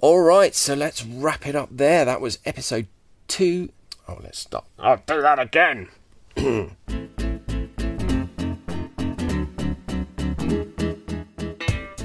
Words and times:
All 0.00 0.20
right, 0.20 0.54
so 0.54 0.74
let's 0.74 1.04
wrap 1.04 1.46
it 1.46 1.56
up 1.56 1.68
there. 1.70 2.04
That 2.04 2.20
was 2.20 2.38
episode 2.44 2.86
two. 3.28 3.70
Oh, 4.08 4.18
let's 4.22 4.38
stop. 4.38 4.68
I'll 4.78 5.02
do 5.06 5.20
that 5.22 5.38
again. 5.38 5.88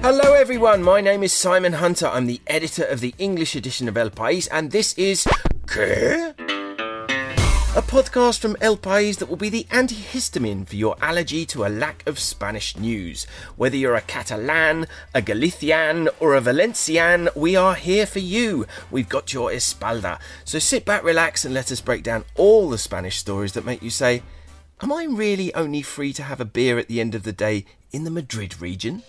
Hello, 0.02 0.34
everyone. 0.34 0.82
My 0.82 1.00
name 1.00 1.22
is 1.22 1.32
Simon 1.32 1.74
Hunter. 1.74 2.08
I'm 2.08 2.26
the 2.26 2.42
editor 2.48 2.84
of 2.84 3.02
the 3.02 3.14
English 3.20 3.56
edition 3.56 3.88
of 3.88 3.96
El 3.96 4.10
País, 4.10 4.48
and 4.52 4.72
this 4.72 4.94
is. 4.98 5.28
¿Qué? 5.68 6.34
A 7.74 7.82
podcast 7.82 8.40
from 8.40 8.58
El 8.60 8.76
País 8.76 9.18
that 9.20 9.30
will 9.30 9.38
be 9.38 9.48
the 9.48 9.66
antihistamine 9.72 10.68
for 10.68 10.76
your 10.76 10.98
allergy 11.02 11.46
to 11.46 11.64
a 11.64 11.72
lack 11.72 12.06
of 12.06 12.20
Spanish 12.20 12.76
news. 12.76 13.26
Whether 13.56 13.78
you're 13.78 13.96
a 13.96 14.02
Catalan, 14.02 14.88
a 15.14 15.22
Galician, 15.22 16.10
or 16.20 16.36
a 16.36 16.42
Valencian, 16.42 17.30
we 17.34 17.56
are 17.56 17.76
here 17.76 18.06
for 18.06 18.20
you. 18.20 18.66
We've 18.92 19.08
got 19.08 19.32
your 19.32 19.52
espalda. 19.52 20.20
So 20.44 20.60
sit 20.60 20.84
back, 20.84 21.02
relax, 21.02 21.46
and 21.46 21.54
let 21.54 21.72
us 21.72 21.80
break 21.80 22.04
down 22.04 22.26
all 22.36 22.70
the 22.70 22.78
Spanish 22.78 23.18
stories 23.18 23.54
that 23.54 23.66
make 23.66 23.82
you 23.82 23.90
say, 23.90 24.22
Am 24.82 24.92
I 24.92 25.06
really 25.06 25.56
only 25.56 25.82
free 25.82 26.12
to 26.12 26.24
have 26.24 26.42
a 26.42 26.46
beer 26.46 26.78
at 26.78 26.90
the 26.90 27.00
end 27.00 27.16
of 27.16 27.24
the 27.24 27.32
day 27.32 27.64
in 27.94 28.04
the 28.04 28.12
Madrid 28.12 28.60
region? 28.60 29.02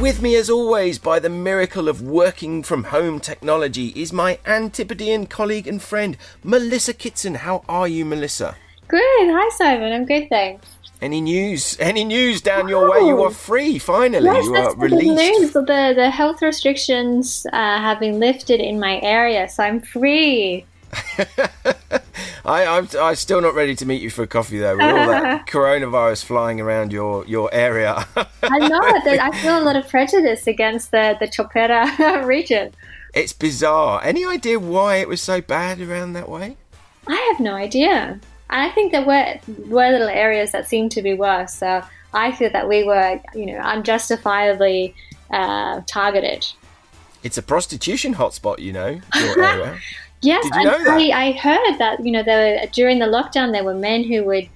With 0.00 0.22
me, 0.22 0.36
as 0.36 0.48
always, 0.48 0.96
by 0.96 1.18
the 1.18 1.28
miracle 1.28 1.88
of 1.88 2.00
working 2.00 2.62
from 2.62 2.84
home 2.84 3.18
technology, 3.18 3.88
is 3.96 4.12
my 4.12 4.38
Antipodean 4.46 5.26
colleague 5.26 5.66
and 5.66 5.82
friend, 5.82 6.16
Melissa 6.44 6.94
Kitson. 6.94 7.34
How 7.34 7.64
are 7.68 7.88
you, 7.88 8.04
Melissa? 8.04 8.54
Good. 8.86 9.00
Hi, 9.00 9.48
Simon. 9.56 9.92
I'm 9.92 10.04
good, 10.04 10.28
thanks. 10.28 10.68
Any 11.02 11.20
news? 11.20 11.76
Any 11.80 12.04
news 12.04 12.40
down 12.40 12.68
your 12.68 12.88
way? 12.88 13.08
You 13.08 13.24
are 13.24 13.32
free, 13.32 13.80
finally. 13.80 14.24
Yes, 14.26 14.44
you 14.44 14.52
that's 14.52 14.74
are 14.74 14.76
good 14.76 14.92
released. 14.92 15.40
news. 15.40 15.52
The, 15.52 15.92
the 15.96 16.10
health 16.10 16.42
restrictions 16.42 17.44
uh, 17.52 17.56
have 17.56 17.98
been 17.98 18.20
lifted 18.20 18.60
in 18.60 18.78
my 18.78 19.00
area, 19.00 19.48
so 19.48 19.64
I'm 19.64 19.80
free. 19.80 20.64
I, 22.44 22.64
I'm, 22.64 22.88
I'm 22.98 23.14
still 23.14 23.40
not 23.40 23.54
ready 23.54 23.74
to 23.76 23.86
meet 23.86 24.00
you 24.00 24.10
for 24.10 24.22
a 24.22 24.26
coffee, 24.26 24.58
though, 24.58 24.76
with 24.76 24.86
all 24.86 25.06
that 25.08 25.46
coronavirus 25.48 26.24
flying 26.24 26.60
around 26.60 26.92
your, 26.92 27.26
your 27.26 27.52
area. 27.52 28.06
I 28.16 28.58
know 28.58 28.80
that 28.80 29.18
I 29.20 29.30
feel 29.42 29.58
a 29.58 29.64
lot 29.64 29.76
of 29.76 29.88
prejudice 29.88 30.46
against 30.46 30.90
the, 30.90 31.16
the 31.20 31.28
Chopera 31.28 32.24
region. 32.26 32.74
it's 33.14 33.32
bizarre. 33.32 34.00
Any 34.02 34.24
idea 34.24 34.58
why 34.58 34.96
it 34.96 35.08
was 35.08 35.20
so 35.20 35.40
bad 35.40 35.80
around 35.80 36.14
that 36.14 36.28
way? 36.28 36.56
I 37.06 37.30
have 37.32 37.40
no 37.40 37.54
idea. 37.54 38.20
I 38.50 38.70
think 38.70 38.92
there 38.92 39.04
were, 39.04 39.38
were 39.66 39.90
little 39.90 40.08
areas 40.08 40.52
that 40.52 40.68
seemed 40.68 40.92
to 40.92 41.02
be 41.02 41.14
worse, 41.14 41.54
so 41.54 41.82
I 42.14 42.32
feel 42.32 42.50
that 42.50 42.68
we 42.68 42.84
were, 42.84 43.20
you 43.34 43.46
know, 43.46 43.60
unjustifiably 43.62 44.94
uh, 45.30 45.82
targeted. 45.86 46.46
It's 47.22 47.36
a 47.36 47.42
prostitution 47.42 48.14
hotspot, 48.14 48.60
you 48.60 48.72
know, 48.72 49.00
your 49.20 49.44
area. 49.44 49.78
Yes, 50.22 50.44
Did 50.44 50.54
you 50.54 50.64
know 50.64 50.84
that? 50.84 50.98
I, 50.98 51.28
I 51.28 51.32
heard 51.32 51.78
that 51.78 52.04
you 52.04 52.10
know 52.10 52.22
there 52.22 52.60
were, 52.60 52.66
during 52.72 52.98
the 52.98 53.06
lockdown 53.06 53.52
there 53.52 53.64
were 53.64 53.74
men 53.74 54.04
who 54.04 54.24
would 54.24 54.48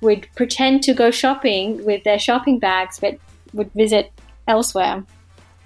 would 0.00 0.28
pretend 0.36 0.82
to 0.84 0.94
go 0.94 1.10
shopping 1.10 1.84
with 1.84 2.04
their 2.04 2.18
shopping 2.18 2.58
bags, 2.58 3.00
but 3.00 3.18
would 3.52 3.72
visit 3.72 4.12
elsewhere. 4.46 5.04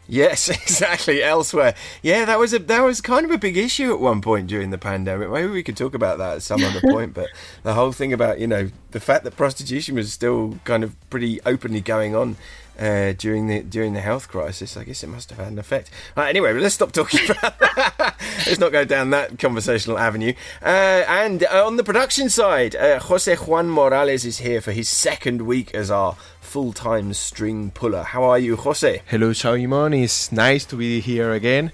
Yes, 0.08 0.48
exactly. 0.62 1.22
Elsewhere, 1.22 1.74
yeah, 2.02 2.24
that 2.24 2.38
was 2.38 2.52
a 2.52 2.58
that 2.58 2.80
was 2.80 3.00
kind 3.00 3.24
of 3.24 3.30
a 3.30 3.38
big 3.38 3.56
issue 3.56 3.92
at 3.92 4.00
one 4.00 4.20
point 4.20 4.46
during 4.46 4.70
the 4.70 4.78
pandemic. 4.78 5.30
Maybe 5.30 5.48
we 5.48 5.62
could 5.62 5.76
talk 5.76 5.94
about 5.94 6.18
that 6.18 6.36
at 6.36 6.42
some 6.42 6.62
other 6.64 6.80
point. 6.90 7.14
But 7.14 7.28
the 7.62 7.74
whole 7.74 7.92
thing 7.92 8.12
about 8.12 8.40
you 8.40 8.46
know 8.46 8.70
the 8.90 9.00
fact 9.00 9.24
that 9.24 9.36
prostitution 9.36 9.94
was 9.94 10.12
still 10.12 10.58
kind 10.64 10.82
of 10.82 10.96
pretty 11.10 11.40
openly 11.46 11.80
going 11.80 12.14
on 12.16 12.36
uh, 12.78 13.12
during 13.12 13.46
the 13.46 13.62
during 13.62 13.92
the 13.92 14.00
health 14.00 14.28
crisis, 14.28 14.76
I 14.76 14.84
guess 14.84 15.02
it 15.02 15.08
must 15.08 15.30
have 15.30 15.38
had 15.38 15.52
an 15.52 15.58
effect. 15.58 15.90
Anyway, 16.16 16.52
let's 16.54 16.74
stop 16.74 16.92
talking 16.92 17.20
about 17.30 17.58
that. 17.60 18.16
let's 18.46 18.58
not 18.58 18.72
go 18.72 18.84
down 18.84 19.10
that 19.10 19.38
conversational 19.38 19.98
avenue. 19.98 20.32
Uh, 20.62 21.04
and 21.08 21.44
on 21.46 21.76
the 21.76 21.84
production 21.84 22.30
side, 22.30 22.74
uh, 22.76 22.98
Jose 23.00 23.34
Juan 23.36 23.68
Morales 23.68 24.24
is 24.24 24.38
here 24.38 24.60
for 24.60 24.72
his 24.72 24.88
second 24.88 25.42
week 25.42 25.74
as 25.74 25.90
our 25.90 26.16
full-time 26.40 27.14
string 27.14 27.70
puller. 27.70 28.02
How 28.02 28.24
are 28.24 28.38
you, 28.38 28.56
Jose? 28.56 29.02
Hello, 29.06 29.32
Simon. 29.32 29.94
It's 29.94 30.30
nice 30.32 30.64
to 30.66 30.76
be 30.76 31.00
here 31.00 31.32
again, 31.32 31.72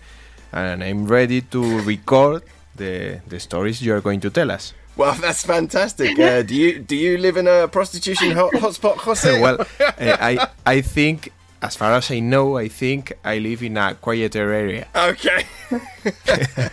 and 0.53 0.85
I'm 0.85 1.07
ready 1.07 1.41
to 1.43 1.81
record 1.81 2.43
the 2.79 3.21
the 3.29 3.39
stories 3.41 3.83
you 3.83 3.93
are 3.95 4.01
going 4.01 4.21
to 4.21 4.31
tell 4.31 4.51
us. 4.51 4.73
Well, 4.97 5.15
that's 5.15 5.45
fantastic. 5.47 6.19
Uh, 6.19 6.43
do 6.43 6.55
you 6.55 6.79
do 6.81 6.97
you 6.97 7.19
live 7.19 7.37
in 7.37 7.47
a 7.47 7.69
prostitution 7.69 8.33
hot, 8.33 8.53
hotspot, 8.55 8.97
Jose? 9.07 9.41
well, 9.45 9.61
uh, 9.61 9.93
I 10.01 10.49
I 10.67 10.81
think, 10.81 11.31
as 11.63 11.77
far 11.77 11.93
as 11.93 12.11
I 12.11 12.19
know, 12.21 12.57
I 12.59 12.69
think 12.69 13.13
I 13.25 13.39
live 13.39 13.63
in 13.63 13.77
a 13.77 13.95
quieter 13.95 14.51
area. 14.53 14.87
okay. 14.97 15.45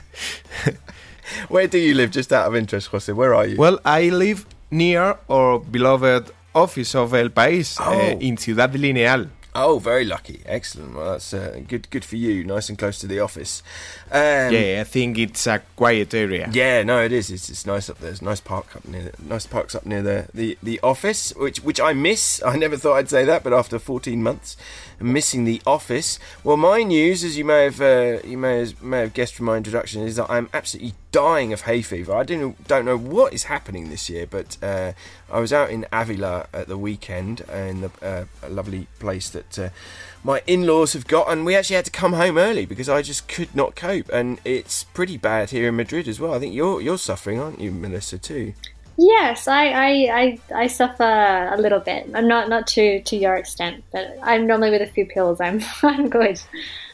Where 1.50 1.68
do 1.68 1.78
you 1.78 1.94
live? 1.94 2.12
Just 2.12 2.32
out 2.32 2.48
of 2.48 2.56
interest, 2.56 2.88
Jose. 2.90 3.12
Where 3.12 3.34
are 3.36 3.46
you? 3.48 3.58
Well, 3.58 3.80
I 3.84 4.10
live 4.10 4.46
near 4.72 5.18
our 5.30 5.60
beloved 5.60 6.32
office 6.54 6.96
of 6.96 7.14
El 7.14 7.30
País 7.30 7.78
Oh. 7.80 7.92
uh, 7.94 8.18
in 8.20 8.38
Ciudad 8.38 8.74
Lineal. 8.74 9.28
Oh, 9.58 9.80
very 9.80 10.04
lucky. 10.04 10.42
Excellent. 10.46 10.96
Well, 10.96 11.14
that's 11.14 11.34
uh, 11.34 11.62
good. 11.66 11.90
Good 11.90 12.04
for 12.04 12.18
you. 12.18 12.44
Nice 12.44 12.68
and 12.68 12.78
close 12.78 13.00
to 13.00 13.08
the 13.08 13.22
office. 13.22 13.64
Um, 14.12 14.54
yeah, 14.54 14.80
I 14.82 14.84
think 14.84 15.18
it's 15.18 15.48
a 15.48 15.62
quiet 15.78 16.14
area. 16.14 16.50
Yeah, 16.52 16.84
no, 16.84 17.02
it 17.02 17.14
is. 17.14 17.32
It's, 17.32 17.50
it's 17.50 17.66
nice 17.66 17.90
up 17.90 18.00
there. 18.00 18.10
There's 18.10 18.22
a 18.22 18.26
nice 18.26 18.42
park 18.42 18.76
up 18.76 18.86
near, 18.86 19.14
nice 19.26 19.46
parks 19.46 19.74
up 19.74 19.86
near 19.86 20.02
the, 20.02 20.28
the, 20.34 20.58
the 20.62 20.80
office, 20.82 21.34
which 21.38 21.64
which 21.64 21.80
I 21.80 21.94
miss. 21.94 22.44
I 22.46 22.58
never 22.58 22.76
thought 22.76 22.96
I'd 22.96 23.10
say 23.10 23.24
that, 23.24 23.44
but 23.44 23.54
after 23.54 23.80
14 23.80 24.22
months, 24.22 24.58
missing 25.00 25.46
the 25.46 25.62
office. 25.66 26.20
Well, 26.44 26.58
my 26.58 26.84
news, 26.84 27.24
as 27.24 27.38
you 27.38 27.46
may 27.46 27.64
have 27.64 27.82
uh, 27.82 28.20
you 28.24 28.38
may 28.38 28.60
have, 28.60 28.82
may 28.82 29.00
have 29.00 29.14
guessed 29.14 29.36
from 29.36 29.46
my 29.46 29.58
introduction, 29.58 30.02
is 30.04 30.16
that 30.16 30.30
I'm 30.30 30.50
absolutely 30.54 30.94
dying 31.12 31.54
of 31.54 31.62
hay 31.62 31.82
fever. 31.82 32.14
I 32.14 32.24
don't 32.24 32.68
don't 32.68 32.86
know 32.86 32.98
what 32.98 33.34
is 33.34 33.44
happening 33.44 33.90
this 33.90 34.10
year, 34.10 34.26
but 34.28 34.58
uh, 34.62 34.94
I 35.32 35.40
was 35.40 35.54
out 35.54 35.70
in 35.70 35.86
Avila 35.92 36.48
at 36.54 36.68
the 36.68 36.78
weekend 36.78 37.42
in 37.42 37.82
the, 37.82 37.92
uh, 38.02 38.26
a 38.44 38.50
lovely 38.50 38.88
place 39.00 39.30
that 39.30 39.60
uh, 39.60 39.70
my 40.24 40.42
in-laws 40.48 40.94
have 40.94 41.08
got, 41.08 41.30
and 41.30 41.46
we 41.46 41.56
actually 41.56 41.76
had 41.76 41.86
to 41.86 41.92
come 41.92 42.14
home 42.14 42.38
early 42.38 42.66
because 42.66 42.90
I 42.90 43.02
just 43.02 43.28
could 43.28 43.56
not 43.56 43.76
cope, 43.76 44.10
and 44.10 44.40
it's 44.44 44.84
pretty 44.84 45.18
bad 45.18 45.52
here 45.52 45.70
in 45.70 45.76
Madrid 45.76 46.08
as 46.08 46.20
well. 46.20 46.34
I 46.34 46.40
think 46.40 46.54
you're 46.54 46.82
you're 46.82 46.98
suffering, 46.98 47.40
aren't 47.40 47.60
you, 47.60 47.72
Melissa? 47.72 48.18
Too. 48.18 48.54
Yes, 48.98 49.48
I, 49.48 49.68
I, 49.72 49.90
I, 50.22 50.40
I 50.64 50.68
suffer 50.68 51.04
a 51.04 51.58
little 51.58 51.80
bit. 51.82 52.10
I'm 52.14 52.28
not 52.30 52.48
not 52.48 52.66
to 52.68 53.02
to 53.04 53.18
your 53.18 53.36
extent, 53.36 53.84
but 53.92 54.18
I'm 54.24 54.48
normally 54.48 54.70
with 54.72 54.82
a 54.82 54.88
few 54.88 55.06
pills. 55.06 55.42
I'm 55.42 55.62
I'm 55.84 56.10
good. 56.10 56.40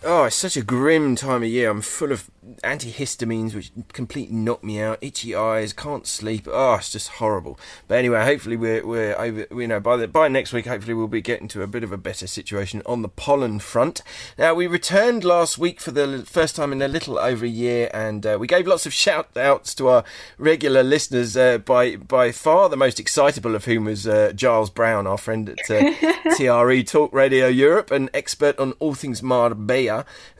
Oh, 0.03 0.23
it's 0.23 0.35
such 0.35 0.57
a 0.57 0.63
grim 0.63 1.15
time 1.15 1.43
of 1.43 1.49
year. 1.49 1.69
I'm 1.69 1.81
full 1.81 2.11
of 2.11 2.31
antihistamines, 2.63 3.53
which 3.53 3.71
completely 3.93 4.35
knock 4.35 4.63
me 4.63 4.81
out. 4.81 4.97
Itchy 4.99 5.35
eyes, 5.35 5.73
can't 5.73 6.07
sleep. 6.07 6.47
Oh, 6.51 6.73
it's 6.73 6.91
just 6.91 7.07
horrible. 7.09 7.59
But 7.87 7.99
anyway, 7.99 8.23
hopefully 8.23 8.57
we're 8.57 8.83
we're 8.83 9.15
over. 9.19 9.45
You 9.51 9.67
know, 9.67 9.79
by 9.79 9.97
the 9.97 10.07
by 10.07 10.27
next 10.27 10.53
week, 10.53 10.65
hopefully 10.65 10.95
we'll 10.95 11.07
be 11.07 11.21
getting 11.21 11.47
to 11.49 11.61
a 11.61 11.67
bit 11.67 11.83
of 11.83 11.91
a 11.91 11.97
better 11.97 12.25
situation 12.25 12.81
on 12.87 13.03
the 13.03 13.09
pollen 13.09 13.59
front. 13.59 14.01
Now 14.39 14.55
we 14.55 14.65
returned 14.65 15.23
last 15.23 15.59
week 15.59 15.79
for 15.79 15.91
the 15.91 16.23
first 16.25 16.55
time 16.55 16.71
in 16.71 16.81
a 16.81 16.87
little 16.87 17.19
over 17.19 17.45
a 17.45 17.49
year, 17.49 17.91
and 17.93 18.25
uh, 18.25 18.37
we 18.39 18.47
gave 18.47 18.65
lots 18.65 18.87
of 18.87 18.93
shout 18.93 19.37
outs 19.37 19.75
to 19.75 19.87
our 19.87 20.03
regular 20.39 20.81
listeners. 20.81 21.37
Uh, 21.37 21.59
by 21.59 21.95
by 21.95 22.31
far 22.31 22.69
the 22.69 22.75
most 22.75 22.99
excitable 22.99 23.53
of 23.53 23.65
whom 23.65 23.85
was 23.85 24.07
uh, 24.07 24.31
Giles 24.33 24.71
Brown, 24.71 25.05
our 25.05 25.19
friend 25.19 25.47
at 25.47 25.69
uh, 25.69 25.93
TRE 26.37 26.81
Talk 26.81 27.13
Radio 27.13 27.45
Europe, 27.45 27.91
an 27.91 28.09
expert 28.15 28.57
on 28.57 28.71
all 28.79 28.95
things 28.95 29.21
Marbella. 29.21 29.90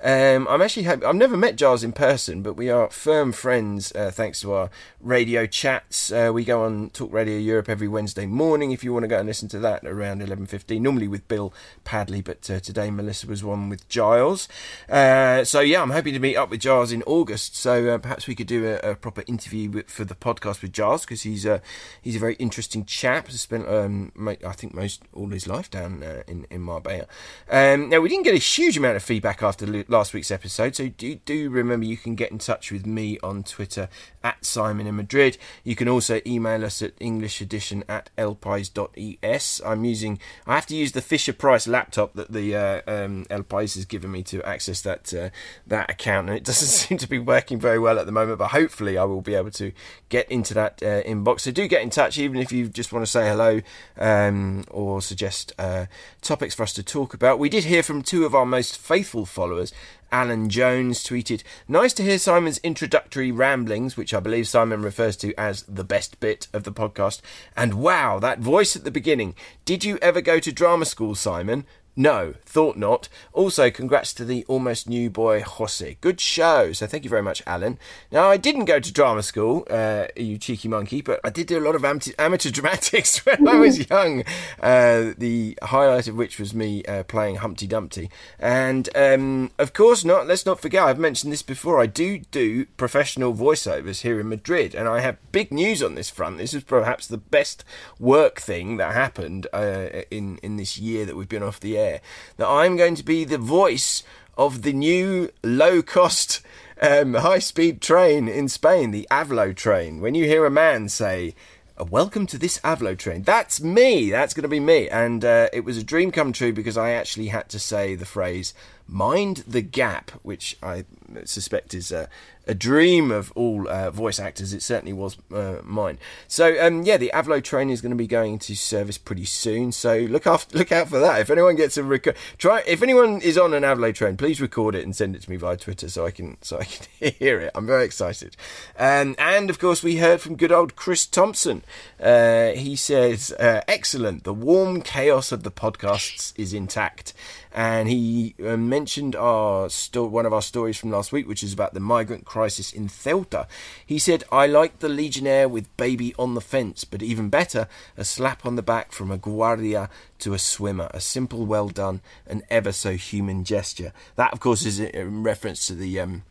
Um, 0.04 0.48
I'm 0.48 0.62
actually 0.62 0.84
happy. 0.84 1.06
I've 1.06 1.16
never 1.16 1.38
met 1.38 1.56
Giles 1.56 1.84
in 1.84 1.92
person, 1.92 2.42
but 2.42 2.54
we 2.54 2.70
are 2.70 2.90
firm 2.90 3.32
friends 3.32 3.92
uh, 3.94 4.12
thanks 4.12 4.42
to 4.42 4.54
our 4.54 4.70
radio 5.00 5.46
chats. 5.46 6.12
Uh, 6.12 6.32
we 6.34 6.44
go 6.44 6.64
on 6.64 6.90
Talk 6.90 7.12
Radio 7.14 7.38
Europe 7.38 7.70
every 7.70 7.88
Wednesday 7.88 8.26
morning. 8.26 8.72
If 8.72 8.84
you 8.84 8.94
want 8.94 9.04
to 9.04 9.08
go 9.08 9.20
and 9.20 9.28
listen 9.28 9.48
to 9.50 9.60
that 9.60 9.86
around 9.86 10.22
11:15, 10.22 10.82
normally 10.82 11.08
with 11.08 11.28
Bill 11.28 11.54
Padley, 11.84 12.22
but 12.22 12.50
uh, 12.50 12.60
today 12.60 12.90
Melissa 12.90 13.28
was 13.28 13.44
one 13.44 13.70
with 13.70 13.88
Giles. 13.90 14.48
Uh, 14.90 15.44
so 15.44 15.60
yeah, 15.60 15.82
I'm 15.82 15.92
hoping 15.92 16.14
to 16.14 16.20
meet 16.20 16.36
up 16.36 16.50
with 16.50 16.62
Giles 16.62 16.92
in 16.92 17.04
August. 17.04 17.56
So 17.56 17.90
uh, 17.90 17.98
perhaps 17.98 18.28
we 18.28 18.36
could 18.36 18.48
do 18.48 18.66
a, 18.84 18.92
a 18.92 18.96
proper 18.96 19.24
interview 19.28 19.84
for 19.88 20.04
the 20.04 20.16
podcast 20.16 20.62
with 20.62 20.72
Giles 20.72 21.02
because 21.02 21.22
he's 21.22 21.46
a 21.46 21.62
he's 22.02 22.16
a 22.16 22.20
very 22.20 22.36
interesting 22.36 22.86
chap. 22.86 23.28
Has 23.28 23.42
spent 23.42 23.68
um, 23.68 24.12
I 24.18 24.54
think 24.54 24.74
most 24.74 25.04
all 25.14 25.30
his 25.30 25.48
life 25.48 25.70
down 25.70 26.04
uh, 26.04 26.24
in 26.28 26.48
in 26.50 26.62
Marbella. 26.62 27.08
Um, 27.50 27.90
now 27.90 28.00
we 28.00 28.10
didn't 28.10 28.24
get 28.24 28.34
a 28.34 28.38
huge 28.38 28.78
amount 28.78 28.96
of 28.96 29.04
feedback 29.04 29.41
after 29.44 29.86
last 29.88 30.14
week's 30.14 30.32
episode, 30.32 30.76
so 30.76 30.90
do 30.90 31.16
do 31.16 31.50
remember 31.50 31.86
you 31.86 31.98
can 31.98 32.16
get 32.16 32.32
in 32.32 32.38
touch 32.38 32.72
with 32.72 32.86
me 32.86 33.18
on 33.24 33.44
Twitter 33.44 33.90
at 34.24 34.44
Simon 34.46 34.88
in 34.88 34.96
Madrid. 34.96 35.38
You 35.64 35.76
can 35.76 35.88
also 35.88 36.22
email 36.26 36.64
us 36.64 36.82
at 36.82 36.94
English 37.00 37.42
edition 37.42 37.84
at 37.88 38.10
elpais.es. 38.18 39.62
I'm 39.66 39.86
using 39.86 40.20
I 40.46 40.56
have 40.56 40.66
to 40.68 40.76
use 40.76 40.92
the 40.92 41.02
Fisher 41.02 41.34
Price 41.34 41.68
laptop 41.68 42.14
that 42.14 42.32
the 42.32 42.56
uh, 42.56 42.82
um, 42.88 43.26
El 43.30 43.44
Pais 43.44 43.76
has 43.76 43.86
given 43.86 44.12
me 44.12 44.24
to 44.24 44.44
access 44.44 44.82
that 44.82 45.14
uh, 45.14 45.30
that 45.68 45.90
account, 45.90 46.30
and 46.30 46.38
it 46.38 46.44
doesn't 46.52 46.68
seem 46.68 46.98
to 46.98 47.08
be 47.08 47.20
working 47.20 47.60
very 47.60 47.80
well 47.80 48.00
at 48.00 48.06
the 48.06 48.12
moment. 48.12 48.40
But 48.40 48.50
hopefully, 48.50 48.98
I 48.98 49.04
will 49.04 49.22
be 49.22 49.36
able 49.36 49.52
to 49.52 49.72
get 50.10 50.30
into 50.32 50.54
that 50.54 50.82
uh, 50.84 51.04
inbox. 51.04 51.42
So 51.42 51.52
do 51.52 51.68
get 51.68 51.82
in 51.82 51.90
touch, 51.90 52.18
even 52.18 52.38
if 52.38 52.52
you 52.52 52.68
just 52.68 52.92
want 52.92 53.06
to 53.06 53.12
say 53.12 53.28
hello 53.28 53.62
um, 53.98 54.66
or 54.70 55.02
suggest 55.02 55.54
uh, 55.58 55.86
topics 56.22 56.56
for 56.56 56.64
us 56.64 56.74
to 56.74 56.84
talk 56.84 57.14
about. 57.14 57.40
We 57.40 57.50
did 57.50 57.66
hear 57.66 57.84
from 57.84 58.02
two 58.02 58.26
of 58.26 58.36
our 58.36 58.46
most 58.46 58.78
faithful 58.78 59.26
followers. 59.32 59.74
Alan 60.12 60.50
Jones 60.50 61.04
tweeted, 61.04 61.42
Nice 61.68 61.94
to 61.94 62.04
hear 62.04 62.20
Simon's 62.20 62.60
introductory 62.60 63.32
ramblings, 63.32 63.96
which 63.96 64.14
I 64.14 64.20
believe 64.20 64.48
Simon 64.48 64.82
refers 64.82 65.16
to 65.18 65.34
as 65.40 65.64
the 65.64 65.86
best 65.86 66.20
bit 66.20 66.48
of 66.54 66.64
the 66.64 66.72
podcast. 66.72 67.22
And 67.56 67.76
wow, 67.76 68.20
that 68.20 68.40
voice 68.40 68.76
at 68.76 68.84
the 68.84 68.92
beginning. 68.92 69.36
Did 69.64 69.86
you 69.86 69.98
ever 70.02 70.22
go 70.22 70.40
to 70.40 70.52
drama 70.52 70.86
school, 70.86 71.16
Simon? 71.16 71.66
No, 71.96 72.36
thought 72.46 72.78
not. 72.78 73.10
Also, 73.34 73.70
congrats 73.70 74.14
to 74.14 74.24
the 74.24 74.46
almost 74.48 74.88
new 74.88 75.10
boy 75.10 75.42
Jose. 75.42 75.98
Good 76.00 76.22
show. 76.22 76.72
So 76.72 76.88
thank 76.88 77.04
you 77.04 77.10
very 77.10 77.22
much, 77.22 77.44
Alan. 77.46 77.78
Now, 78.12 78.30
I 78.30 78.38
didn't 78.38 78.66
go 78.66 78.80
to 78.80 78.94
drama 78.94 79.22
school, 79.24 79.68
uh, 79.70 80.08
you 80.16 80.38
cheeky 80.38 80.70
monkey, 80.70 81.02
but 81.02 81.20
I 81.22 81.30
did 81.30 81.48
do 81.48 81.60
a 81.60 81.66
lot 81.66 81.76
of 81.76 81.84
amateur 81.84 82.50
dramatics 82.52 83.26
when 83.26 83.46
I 83.46 83.56
was 83.56 83.90
young. 83.90 84.24
Uh, 84.62 85.12
the 85.18 85.58
highlight 85.64 86.08
of 86.08 86.16
which 86.16 86.40
was 86.40 86.54
me 86.54 86.82
uh, 86.86 87.04
playing 87.04 87.36
Humpty 87.38 87.68
Dumpty. 87.68 88.10
And 88.40 88.88
um, 88.96 89.52
of 89.60 89.74
course, 89.74 90.06
not. 90.06 90.28
Let's 90.28 90.46
not 90.46 90.62
forget. 90.62 90.84
I've 90.84 91.00
mentioned 91.00 91.34
this 91.34 91.44
before. 91.44 91.82
I 91.82 91.88
do 91.88 92.20
do 92.20 92.66
professional 92.78 93.34
voiceovers 93.34 94.02
here 94.02 94.18
in 94.18 94.30
Madrid, 94.30 94.74
and 94.74 94.88
I 94.88 95.02
have 95.02 95.18
big 95.34 95.52
news 95.52 95.84
on 95.84 95.96
this 95.96 96.10
front. 96.10 96.38
This 96.38 96.54
is 96.54 96.64
perhaps 96.64 97.06
the 97.08 97.18
best 97.18 97.66
work 98.00 98.40
thing 98.40 98.78
that 98.78 98.94
happened 98.94 99.48
uh, 99.52 100.04
in 100.10 100.38
in 100.38 100.56
this 100.56 100.78
year 100.78 101.06
that 101.06 101.18
we've 101.18 101.28
been 101.28 101.44
off 101.44 101.60
the 101.60 101.78
air 101.78 101.81
that 101.82 102.48
I'm 102.48 102.78
going 102.78 102.96
to 102.96 103.04
be 103.04 103.24
the 103.24 103.38
voice 103.38 104.04
of 104.38 104.62
the 104.62 104.74
new 104.74 105.30
low 105.44 105.82
cost 105.82 106.42
um, 106.82 107.14
high 107.14 107.40
speed 107.40 107.82
train 107.82 108.28
in 108.28 108.50
Spain, 108.50 108.92
the 108.92 109.08
Avlo 109.12 109.56
train. 109.56 110.02
When 110.02 110.16
you 110.16 110.26
hear 110.26 110.46
a 110.46 110.52
man 110.52 110.90
say, 110.90 111.36
uh, 111.78 111.86
Welcome 111.86 112.26
to 112.28 112.38
this 112.38 112.60
Avlo 112.60 112.98
train. 112.98 113.24
That's 113.24 113.62
me. 113.62 114.10
That's 114.10 114.34
going 114.34 114.44
to 114.44 114.50
be 114.50 114.60
me. 114.60 114.90
And 114.90 115.24
uh, 115.24 115.50
it 115.54 115.64
was 115.64 115.78
a 115.78 115.84
dream 115.84 116.12
come 116.12 116.34
true 116.34 116.54
because 116.54 116.78
I 116.78 116.92
actually 116.92 117.28
had 117.28 117.50
to 117.50 117.60
say 117.60 117.96
the 117.96 118.06
phrase 118.06 118.54
"mind 118.88 119.44
the 119.48 119.62
gap," 119.62 120.12
which 120.24 120.58
I 120.62 120.86
suspect 121.26 121.74
is 121.74 121.92
a, 121.92 122.10
a 122.48 122.54
dream 122.54 123.12
of 123.12 123.32
all 123.34 123.68
uh, 123.68 123.92
voice 123.92 124.20
actors. 124.20 124.54
It 124.54 124.62
certainly 124.62 124.94
was 124.94 125.18
uh, 125.34 125.58
mine. 125.64 126.00
So 126.28 126.60
um, 126.66 126.84
yeah, 126.84 126.98
the 126.98 127.12
Avlo 127.14 127.44
train 127.44 127.70
is 127.70 127.82
going 127.82 127.92
to 127.92 127.96
be 127.98 128.08
going 128.08 128.34
into 128.34 128.56
service 128.56 128.98
pretty 128.98 129.26
soon. 129.26 129.72
So 129.72 129.98
look 129.98 130.26
after, 130.26 130.58
look 130.58 130.72
out 130.72 130.90
for 130.90 131.00
that. 131.00 131.22
If 131.22 131.30
anyone 131.30 131.56
gets 131.56 131.78
a 131.78 131.84
record, 131.84 132.16
try 132.38 132.64
if 132.66 132.82
anyone 132.82 133.22
is 133.22 133.38
on 133.38 133.54
an 133.54 133.64
Avlo 133.64 133.94
train, 133.94 134.18
please 134.18 134.42
record 134.42 134.76
it 134.76 134.84
and 134.84 134.96
send 134.96 135.16
it 135.16 135.22
to 135.24 135.30
me 135.30 135.38
via 135.38 135.58
Twitter 135.58 135.90
so 135.90 136.06
I 136.06 136.12
can 136.12 136.38
so 136.42 136.60
I 136.60 136.66
can 136.66 137.14
hear 137.20 137.40
it. 137.40 137.52
I'm 137.56 137.68
very 137.68 137.86
excited. 137.86 138.36
Um, 138.78 139.16
and 139.18 139.50
of 139.50 139.60
course, 139.60 139.84
we 139.84 139.98
heard 139.98 140.22
from 140.22 140.36
good 140.36 140.52
old 140.52 140.76
Chris 140.76 141.06
Thompson. 141.06 141.64
Uh, 142.02 142.50
he 142.52 142.76
says, 142.76 143.32
uh, 143.34 143.62
"Excellent. 143.68 144.24
The 144.24 144.34
warm 144.34 144.82
chaos 144.82 145.32
of 145.32 145.44
the 145.44 145.52
podcasts 145.52 146.34
is 146.38 146.54
intact." 146.54 147.14
And 147.54 147.90
he 147.90 148.36
uh, 148.46 148.58
mentioned 148.58 149.16
our 149.16 149.70
sto- 149.70 150.06
one 150.06 150.26
of 150.26 150.34
our 150.34 150.42
stories 150.42 150.78
from 150.78 150.92
last 150.92 151.12
week, 151.12 151.28
which 151.28 151.44
is 151.44 151.54
about 151.54 151.74
the 151.74 151.80
migrant 151.80 152.26
crisis 152.26 152.72
in 152.72 152.88
Ceuta. 152.88 153.48
He 153.86 154.00
said, 154.00 154.24
"I 154.32 154.48
like 154.48 154.80
the 154.80 154.90
Legionnaire 154.90 155.50
with 155.50 155.76
baby 155.78 156.16
on 156.18 156.34
the 156.34 156.42
fence, 156.42 156.84
but 156.84 157.02
even 157.02 157.30
better, 157.30 157.68
a 157.98 158.06
slap 158.06 158.46
on 158.46 158.56
the 158.56 158.62
back 158.62 158.92
from 158.92 159.12
a 159.12 159.18
guardia 159.18 159.90
to 160.20 160.34
a 160.34 160.40
swimmer, 160.40 160.90
a 160.94 161.00
simple, 161.00 161.46
well 161.46 161.68
done, 161.68 162.02
and 162.26 162.44
ever 162.50 162.72
so 162.72 162.94
human 162.94 163.44
gesture." 163.44 163.94
That, 164.16 164.34
of 164.34 164.40
course, 164.40 164.66
is 164.66 164.80
in 164.80 165.24
reference 165.24 165.68
to 165.68 165.76
the. 165.76 166.00
Um, 166.00 166.24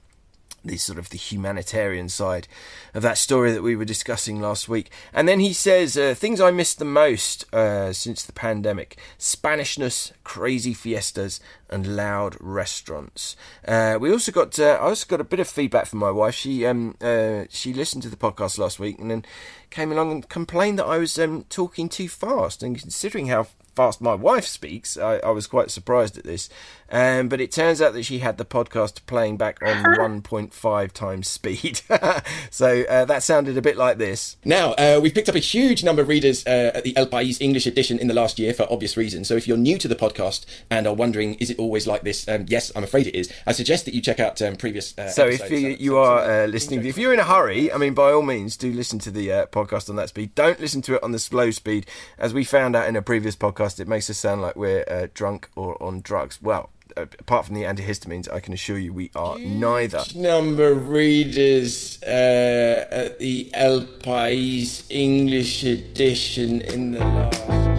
the 0.65 0.77
sort 0.77 0.99
of 0.99 1.11
the 1.11 1.19
humanitarian 1.19 2.09
side 2.09 2.47
of 2.95 3.03
that 3.03 3.19
story 3.19 3.53
that 3.53 3.63
we 3.63 3.77
were 3.77 3.85
discussing 3.85 4.41
last 4.41 4.69
week. 4.69 4.91
And 5.13 5.29
then 5.29 5.41
he 5.41 5.53
says 5.53 5.97
uh, 5.97 6.15
things 6.15 6.41
I 6.41 6.51
missed 6.51 6.79
the 6.79 6.85
most 6.85 7.53
uh, 7.55 7.93
since 7.93 8.23
the 8.25 8.33
pandemic: 8.33 8.99
Spanishness, 9.19 10.13
crazy 10.25 10.75
fiestas, 10.75 11.41
and 11.69 11.97
loud 11.97 12.37
restaurants. 12.41 13.37
Uh, 13.67 13.99
we 14.01 14.13
also 14.13 14.33
got 14.33 14.59
uh, 14.59 14.79
I 14.81 14.89
also 14.89 15.07
got 15.07 15.21
a 15.21 15.25
bit 15.25 15.41
of 15.41 15.49
feedback 15.49 15.87
from 15.87 16.01
my 16.01 16.11
wife. 16.11 16.35
She 16.35 16.67
um 16.67 16.97
uh, 17.01 17.45
she 17.49 17.73
listened 17.73 18.03
to 18.03 18.09
the 18.09 18.17
podcast 18.17 18.59
last 18.59 18.79
week 18.79 18.99
and 18.99 19.11
then 19.11 19.25
came 19.71 19.93
along 19.93 20.11
and 20.11 20.29
complained 20.29 20.79
that 20.79 20.87
I 20.87 20.99
was 20.99 21.19
um, 21.19 21.45
talking 21.49 21.89
too 21.89 22.09
fast. 22.09 22.63
And 22.63 22.79
considering 22.79 23.29
how 23.29 23.47
fast 23.81 24.03
my 24.03 24.15
wife 24.15 24.45
speaks, 24.45 24.99
I, 24.99 25.17
I 25.21 25.31
was 25.31 25.47
quite 25.47 25.71
surprised 25.71 26.19
at 26.19 26.25
this. 26.25 26.51
Um, 26.93 27.29
but 27.29 27.41
it 27.41 27.53
turns 27.53 27.81
out 27.81 27.93
that 27.95 28.05
she 28.05 28.19
had 28.19 28.37
the 28.37 28.45
podcast 28.45 29.07
playing 29.07 29.37
back 29.37 29.59
on 29.63 29.85
1.5 30.23 30.93
times 30.93 31.29
speed. 31.29 31.81
so 32.51 32.83
uh, 32.83 33.05
that 33.05 33.23
sounded 33.23 33.57
a 33.57 33.63
bit 33.63 33.77
like 33.77 33.99
this. 33.99 34.37
Now, 34.45 34.73
uh, 34.73 34.99
we've 35.01 35.15
picked 35.15 35.29
up 35.29 35.35
a 35.35 35.41
huge 35.41 35.85
number 35.85 36.03
of 36.03 36.09
readers 36.09 36.45
uh, 36.47 36.73
at 36.75 36.85
the 36.85 36.97
El 36.97 37.07
País 37.07 37.41
English 37.41 37.67
edition 37.67 37.99
in 37.99 38.09
the 38.09 38.15
last 38.15 38.39
year 38.39 38.53
for 38.53 38.67
obvious 38.71 38.97
reasons. 38.97 39.29
So 39.29 39.37
if 39.37 39.47
you're 39.47 39.57
new 39.57 39.79
to 39.79 39.89
the 39.89 39.95
podcast 39.95 40.47
and 40.69 40.87
are 40.87 40.95
wondering, 40.95 41.35
is 41.35 41.51
it 41.51 41.59
always 41.59 41.87
like 41.87 42.03
this? 42.03 42.27
Um, 42.29 42.47
yes, 42.49 42.73
I'm 42.75 42.85
afraid 42.85 43.07
it 43.07 43.15
is. 43.15 43.33
I 43.47 43.53
suggest 43.53 43.85
that 43.85 43.95
you 43.95 44.01
check 44.01 44.19
out 44.19 44.43
um, 44.43 44.57
previous. 44.57 44.99
Uh, 44.99 45.09
so 45.09 45.27
if 45.27 45.49
you, 45.51 45.77
you 45.79 45.97
are 45.97 46.19
uh, 46.19 46.47
listening, 46.47 46.85
if 46.85 46.99
you're 46.99 47.15
in 47.15 47.21
a 47.21 47.25
hurry, 47.25 47.73
I 47.73 47.79
mean, 47.79 47.95
by 47.95 48.11
all 48.11 48.23
means, 48.23 48.57
do 48.57 48.73
listen 48.73 48.99
to 49.01 49.11
the 49.11 49.33
uh, 49.33 49.47
podcast 49.47 49.89
on 49.89 49.97
that 49.97 50.09
speed. 50.09 50.35
Don't 50.35 50.59
listen 50.59 50.83
to 50.83 50.97
it 50.97 51.03
on 51.05 51.13
the 51.13 51.19
slow 51.21 51.53
speed. 51.53 51.87
As 52.19 52.35
we 52.35 52.43
found 52.43 52.75
out 52.75 52.89
in 52.89 52.97
a 52.97 53.03
previous 53.03 53.37
podcast, 53.37 53.70
it 53.79 53.87
makes 53.87 54.11
us 54.11 54.19
sound 54.19 54.43
like 54.43 54.57
we're 54.57 55.11
drunk 55.15 55.49
or 55.55 55.81
on 55.83 56.01
drugs. 56.01 56.41
Well, 56.43 56.71
apart 56.97 57.47
from 57.47 57.55
the 57.55 57.63
antihistamines, 57.63 58.33
I 58.33 58.41
can 58.41 58.53
assure 58.53 58.79
you 58.79 58.93
we 58.93 59.11
are 59.15 59.39
neither. 59.39 60.03
Number 60.15 60.73
of 60.73 60.89
readers 60.89 62.03
uh, 62.03 62.87
at 62.91 63.19
the 63.19 63.51
El 63.55 63.83
País 63.83 64.85
English 64.91 65.65
edition 65.65 66.61
in 66.63 66.93
the 66.93 67.01
last. 67.01 67.71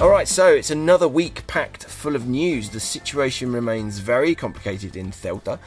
All 0.00 0.10
right, 0.10 0.28
so 0.28 0.46
it's 0.46 0.70
another 0.70 1.08
week 1.08 1.44
packed 1.48 1.84
full 1.84 2.14
of 2.14 2.28
news. 2.28 2.70
The 2.70 2.78
situation 2.78 3.52
remains 3.52 3.98
very 3.98 4.36
complicated 4.36 4.94
in 4.94 5.10
Ceuta 5.10 5.58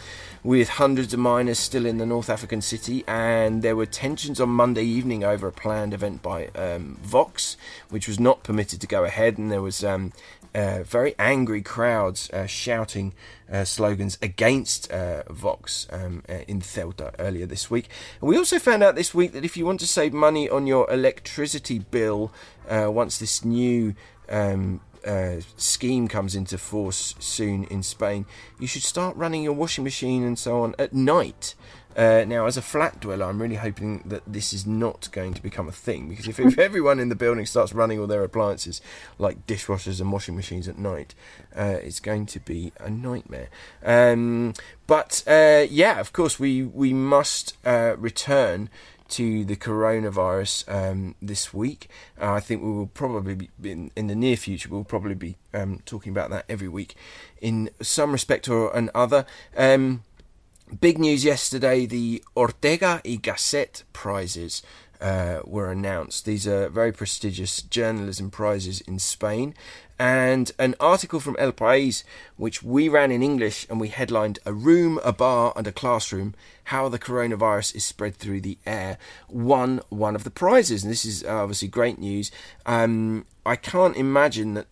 with 0.44 0.70
hundreds 0.70 1.14
of 1.14 1.20
minors 1.20 1.60
still 1.60 1.86
in 1.86 1.98
the 1.98 2.06
North 2.06 2.30
African 2.30 2.62
city, 2.62 3.04
and 3.08 3.62
there 3.62 3.76
were 3.76 3.86
tensions 3.86 4.40
on 4.40 4.50
Monday 4.50 4.84
evening 4.84 5.24
over 5.24 5.48
a 5.48 5.52
planned 5.52 5.94
event 5.94 6.22
by 6.22 6.48
um, 6.56 6.98
Vox, 7.04 7.58
which 7.90 8.08
was 8.08 8.20
not 8.20 8.44
permitted 8.44 8.82
to 8.82 8.88
go 8.88 9.04
ahead, 9.04 9.38
and 9.38 9.52
there 9.52 9.62
was 9.62 9.84
um, 9.84 10.12
uh, 10.56 10.84
very 10.84 11.16
angry 11.20 11.62
crowds 11.62 12.30
uh, 12.32 12.46
shouting 12.46 13.14
uh, 13.52 13.64
slogans 13.64 14.18
against 14.22 14.92
uh, 14.92 15.24
Vox 15.30 15.88
um, 15.92 16.24
uh, 16.28 16.40
in 16.48 16.62
Ceuta 16.62 17.14
earlier 17.20 17.46
this 17.46 17.70
week. 17.70 17.88
And 18.20 18.30
we 18.30 18.38
also 18.38 18.60
found 18.60 18.84
out 18.84 18.96
this 18.96 19.14
week 19.14 19.34
that 19.34 19.46
if 19.46 19.56
you 19.56 19.66
want 19.66 19.80
to 19.82 19.88
save 19.88 20.14
money 20.14 20.50
on 20.50 20.68
your 20.68 20.90
electricity 20.92 21.80
bill 21.80 22.32
uh, 22.68 22.89
once 22.92 23.18
this 23.18 23.46
new 23.46 23.96
um, 24.30 24.82
uh, 25.05 25.41
scheme 25.58 26.08
comes 26.08 26.36
into 26.36 26.58
force 26.58 27.15
soon 27.20 27.63
in 27.65 27.84
Spain, 27.84 28.25
you 28.60 28.67
should 28.67 28.84
start 28.84 29.15
running 29.15 29.43
your 29.43 29.53
washing 29.53 29.84
machine 29.84 30.24
and 30.24 30.38
so 30.38 30.62
on 30.62 30.75
at 30.77 30.93
night. 30.93 31.55
Uh, 31.96 32.24
now, 32.25 32.46
as 32.46 32.55
a 32.55 32.62
flat 32.62 33.01
dweller, 33.01 33.25
I'm 33.25 33.41
really 33.41 33.55
hoping 33.55 34.03
that 34.05 34.24
this 34.25 34.53
is 34.53 34.65
not 34.65 35.10
going 35.12 35.34
to 35.34 35.41
become 35.41 35.67
a 35.67 35.74
thing 35.74 36.08
because 36.08 36.27
if, 36.27 36.39
if 36.39 36.58
everyone 36.60 37.00
in 37.00 37.10
the 37.10 37.15
building 37.15 37.46
starts 37.46 37.74
running 37.74 38.00
all 38.00 38.08
their 38.08 38.24
appliances 38.24 38.81
like 39.20 39.46
dishwashers 39.46 40.00
and 40.00 40.12
washing 40.12 40.36
machines 40.36 40.67
at 40.67 40.77
night, 40.77 41.13
uh, 41.55 41.77
it's 41.81 42.00
going 42.00 42.25
to 42.27 42.39
be 42.39 42.72
a 42.79 42.89
nightmare. 42.89 43.50
Um, 43.84 44.53
but 44.88 45.24
uh, 45.27 45.65
yeah, 45.70 46.00
of 46.00 46.13
course, 46.13 46.39
we 46.39 46.63
we 46.63 46.93
must 46.93 47.58
uh, 47.65 47.96
return 47.98 48.70
to 49.12 49.46
the 49.46 49.56
coronavirus 49.56 50.68
um, 50.68 51.15
this 51.22 51.53
week. 51.53 51.89
Uh, 52.20 52.34
I 52.34 52.39
think 52.39 52.63
we 52.63 52.72
will 52.72 52.88
probably 52.88 53.36
be 53.36 53.50
in, 53.63 53.91
in, 53.96 54.08
the 54.08 54.15
near 54.15 54.38
future. 54.38 54.70
We'll 54.70 54.84
probably 54.84 55.15
be 55.15 55.38
um, 55.53 55.82
talking 55.86 56.12
about 56.12 56.30
that 56.32 56.46
every 56.50 56.68
week, 56.68 56.96
in 57.41 57.70
some 57.82 58.12
respect 58.12 58.50
or 58.50 58.75
another. 58.75 59.25
Um, 59.56 60.03
big 60.80 60.98
news 60.98 61.24
yesterday: 61.24 61.86
the 61.86 62.24
Ortega 62.36 63.01
y 63.06 63.18
Gasset 63.22 63.84
prizes. 63.94 64.62
Uh, 65.00 65.41
were 65.46 65.72
announced. 65.72 66.25
These 66.25 66.46
are 66.46 66.70
very 66.70 66.91
prestigious 66.91 67.63
journalism 67.63 68.30
prizes 68.30 68.82
in 68.82 69.00
Spain, 69.00 69.56
and 70.01 70.51
an 70.58 70.74
article 70.79 71.20
from 71.20 71.36
El 71.38 71.51
País, 71.51 72.03
which 72.36 72.63
we 72.63 72.89
ran 72.89 73.12
in 73.12 73.22
English 73.22 73.67
and 73.70 73.79
we 73.79 73.89
headlined 73.89 74.39
A 74.48 74.51
Room, 74.51 75.00
a 75.03 75.13
Bar, 75.13 75.53
and 75.55 75.67
a 75.67 75.72
Classroom 75.72 76.34
How 76.63 76.89
the 76.89 76.98
Coronavirus 76.98 77.75
is 77.75 77.86
Spread 77.86 78.15
Through 78.15 78.41
the 78.41 78.58
Air, 78.65 78.98
won 79.29 79.79
one 79.89 80.15
of 80.15 80.24
the 80.24 80.31
prizes. 80.31 80.84
And 80.84 80.91
this 80.91 81.05
is 81.05 81.24
obviously 81.24 81.67
great 81.67 82.00
news. 82.00 82.31
Um, 82.65 83.27
I 83.46 83.55
can't 83.55 83.96
imagine 83.96 84.55
that 84.55 84.65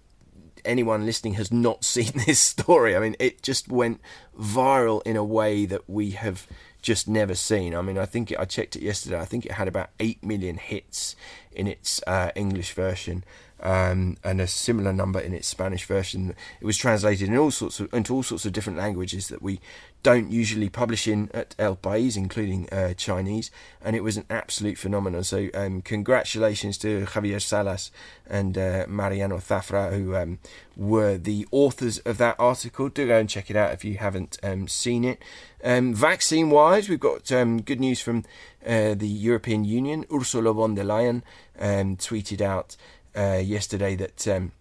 anyone 0.65 1.05
listening 1.05 1.35
has 1.35 1.51
not 1.51 1.83
seen 1.95 2.11
this 2.25 2.39
story. 2.39 2.95
I 2.95 2.99
mean, 2.99 3.15
it 3.19 3.43
just 3.43 3.67
went 3.67 4.01
viral 4.35 5.03
in 5.05 5.15
a 5.15 5.23
way 5.23 5.67
that 5.67 5.87
we 5.87 6.09
have 6.11 6.47
just 6.81 7.07
never 7.07 7.35
seen. 7.35 7.75
I 7.75 7.83
mean, 7.83 7.99
I 7.99 8.07
think 8.07 8.31
it, 8.31 8.39
I 8.39 8.45
checked 8.45 8.75
it 8.75 8.81
yesterday. 8.81 9.19
I 9.19 9.25
think 9.25 9.45
it 9.45 9.51
had 9.51 9.67
about 9.67 9.91
eight 9.99 10.23
million 10.23 10.57
hits 10.57 11.15
in 11.51 11.67
its 11.67 12.01
uh, 12.07 12.31
English 12.35 12.73
version, 12.73 13.23
um, 13.61 14.17
and 14.23 14.39
a 14.39 14.47
similar 14.47 14.93
number 14.93 15.19
in 15.19 15.33
its 15.33 15.47
Spanish 15.47 15.85
version. 15.85 16.35
It 16.61 16.65
was 16.65 16.77
translated 16.77 17.27
in 17.27 17.37
all 17.37 17.51
sorts 17.51 17.79
of, 17.79 17.93
into 17.93 18.13
all 18.13 18.23
sorts 18.23 18.45
of 18.45 18.53
different 18.53 18.79
languages 18.79 19.27
that 19.27 19.41
we 19.41 19.59
don't 20.01 20.31
usually 20.31 20.69
publish 20.69 21.07
in 21.07 21.29
at 21.33 21.55
El 21.59 21.75
País, 21.75 22.15
including 22.15 22.69
uh, 22.69 22.93
Chinese, 22.93 23.51
and 23.83 23.95
it 23.95 24.03
was 24.03 24.15
an 24.15 24.25
absolute 24.29 24.77
phenomenon. 24.77 25.23
So, 25.23 25.49
um, 25.53 25.81
congratulations 25.81 26.77
to 26.79 27.05
Javier 27.05 27.41
Salas 27.41 27.91
and 28.25 28.57
uh, 28.57 28.85
Mariano 28.87 29.37
Zafra, 29.37 29.91
who 29.91 30.15
um, 30.15 30.39
were 30.77 31.17
the 31.17 31.45
authors 31.51 31.97
of 31.99 32.17
that 32.17 32.37
article. 32.39 32.87
Do 32.87 33.07
go 33.07 33.19
and 33.19 33.29
check 33.29 33.49
it 33.49 33.57
out 33.57 33.73
if 33.73 33.83
you 33.83 33.97
haven't 33.97 34.37
um, 34.41 34.69
seen 34.69 35.03
it. 35.03 35.21
Um, 35.61 35.93
vaccine 35.93 36.49
wise, 36.49 36.87
we've 36.87 36.99
got 36.99 37.29
um, 37.33 37.61
good 37.61 37.81
news 37.81 37.99
from 37.99 38.23
uh, 38.65 38.93
the 38.93 39.07
European 39.07 39.65
Union. 39.65 40.05
Ursula 40.13 40.53
von 40.53 40.75
der 40.75 40.85
Leyen 40.85 41.23
tweeted 41.97 42.39
out 42.39 42.77
uh, 43.15 43.41
yesterday 43.43 43.95
that 43.95 44.27
um, 44.27 44.51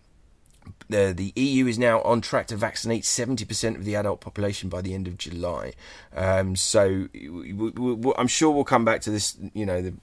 the, 0.89 1.13
the 1.15 1.41
EU 1.41 1.67
is 1.67 1.79
now 1.79 2.01
on 2.03 2.21
track 2.21 2.47
to 2.49 2.57
vaccinate 2.57 3.05
70% 3.05 3.77
of 3.77 3.85
the 3.85 3.97
adult 3.97 4.21
population 4.21 4.69
by 4.69 4.81
the 4.81 4.95
end 4.95 5.07
of 5.07 5.19
July. 5.19 5.73
Um, 6.15 6.57
so 6.57 7.09
we, 7.13 7.53
we, 7.53 7.71
we, 7.71 8.13
I'm 8.17 8.29
sure 8.29 8.51
we'll 8.51 8.65
come 8.65 8.85
back 8.85 9.01
to 9.03 9.11
this, 9.11 9.37
you 9.55 9.67
know, 9.67 9.83
the 9.83 9.95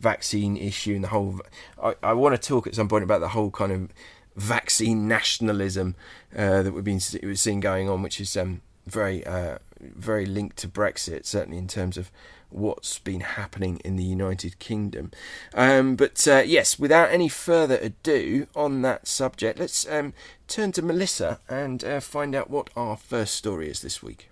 vaccine 0.00 0.56
issue 0.56 0.94
and 0.94 1.04
the 1.04 1.08
whole. 1.08 1.40
I, 1.82 1.94
I 2.02 2.12
want 2.12 2.40
to 2.40 2.48
talk 2.48 2.66
at 2.66 2.74
some 2.74 2.88
point 2.88 3.04
about 3.04 3.20
the 3.20 3.28
whole 3.28 3.50
kind 3.50 3.72
of 3.72 3.88
vaccine 4.36 5.06
nationalism 5.06 5.94
uh, 6.36 6.62
that 6.62 6.72
we've 6.72 6.84
been 6.84 7.00
seeing 7.00 7.60
going 7.60 7.88
on, 7.88 8.02
which 8.02 8.20
is 8.20 8.36
um, 8.36 8.62
very, 8.86 9.24
uh, 9.26 9.58
very 9.82 10.26
linked 10.26 10.56
to 10.58 10.68
Brexit, 10.68 11.26
certainly 11.26 11.58
in 11.58 11.68
terms 11.68 11.96
of 11.96 12.10
what's 12.50 12.98
been 12.98 13.20
happening 13.20 13.80
in 13.84 13.96
the 13.96 14.04
United 14.04 14.58
Kingdom. 14.58 15.10
Um, 15.54 15.96
but 15.96 16.26
uh, 16.28 16.42
yes, 16.44 16.78
without 16.78 17.10
any 17.10 17.28
further 17.28 17.78
ado 17.80 18.46
on 18.54 18.82
that 18.82 19.06
subject, 19.06 19.58
let's 19.58 19.90
um, 19.90 20.12
turn 20.48 20.72
to 20.72 20.82
Melissa 20.82 21.40
and 21.48 21.82
uh, 21.84 22.00
find 22.00 22.34
out 22.34 22.50
what 22.50 22.70
our 22.76 22.96
first 22.96 23.34
story 23.34 23.68
is 23.68 23.80
this 23.80 24.02
week. 24.02 24.28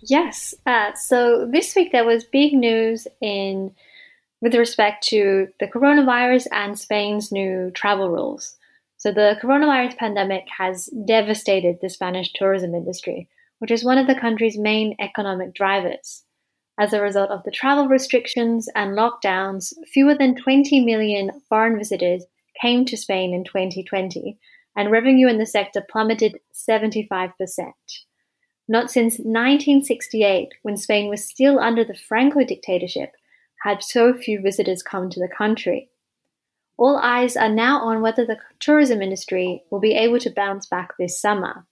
Yes, 0.00 0.54
uh, 0.66 0.94
so 0.94 1.46
this 1.46 1.74
week 1.76 1.92
there 1.92 2.04
was 2.04 2.24
big 2.24 2.54
news 2.54 3.06
in 3.20 3.72
with 4.40 4.54
respect 4.54 5.06
to 5.08 5.48
the 5.60 5.68
coronavirus 5.68 6.48
and 6.50 6.76
Spain's 6.76 7.30
new 7.30 7.70
travel 7.70 8.10
rules. 8.10 8.56
So 8.96 9.12
the 9.12 9.36
coronavirus 9.42 9.96
pandemic 9.96 10.46
has 10.58 10.86
devastated 10.86 11.78
the 11.80 11.88
Spanish 11.88 12.32
tourism 12.32 12.74
industry, 12.74 13.28
which 13.62 13.70
is 13.70 13.84
one 13.84 13.96
of 13.96 14.08
the 14.08 14.20
country's 14.20 14.58
main 14.58 14.96
economic 14.98 15.54
drivers. 15.54 16.24
As 16.80 16.92
a 16.92 17.00
result 17.00 17.30
of 17.30 17.44
the 17.44 17.52
travel 17.52 17.86
restrictions 17.86 18.68
and 18.74 18.98
lockdowns, 18.98 19.72
fewer 19.86 20.16
than 20.16 20.34
20 20.34 20.84
million 20.84 21.30
foreign 21.48 21.78
visitors 21.78 22.24
came 22.60 22.84
to 22.84 22.96
Spain 22.96 23.32
in 23.32 23.44
2020, 23.44 24.36
and 24.76 24.90
revenue 24.90 25.28
in 25.28 25.38
the 25.38 25.46
sector 25.46 25.80
plummeted 25.88 26.40
75%. 26.52 27.30
Not 28.66 28.90
since 28.90 29.18
1968, 29.18 30.48
when 30.62 30.76
Spain 30.76 31.08
was 31.08 31.24
still 31.24 31.60
under 31.60 31.84
the 31.84 31.94
Franco 31.94 32.42
dictatorship, 32.44 33.12
had 33.62 33.84
so 33.84 34.12
few 34.12 34.40
visitors 34.42 34.82
come 34.82 35.08
to 35.08 35.20
the 35.20 35.32
country. 35.38 35.88
All 36.76 36.96
eyes 36.96 37.36
are 37.36 37.48
now 37.48 37.80
on 37.82 38.02
whether 38.02 38.26
the 38.26 38.38
tourism 38.58 39.00
industry 39.00 39.62
will 39.70 39.78
be 39.78 39.94
able 39.94 40.18
to 40.18 40.30
bounce 40.30 40.66
back 40.66 40.94
this 40.98 41.20
summer. 41.20 41.64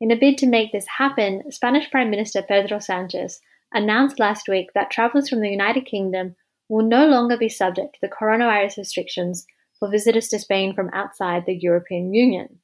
In 0.00 0.12
a 0.12 0.16
bid 0.16 0.38
to 0.38 0.46
make 0.46 0.70
this 0.70 0.86
happen, 0.98 1.50
Spanish 1.50 1.90
Prime 1.90 2.10
Minister 2.10 2.42
Pedro 2.42 2.78
Sanchez 2.78 3.40
announced 3.72 4.20
last 4.20 4.48
week 4.48 4.68
that 4.74 4.90
travellers 4.90 5.28
from 5.28 5.40
the 5.40 5.50
United 5.50 5.86
Kingdom 5.86 6.36
will 6.68 6.86
no 6.86 7.06
longer 7.06 7.36
be 7.36 7.48
subject 7.48 7.94
to 7.94 8.00
the 8.02 8.08
coronavirus 8.08 8.78
restrictions 8.78 9.44
for 9.78 9.90
visitors 9.90 10.28
to 10.28 10.38
Spain 10.38 10.74
from 10.74 10.90
outside 10.92 11.46
the 11.46 11.56
European 11.56 12.14
Union. 12.14 12.60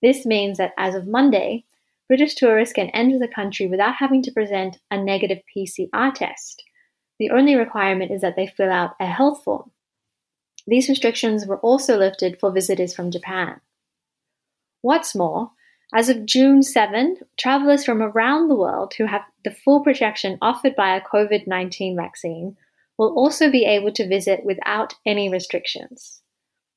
This 0.00 0.24
means 0.24 0.58
that 0.58 0.72
as 0.78 0.94
of 0.94 1.06
Monday, 1.06 1.64
British 2.08 2.34
tourists 2.34 2.74
can 2.74 2.90
enter 2.90 3.18
the 3.18 3.28
country 3.28 3.66
without 3.66 3.96
having 3.98 4.22
to 4.22 4.32
present 4.32 4.78
a 4.90 5.02
negative 5.02 5.38
PCR 5.54 6.12
test. 6.14 6.62
The 7.18 7.30
only 7.30 7.54
requirement 7.54 8.10
is 8.10 8.22
that 8.22 8.36
they 8.36 8.46
fill 8.46 8.70
out 8.70 8.94
a 9.00 9.06
health 9.06 9.42
form. 9.44 9.70
These 10.66 10.88
restrictions 10.88 11.46
were 11.46 11.60
also 11.60 11.98
lifted 11.98 12.38
for 12.40 12.50
visitors 12.50 12.94
from 12.94 13.10
Japan. 13.10 13.60
What's 14.80 15.14
more, 15.14 15.52
as 15.94 16.08
of 16.08 16.26
June 16.26 16.60
7, 16.60 17.18
travelers 17.38 17.84
from 17.84 18.02
around 18.02 18.48
the 18.48 18.56
world 18.56 18.94
who 18.98 19.06
have 19.06 19.22
the 19.44 19.52
full 19.52 19.78
protection 19.78 20.36
offered 20.42 20.74
by 20.74 20.96
a 20.96 21.00
COVID 21.00 21.46
19 21.46 21.94
vaccine 21.94 22.56
will 22.98 23.14
also 23.14 23.48
be 23.48 23.64
able 23.64 23.92
to 23.92 24.08
visit 24.08 24.44
without 24.44 24.94
any 25.06 25.28
restrictions. 25.28 26.20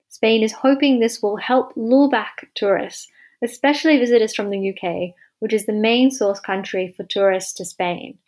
Spain 0.07 0.43
is 0.43 0.51
hoping 0.51 0.99
this 0.99 1.21
will 1.21 1.37
help 1.37 1.73
lure 1.75 2.09
back 2.09 2.47
tourists, 2.53 3.07
especially 3.43 3.97
visitors 3.97 4.35
from 4.35 4.51
the 4.51 4.69
UK, 4.69 5.15
which 5.39 5.53
is 5.53 5.65
the 5.65 5.73
main 5.73 6.11
source 6.11 6.39
country 6.39 6.93
for 6.95 7.03
tourists 7.03 7.53
to 7.53 7.65
Spain. 7.65 8.19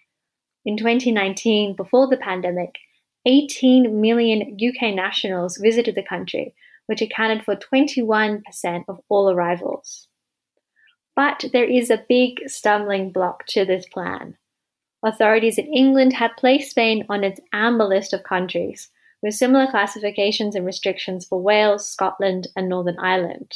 In 0.65 0.75
2019, 0.75 1.75
before 1.75 2.07
the 2.07 2.17
pandemic, 2.17 2.75
18 3.27 4.01
million 4.01 4.57
UK 4.59 4.93
nationals 4.95 5.57
visited 5.57 5.93
the 5.93 6.03
country, 6.03 6.55
which 6.87 7.01
accounted 7.01 7.43
for 7.43 7.55
21% 7.55 8.41
of 8.87 8.99
all 9.07 9.29
arrivals. 9.29 10.08
But 11.19 11.51
there 11.51 11.69
is 11.69 11.89
a 11.89 12.05
big 12.07 12.47
stumbling 12.47 13.11
block 13.11 13.45
to 13.47 13.65
this 13.65 13.85
plan. 13.89 14.37
Authorities 15.03 15.57
in 15.57 15.65
England 15.65 16.13
had 16.13 16.37
placed 16.37 16.71
Spain 16.71 17.05
on 17.09 17.25
its 17.25 17.41
amber 17.51 17.83
list 17.83 18.13
of 18.13 18.23
countries, 18.23 18.89
with 19.21 19.33
similar 19.33 19.67
classifications 19.67 20.55
and 20.55 20.65
restrictions 20.65 21.25
for 21.25 21.41
Wales, 21.41 21.85
Scotland, 21.85 22.47
and 22.55 22.69
Northern 22.69 22.97
Ireland. 22.99 23.53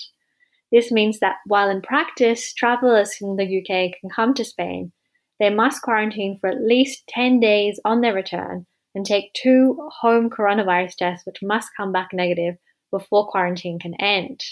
This 0.73 0.91
means 0.91 1.19
that 1.19 1.37
while 1.45 1.69
in 1.69 1.81
practice 1.81 2.53
travellers 2.53 3.15
from 3.15 3.37
the 3.37 3.45
UK 3.45 3.97
can 3.97 4.09
come 4.09 4.33
to 4.33 4.43
Spain, 4.43 4.91
they 5.39 5.49
must 5.49 5.83
quarantine 5.83 6.39
for 6.41 6.49
at 6.49 6.61
least 6.61 7.07
10 7.07 7.39
days 7.39 7.79
on 7.85 8.01
their 8.01 8.13
return 8.13 8.65
and 8.93 9.05
take 9.05 9.31
two 9.35 9.89
home 10.01 10.29
coronavirus 10.29 10.97
tests, 10.97 11.25
which 11.25 11.41
must 11.41 11.69
come 11.77 11.93
back 11.93 12.09
negative 12.11 12.57
before 12.91 13.29
quarantine 13.29 13.79
can 13.79 13.93
end 14.01 14.43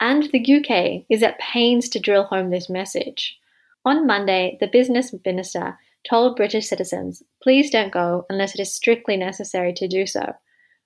and 0.00 0.24
the 0.32 0.56
UK 0.56 1.04
is 1.08 1.22
at 1.22 1.38
pains 1.38 1.88
to 1.90 1.98
drill 1.98 2.24
home 2.24 2.50
this 2.50 2.68
message. 2.68 3.38
On 3.84 4.06
Monday, 4.06 4.56
the 4.60 4.66
business 4.66 5.14
minister 5.24 5.78
told 6.08 6.36
British 6.36 6.68
citizens, 6.68 7.22
please 7.42 7.70
don't 7.70 7.92
go 7.92 8.24
unless 8.28 8.54
it 8.54 8.60
is 8.60 8.74
strictly 8.74 9.16
necessary 9.16 9.72
to 9.74 9.88
do 9.88 10.06
so, 10.06 10.34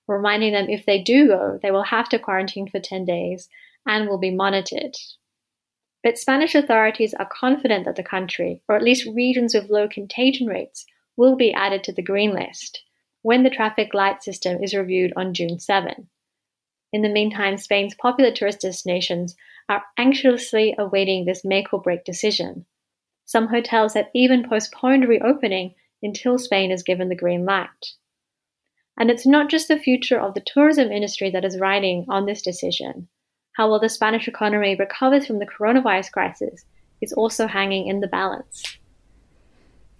reminding 0.07 0.53
them 0.53 0.69
if 0.69 0.85
they 0.85 1.01
do 1.01 1.27
go, 1.27 1.59
they 1.61 1.71
will 1.71 1.83
have 1.83 2.09
to 2.09 2.19
quarantine 2.19 2.67
for 2.67 2.79
10 2.79 3.05
days 3.05 3.49
and 3.85 4.07
will 4.07 4.17
be 4.17 4.31
monitored. 4.31 4.95
But 6.03 6.17
Spanish 6.17 6.53
authorities 6.55 7.13
are 7.13 7.29
confident 7.31 7.85
that 7.85 7.95
the 7.95 8.03
country, 8.03 8.61
or 8.67 8.75
at 8.75 8.83
least 8.83 9.07
regions 9.13 9.53
with 9.53 9.69
low 9.69 9.87
contagion 9.87 10.47
rates, 10.47 10.85
will 11.15 11.35
be 11.35 11.53
added 11.53 11.83
to 11.85 11.93
the 11.93 12.01
green 12.01 12.33
list 12.33 12.83
when 13.21 13.43
the 13.43 13.49
traffic 13.49 13.93
light 13.93 14.21
system 14.21 14.61
is 14.61 14.73
reviewed 14.73 15.13
on 15.15 15.33
June 15.33 15.59
7. 15.59 16.09
In 16.93 17.01
the 17.01 17.09
meantime, 17.09 17.57
Spain's 17.57 17.95
popular 17.95 18.31
tourist 18.31 18.61
destinations 18.61 19.35
are 19.67 19.83
anxiously 19.97 20.75
awaiting 20.77 21.25
this 21.25 21.43
make 21.43 21.73
or 21.73 21.81
break 21.81 22.05
decision. 22.05 22.67
Some 23.25 23.47
hotels 23.47 23.95
have 23.95 24.09
even 24.13 24.47
postponed 24.47 25.09
reopening 25.09 25.73
until 26.03 26.37
Spain 26.37 26.71
is 26.71 26.83
given 26.83 27.09
the 27.09 27.15
green 27.15 27.45
light. 27.45 27.93
And 28.95 29.09
it's 29.09 29.25
not 29.25 29.49
just 29.49 29.69
the 29.69 29.79
future 29.79 30.19
of 30.19 30.35
the 30.35 30.43
tourism 30.45 30.91
industry 30.91 31.31
that 31.31 31.43
is 31.43 31.59
riding 31.59 32.05
on 32.09 32.25
this 32.25 32.43
decision. 32.43 33.07
How 33.53 33.69
well 33.69 33.79
the 33.79 33.89
Spanish 33.89 34.27
economy 34.27 34.75
recovers 34.77 35.25
from 35.25 35.39
the 35.39 35.47
coronavirus 35.47 36.11
crisis 36.11 36.63
is 37.01 37.13
also 37.13 37.47
hanging 37.47 37.87
in 37.87 38.01
the 38.01 38.07
balance. 38.07 38.77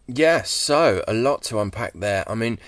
Yes, 0.08 0.18
yeah, 0.20 0.42
so 0.44 1.04
a 1.08 1.14
lot 1.14 1.42
to 1.44 1.60
unpack 1.60 1.94
there. 1.94 2.30
I 2.30 2.36
mean, 2.36 2.60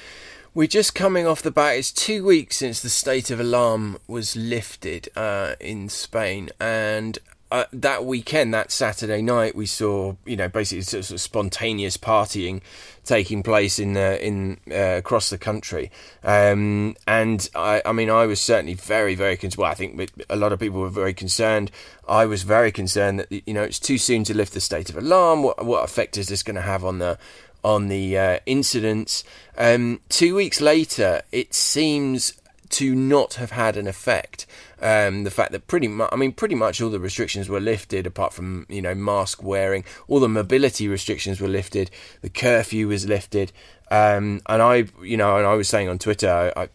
we're 0.56 0.68
just 0.68 0.96
coming 0.96 1.28
off 1.28 1.42
the 1.42 1.52
bat. 1.52 1.76
It's 1.76 1.92
two 1.92 2.26
weeks 2.26 2.56
since 2.56 2.82
the 2.82 2.90
state 2.90 3.30
of 3.30 3.42
alarm 3.42 4.00
was 4.08 4.38
lifted 4.38 5.10
uh, 5.16 5.56
in 5.60 5.90
Spain, 5.90 6.50
and 6.62 7.20
uh, 7.52 7.66
that 7.72 8.06
weekend, 8.06 8.54
that 8.54 8.72
Saturday 8.72 9.22
night, 9.22 9.54
we 9.54 9.66
saw 9.66 10.16
you 10.26 10.38
know 10.38 10.48
basically 10.48 10.82
sort 10.82 11.12
of 11.12 11.22
spontaneous 11.22 11.98
partying 11.98 12.62
taking 13.04 13.44
place 13.44 13.78
in 13.78 13.98
in 13.98 14.58
uh, 14.72 14.98
across 14.98 15.30
the 15.30 15.38
country, 15.38 15.92
um, 16.24 16.96
and 17.06 17.50
I, 17.54 17.82
I 17.86 17.92
mean 17.92 18.10
I 18.10 18.26
was 18.26 18.40
certainly 18.40 18.76
very 18.76 19.14
very 19.14 19.36
concerned. 19.36 19.60
Well, 19.60 19.72
I 19.72 19.76
think 19.76 20.10
a 20.30 20.38
lot 20.38 20.54
of 20.54 20.60
people 20.60 20.80
were 20.80 20.90
very 20.90 21.14
concerned. 21.14 21.70
I 22.08 22.26
was 22.26 22.44
very 22.44 22.72
concerned 22.72 23.20
that 23.20 23.32
you 23.46 23.54
know 23.54 23.64
it's 23.64 23.80
too 23.80 23.98
soon 23.98 24.24
to 24.24 24.34
lift 24.34 24.54
the 24.54 24.62
state 24.62 24.90
of 24.90 24.96
alarm. 24.96 25.44
What 25.44 25.66
what 25.66 25.84
effect 25.84 26.18
is 26.18 26.30
this 26.30 26.44
going 26.44 26.56
to 26.56 26.62
have 26.62 26.86
on 26.86 27.00
the 27.00 27.20
on 27.66 27.88
the 27.88 28.16
uh, 28.16 28.40
incidence. 28.46 29.24
Um, 29.58 30.00
two 30.08 30.36
weeks 30.36 30.62
later, 30.62 31.24
it 31.32 31.56
seems 31.56 32.40
to 32.70 32.94
not 32.94 33.36
have 33.36 33.52
had 33.52 33.76
an 33.76 33.88
effect. 33.88 34.46
Um, 34.82 35.24
the 35.24 35.32
fact 35.32 35.52
that 35.52 35.66
pretty 35.66 35.88
much, 35.88 36.10
I 36.12 36.16
mean, 36.16 36.32
pretty 36.32 36.54
much 36.54 36.80
all 36.80 36.92
the 36.92 37.00
restrictions 37.00 37.50
were 37.50 37.60
lifted, 37.60 38.06
apart 38.06 38.34
from 38.34 38.68
you 38.70 38.84
know 38.84 38.94
mask 38.94 39.42
wearing. 39.42 39.84
All 40.08 40.20
the 40.20 40.30
mobility 40.30 40.88
restrictions 40.88 41.42
were 41.42 41.48
lifted. 41.48 41.90
The 42.22 42.30
curfew 42.30 42.88
was 42.88 43.08
lifted. 43.08 43.52
Um, 43.90 44.42
and 44.46 44.62
I, 44.62 44.86
you 45.02 45.18
know, 45.18 45.38
and 45.38 45.48
I 45.48 45.56
was 45.56 45.68
saying 45.68 45.90
on 45.90 45.98
Twitter, 45.98 46.54
I, 46.56 46.70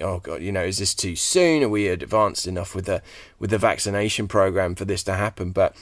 oh 0.00 0.20
god, 0.20 0.42
you 0.42 0.52
know, 0.52 0.62
is 0.62 0.78
this 0.78 0.94
too 0.94 1.16
soon? 1.16 1.64
Are 1.64 1.68
we 1.68 1.88
advanced 1.88 2.46
enough 2.46 2.76
with 2.76 2.86
the 2.86 3.02
with 3.40 3.50
the 3.50 3.58
vaccination 3.58 4.28
program 4.28 4.76
for 4.76 4.84
this 4.84 5.02
to 5.04 5.14
happen? 5.14 5.50
But 5.50 5.74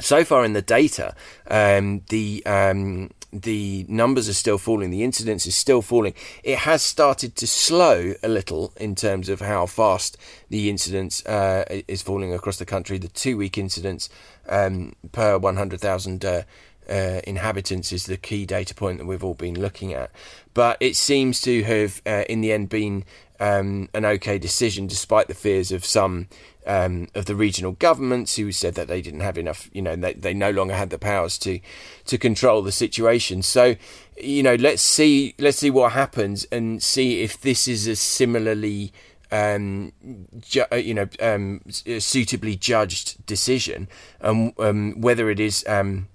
so 0.00 0.24
far 0.24 0.44
in 0.44 0.52
the 0.52 0.62
data, 0.62 1.14
um, 1.48 2.02
the 2.08 2.44
um, 2.44 3.10
the 3.32 3.84
numbers 3.88 4.28
are 4.28 4.34
still 4.34 4.58
falling, 4.58 4.90
the 4.90 5.04
incidence 5.04 5.46
is 5.46 5.54
still 5.54 5.82
falling. 5.82 6.14
It 6.42 6.58
has 6.58 6.82
started 6.82 7.36
to 7.36 7.46
slow 7.46 8.14
a 8.22 8.28
little 8.28 8.72
in 8.76 8.94
terms 8.94 9.28
of 9.28 9.40
how 9.40 9.66
fast 9.66 10.16
the 10.48 10.70
incidence 10.70 11.24
uh, 11.26 11.64
is 11.86 12.02
falling 12.02 12.32
across 12.32 12.58
the 12.58 12.64
country. 12.64 12.98
The 12.98 13.08
two 13.08 13.36
week 13.36 13.58
incidence 13.58 14.08
um, 14.48 14.94
per 15.12 15.38
100,000 15.38 16.24
uh, 16.24 16.42
uh, 16.88 17.20
inhabitants 17.24 17.92
is 17.92 18.06
the 18.06 18.16
key 18.16 18.46
data 18.46 18.74
point 18.74 18.98
that 18.98 19.06
we've 19.06 19.24
all 19.24 19.34
been 19.34 19.60
looking 19.60 19.92
at. 19.92 20.10
But 20.54 20.78
it 20.80 20.96
seems 20.96 21.40
to 21.42 21.62
have, 21.64 22.00
uh, 22.06 22.24
in 22.28 22.40
the 22.40 22.52
end, 22.52 22.70
been 22.70 23.04
um, 23.40 23.88
an 23.94 24.04
okay 24.04 24.38
decision, 24.38 24.86
despite 24.86 25.28
the 25.28 25.34
fears 25.34 25.70
of 25.70 25.84
some 25.84 26.28
um, 26.68 27.08
of 27.14 27.24
the 27.24 27.34
regional 27.34 27.72
governments 27.72 28.36
who 28.36 28.52
said 28.52 28.74
that 28.74 28.86
they 28.86 29.00
didn't 29.00 29.20
have 29.20 29.38
enough, 29.38 29.70
you 29.72 29.80
know, 29.80 29.96
they, 29.96 30.12
they 30.12 30.34
no 30.34 30.50
longer 30.50 30.74
had 30.74 30.90
the 30.90 30.98
powers 30.98 31.38
to 31.38 31.58
to 32.04 32.18
control 32.18 32.62
the 32.62 32.70
situation. 32.70 33.42
So, 33.42 33.74
you 34.20 34.42
know, 34.42 34.54
let's 34.54 34.82
see 34.82 35.34
let's 35.38 35.58
see 35.58 35.70
what 35.70 35.92
happens 35.92 36.44
and 36.52 36.82
see 36.82 37.22
if 37.22 37.40
this 37.40 37.66
is 37.66 37.86
a 37.86 37.96
similarly 37.96 38.92
um, 39.30 39.92
ju- 40.40 40.64
uh, 40.70 40.76
you 40.76 40.94
know, 40.94 41.08
um, 41.20 41.62
suitably 41.70 42.54
judged 42.54 43.24
decision, 43.26 43.88
and 44.20 44.52
um, 44.58 45.00
whether 45.00 45.30
it 45.30 45.40
is 45.40 45.64
um, 45.66 46.08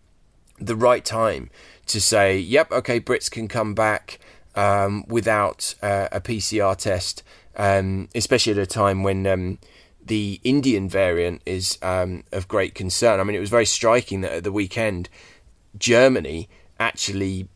the 0.60 0.76
right 0.76 1.04
time 1.04 1.50
to 1.88 2.00
say, 2.00 2.38
"Yep, 2.38 2.72
okay, 2.72 3.00
Brits 3.00 3.30
can 3.30 3.48
come 3.48 3.74
back 3.74 4.20
um, 4.56 5.04
without 5.08 5.74
uh, 5.82 6.10
a 6.12 6.22
PCR 6.22 6.76
test," 6.76 7.24
um, 7.56 8.08
especially 8.16 8.54
at 8.54 8.60
a 8.60 8.66
time 8.66 9.04
when 9.04 9.58
the 10.06 10.40
Indian 10.44 10.90
variant 10.90 11.42
is 11.46 11.78
um, 11.82 12.24
of 12.32 12.48
great 12.48 12.76
concern. 12.76 13.20
I 13.20 13.24
mean, 13.24 13.36
it 13.36 13.40
was 13.40 13.50
very 13.50 13.66
striking 13.66 14.22
that 14.22 14.32
at 14.32 14.44
the 14.44 14.52
weekend, 14.52 15.10
Germany 15.78 16.50
actually 16.80 17.48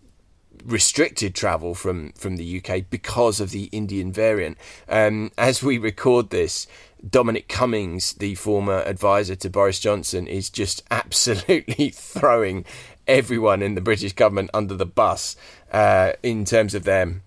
restricted 0.65 1.35
travel 1.35 1.75
from, 1.75 2.11
from 2.13 2.37
the 2.37 2.61
UK 2.61 2.83
because 2.89 3.39
of 3.39 3.51
the 3.51 3.65
Indian 3.65 4.11
variant. 4.11 4.57
Um, 4.89 5.31
as 5.37 5.61
we 5.61 5.77
record 5.77 6.29
this, 6.29 6.67
Dominic 7.07 7.47
Cummings, 7.47 8.13
the 8.13 8.35
former 8.35 8.79
advisor 8.79 9.35
to 9.35 9.49
Boris 9.49 9.79
Johnson, 9.79 10.27
is 10.27 10.49
just 10.49 10.83
absolutely 10.91 11.89
throwing 11.89 12.65
everyone 13.07 13.61
in 13.61 13.75
the 13.75 13.81
British 13.81 14.13
government 14.13 14.49
under 14.53 14.75
the 14.75 14.85
bus 14.85 15.35
uh, 15.71 16.13
in 16.23 16.43
terms 16.43 16.75
of 16.75 16.83
their 16.83 17.21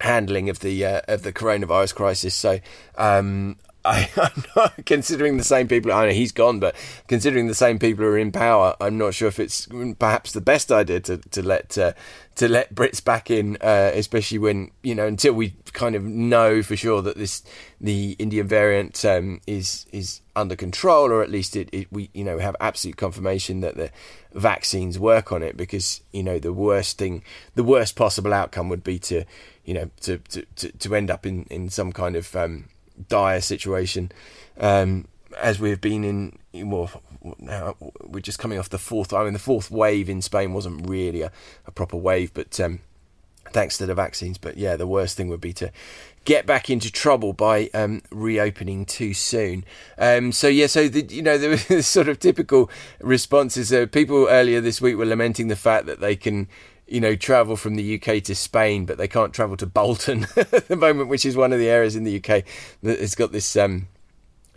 handling 0.00 0.48
of 0.48 0.60
the 0.60 0.84
uh, 0.84 1.00
of 1.06 1.22
the 1.22 1.32
coronavirus 1.32 1.94
crisis. 1.94 2.34
So 2.34 2.58
um, 2.96 3.56
I, 3.84 4.10
am 4.16 4.44
not 4.56 4.86
considering 4.86 5.36
the 5.36 5.44
same 5.44 5.68
people. 5.68 5.92
I 5.92 6.06
know 6.06 6.12
he's 6.12 6.32
gone, 6.32 6.60
but 6.60 6.74
considering 7.08 7.46
the 7.46 7.54
same 7.54 7.78
people 7.78 8.04
are 8.04 8.18
in 8.18 8.32
power, 8.32 8.76
I'm 8.80 8.98
not 8.98 9.14
sure 9.14 9.28
if 9.28 9.40
it's 9.40 9.68
perhaps 9.98 10.32
the 10.32 10.40
best 10.40 10.70
idea 10.70 11.00
to 11.00 11.16
to 11.16 11.42
let 11.42 11.76
uh, 11.76 11.92
to 12.36 12.48
let 12.48 12.74
Brits 12.74 13.04
back 13.04 13.30
in, 13.30 13.56
uh, 13.60 13.90
especially 13.94 14.38
when 14.38 14.70
you 14.82 14.94
know 14.94 15.06
until 15.06 15.34
we 15.34 15.54
kind 15.72 15.94
of 15.94 16.04
know 16.04 16.62
for 16.62 16.76
sure 16.76 17.02
that 17.02 17.16
this 17.16 17.42
the 17.80 18.16
Indian 18.18 18.46
variant 18.46 19.04
um, 19.04 19.40
is 19.46 19.86
is 19.92 20.20
under 20.34 20.56
control, 20.56 21.10
or 21.10 21.22
at 21.22 21.30
least 21.30 21.56
it, 21.56 21.68
it 21.72 21.88
we 21.90 22.10
you 22.14 22.24
know 22.24 22.38
have 22.38 22.56
absolute 22.60 22.96
confirmation 22.96 23.60
that 23.60 23.76
the 23.76 23.90
vaccines 24.32 24.98
work 24.98 25.32
on 25.32 25.42
it. 25.42 25.56
Because 25.56 26.02
you 26.12 26.22
know 26.22 26.38
the 26.38 26.52
worst 26.52 26.98
thing, 26.98 27.22
the 27.54 27.64
worst 27.64 27.96
possible 27.96 28.32
outcome 28.32 28.68
would 28.68 28.84
be 28.84 28.98
to 29.00 29.24
you 29.64 29.74
know 29.74 29.90
to 30.00 30.18
to 30.18 30.44
to, 30.56 30.72
to 30.72 30.94
end 30.94 31.10
up 31.10 31.26
in 31.26 31.44
in 31.50 31.68
some 31.68 31.92
kind 31.92 32.16
of 32.16 32.34
um, 32.36 32.68
dire 33.08 33.40
situation, 33.40 34.12
um, 34.58 35.06
as 35.40 35.58
we've 35.58 35.80
been 35.80 36.04
in. 36.04 36.38
Well, 36.54 36.90
now 37.38 37.76
we're 38.02 38.20
just 38.20 38.38
coming 38.38 38.58
off 38.58 38.68
the 38.68 38.78
fourth. 38.78 39.12
I 39.12 39.24
mean, 39.24 39.32
the 39.32 39.38
fourth 39.38 39.70
wave 39.70 40.08
in 40.08 40.22
Spain 40.22 40.52
wasn't 40.52 40.88
really 40.88 41.22
a, 41.22 41.32
a 41.66 41.70
proper 41.70 41.96
wave, 41.96 42.34
but 42.34 42.58
um, 42.60 42.80
thanks 43.52 43.78
to 43.78 43.86
the 43.86 43.94
vaccines. 43.94 44.38
But 44.38 44.56
yeah, 44.56 44.76
the 44.76 44.86
worst 44.86 45.16
thing 45.16 45.28
would 45.28 45.40
be 45.40 45.52
to 45.54 45.70
get 46.24 46.46
back 46.46 46.70
into 46.70 46.90
trouble 46.90 47.32
by 47.32 47.68
um, 47.74 48.02
reopening 48.10 48.84
too 48.84 49.14
soon. 49.14 49.64
Um, 49.98 50.32
so 50.32 50.48
yeah, 50.48 50.66
so 50.66 50.88
the, 50.88 51.02
you 51.02 51.22
know 51.22 51.38
the 51.38 51.82
sort 51.82 52.08
of 52.08 52.18
typical 52.18 52.70
responses. 53.00 53.72
Uh, 53.72 53.86
people 53.86 54.28
earlier 54.28 54.60
this 54.60 54.80
week 54.80 54.96
were 54.96 55.06
lamenting 55.06 55.48
the 55.48 55.56
fact 55.56 55.86
that 55.86 56.00
they 56.00 56.16
can 56.16 56.48
you 56.92 57.00
know, 57.00 57.16
travel 57.16 57.56
from 57.56 57.76
the 57.76 57.94
UK 57.94 58.22
to 58.22 58.34
Spain, 58.34 58.84
but 58.84 58.98
they 58.98 59.08
can't 59.08 59.32
travel 59.32 59.56
to 59.56 59.66
Bolton 59.66 60.26
at 60.36 60.68
the 60.68 60.76
moment, 60.76 61.08
which 61.08 61.24
is 61.24 61.34
one 61.36 61.52
of 61.52 61.58
the 61.58 61.68
areas 61.68 61.96
in 61.96 62.04
the 62.04 62.16
UK 62.16 62.44
that 62.82 63.00
has 63.00 63.14
got 63.14 63.32
this 63.32 63.56
um, 63.56 63.88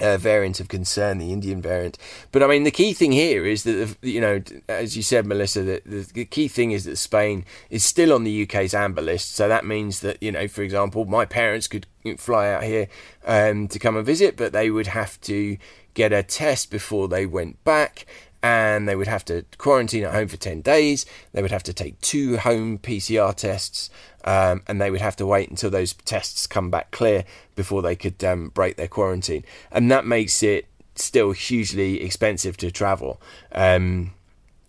uh, 0.02 0.17
variant 0.17 0.60
of 0.60 0.67
concern, 0.67 1.17
the 1.17 1.32
Indian 1.32 1.62
variant. 1.62 1.98
But 2.34 2.43
I 2.43 2.48
mean, 2.48 2.63
the 2.63 2.71
key 2.71 2.91
thing 2.91 3.13
here 3.13 3.45
is 3.45 3.63
that, 3.63 3.95
you 4.02 4.19
know, 4.19 4.43
as 4.67 4.98
you 4.98 5.04
said, 5.04 5.26
Melissa, 5.26 5.63
the, 5.63 6.08
the 6.13 6.26
key 6.26 6.50
thing 6.50 6.71
is 6.71 6.84
that 6.84 6.98
Spain 6.98 7.45
is 7.69 7.86
still 7.86 8.12
on 8.12 8.26
the 8.26 8.43
UK's 8.43 8.74
amber 8.74 9.02
list. 9.02 9.34
So 9.34 9.48
that 9.48 9.63
means 9.63 10.02
that, 10.02 10.21
you 10.21 10.34
know, 10.34 10.50
for 10.50 10.62
example, 10.62 11.06
my 11.06 11.24
parents 11.24 11.69
could 11.69 11.88
fly 12.17 12.52
out 12.52 12.63
here 12.65 12.89
um, 13.26 13.69
to 13.69 13.80
come 13.80 13.95
and 13.95 14.06
visit, 14.06 14.36
but 14.36 14.52
they 14.52 14.69
would 14.69 14.88
have 14.88 15.21
to 15.21 15.58
get 15.95 16.13
a 16.13 16.21
test 16.21 16.69
before 16.69 17.08
they 17.08 17.25
went 17.25 17.63
back 17.63 18.05
and 18.45 18.88
they 18.88 18.95
would 18.95 19.08
have 19.08 19.25
to 19.25 19.43
quarantine 19.58 20.03
at 20.03 20.13
home 20.13 20.27
for 20.27 20.38
10 20.38 20.62
days. 20.62 21.03
They 21.31 21.41
would 21.41 21.49
have 21.49 21.63
to 21.63 21.73
take 21.73 21.99
two 22.01 22.38
home 22.38 22.77
PCR 22.77 23.34
tests, 23.34 23.89
um, 24.23 24.62
and 24.67 24.79
they 24.79 24.91
would 24.91 25.01
have 25.01 25.15
to 25.15 25.25
wait 25.25 25.49
until 25.49 25.71
those 25.71 25.93
tests 25.93 26.45
come 26.45 26.69
back 26.69 26.91
clear 26.91 27.25
before 27.55 27.81
they 27.81 27.95
could 27.95 28.23
um, 28.23 28.49
break 28.49 28.75
their 28.75 28.88
quarantine. 28.88 29.43
And 29.71 29.89
that 29.89 30.05
makes 30.05 30.43
it 30.43 30.67
still 30.93 31.31
hugely 31.31 32.03
expensive 32.03 32.55
to 32.58 32.69
travel. 32.69 33.19
Um, 33.51 34.12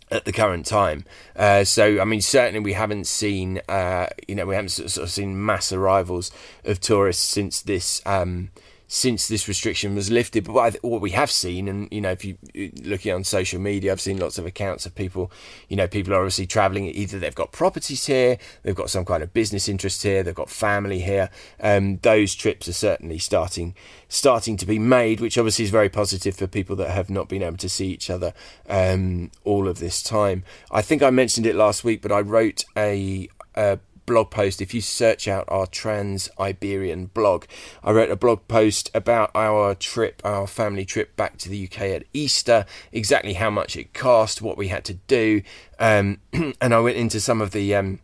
at 0.08 0.24
the 0.24 0.32
current 0.32 0.64
time, 0.64 1.04
uh, 1.34 1.64
so 1.64 2.00
I 2.00 2.04
mean, 2.04 2.20
certainly 2.20 2.60
we 2.60 2.74
haven't 2.74 3.08
seen, 3.08 3.60
uh, 3.68 4.06
you 4.28 4.36
know, 4.36 4.46
we 4.46 4.54
haven't 4.54 4.68
sort 4.68 4.96
of 4.96 5.10
seen 5.10 5.44
mass 5.44 5.72
arrivals 5.72 6.30
of 6.64 6.78
tourists 6.80 7.24
since 7.24 7.60
this 7.60 8.02
um, 8.06 8.50
since 8.88 9.28
this 9.28 9.48
restriction 9.48 9.94
was 9.94 10.10
lifted. 10.10 10.44
But 10.44 10.82
what, 10.82 11.00
we 11.00 11.10
have 11.10 11.30
seen, 11.30 11.68
and 11.68 11.88
you 11.90 12.00
know, 12.00 12.12
if 12.12 12.24
you 12.24 12.36
looking 12.82 13.12
on 13.12 13.24
social 13.24 13.60
media, 13.60 13.92
I've 13.92 14.00
seen 14.00 14.18
lots 14.18 14.38
of 14.38 14.46
accounts 14.46 14.86
of 14.86 14.94
people. 14.94 15.30
You 15.68 15.76
know, 15.76 15.88
people 15.88 16.12
are 16.12 16.18
obviously 16.18 16.46
travelling. 16.46 16.86
Either 16.86 17.18
they've 17.18 17.34
got 17.34 17.52
properties 17.52 18.06
here, 18.06 18.38
they've 18.62 18.74
got 18.74 18.90
some 18.90 19.04
kind 19.04 19.22
of 19.22 19.32
business 19.32 19.68
interest 19.68 20.02
here, 20.02 20.22
they've 20.22 20.34
got 20.34 20.50
family 20.50 21.00
here. 21.00 21.30
Um, 21.60 21.98
those 21.98 22.34
trips 22.34 22.68
are 22.68 22.72
certainly 22.72 23.18
starting 23.18 23.74
starting 24.08 24.56
to 24.56 24.66
be 24.66 24.78
made, 24.78 25.20
which 25.20 25.36
obviously 25.36 25.64
is 25.64 25.70
very 25.70 25.88
positive 25.88 26.36
for 26.36 26.46
people 26.46 26.76
that 26.76 26.90
have 26.90 27.10
not 27.10 27.28
been 27.28 27.42
able 27.42 27.56
to 27.56 27.68
see 27.68 27.88
each 27.88 28.08
other 28.08 28.32
um, 28.68 29.30
all 29.44 29.68
of 29.68 29.78
this 29.78 30.02
time. 30.02 30.44
I 30.70 30.82
think 30.82 31.02
I 31.02 31.10
mentioned 31.10 31.46
it 31.46 31.54
last 31.56 31.84
week, 31.84 32.02
but 32.02 32.12
I 32.12 32.20
wrote 32.20 32.64
a, 32.76 33.28
a 33.54 33.78
blog 34.06 34.30
post. 34.30 34.62
If 34.62 34.72
you 34.72 34.80
search 34.80 35.28
out 35.28 35.44
our 35.48 35.66
Trans 35.66 36.28
Iberian 36.38 37.06
blog, 37.06 37.44
I 37.82 37.90
wrote 37.90 38.10
a 38.10 38.16
blog 38.16 38.46
post 38.48 38.90
about 38.94 39.30
our 39.34 39.74
trip, 39.74 40.22
our 40.24 40.46
family 40.46 40.84
trip 40.84 41.16
back 41.16 41.36
to 41.38 41.48
the 41.48 41.64
UK 41.64 41.80
at 41.80 42.04
Easter, 42.12 42.64
exactly 42.92 43.34
how 43.34 43.50
much 43.50 43.76
it 43.76 43.92
cost, 43.92 44.40
what 44.40 44.56
we 44.56 44.68
had 44.68 44.84
to 44.84 44.94
do, 44.94 45.42
um, 45.78 46.20
and 46.32 46.74
I 46.74 46.80
went 46.80 46.96
into 46.96 47.20
some 47.20 47.40
of 47.42 47.50
the 47.50 47.74
um, 47.74 47.98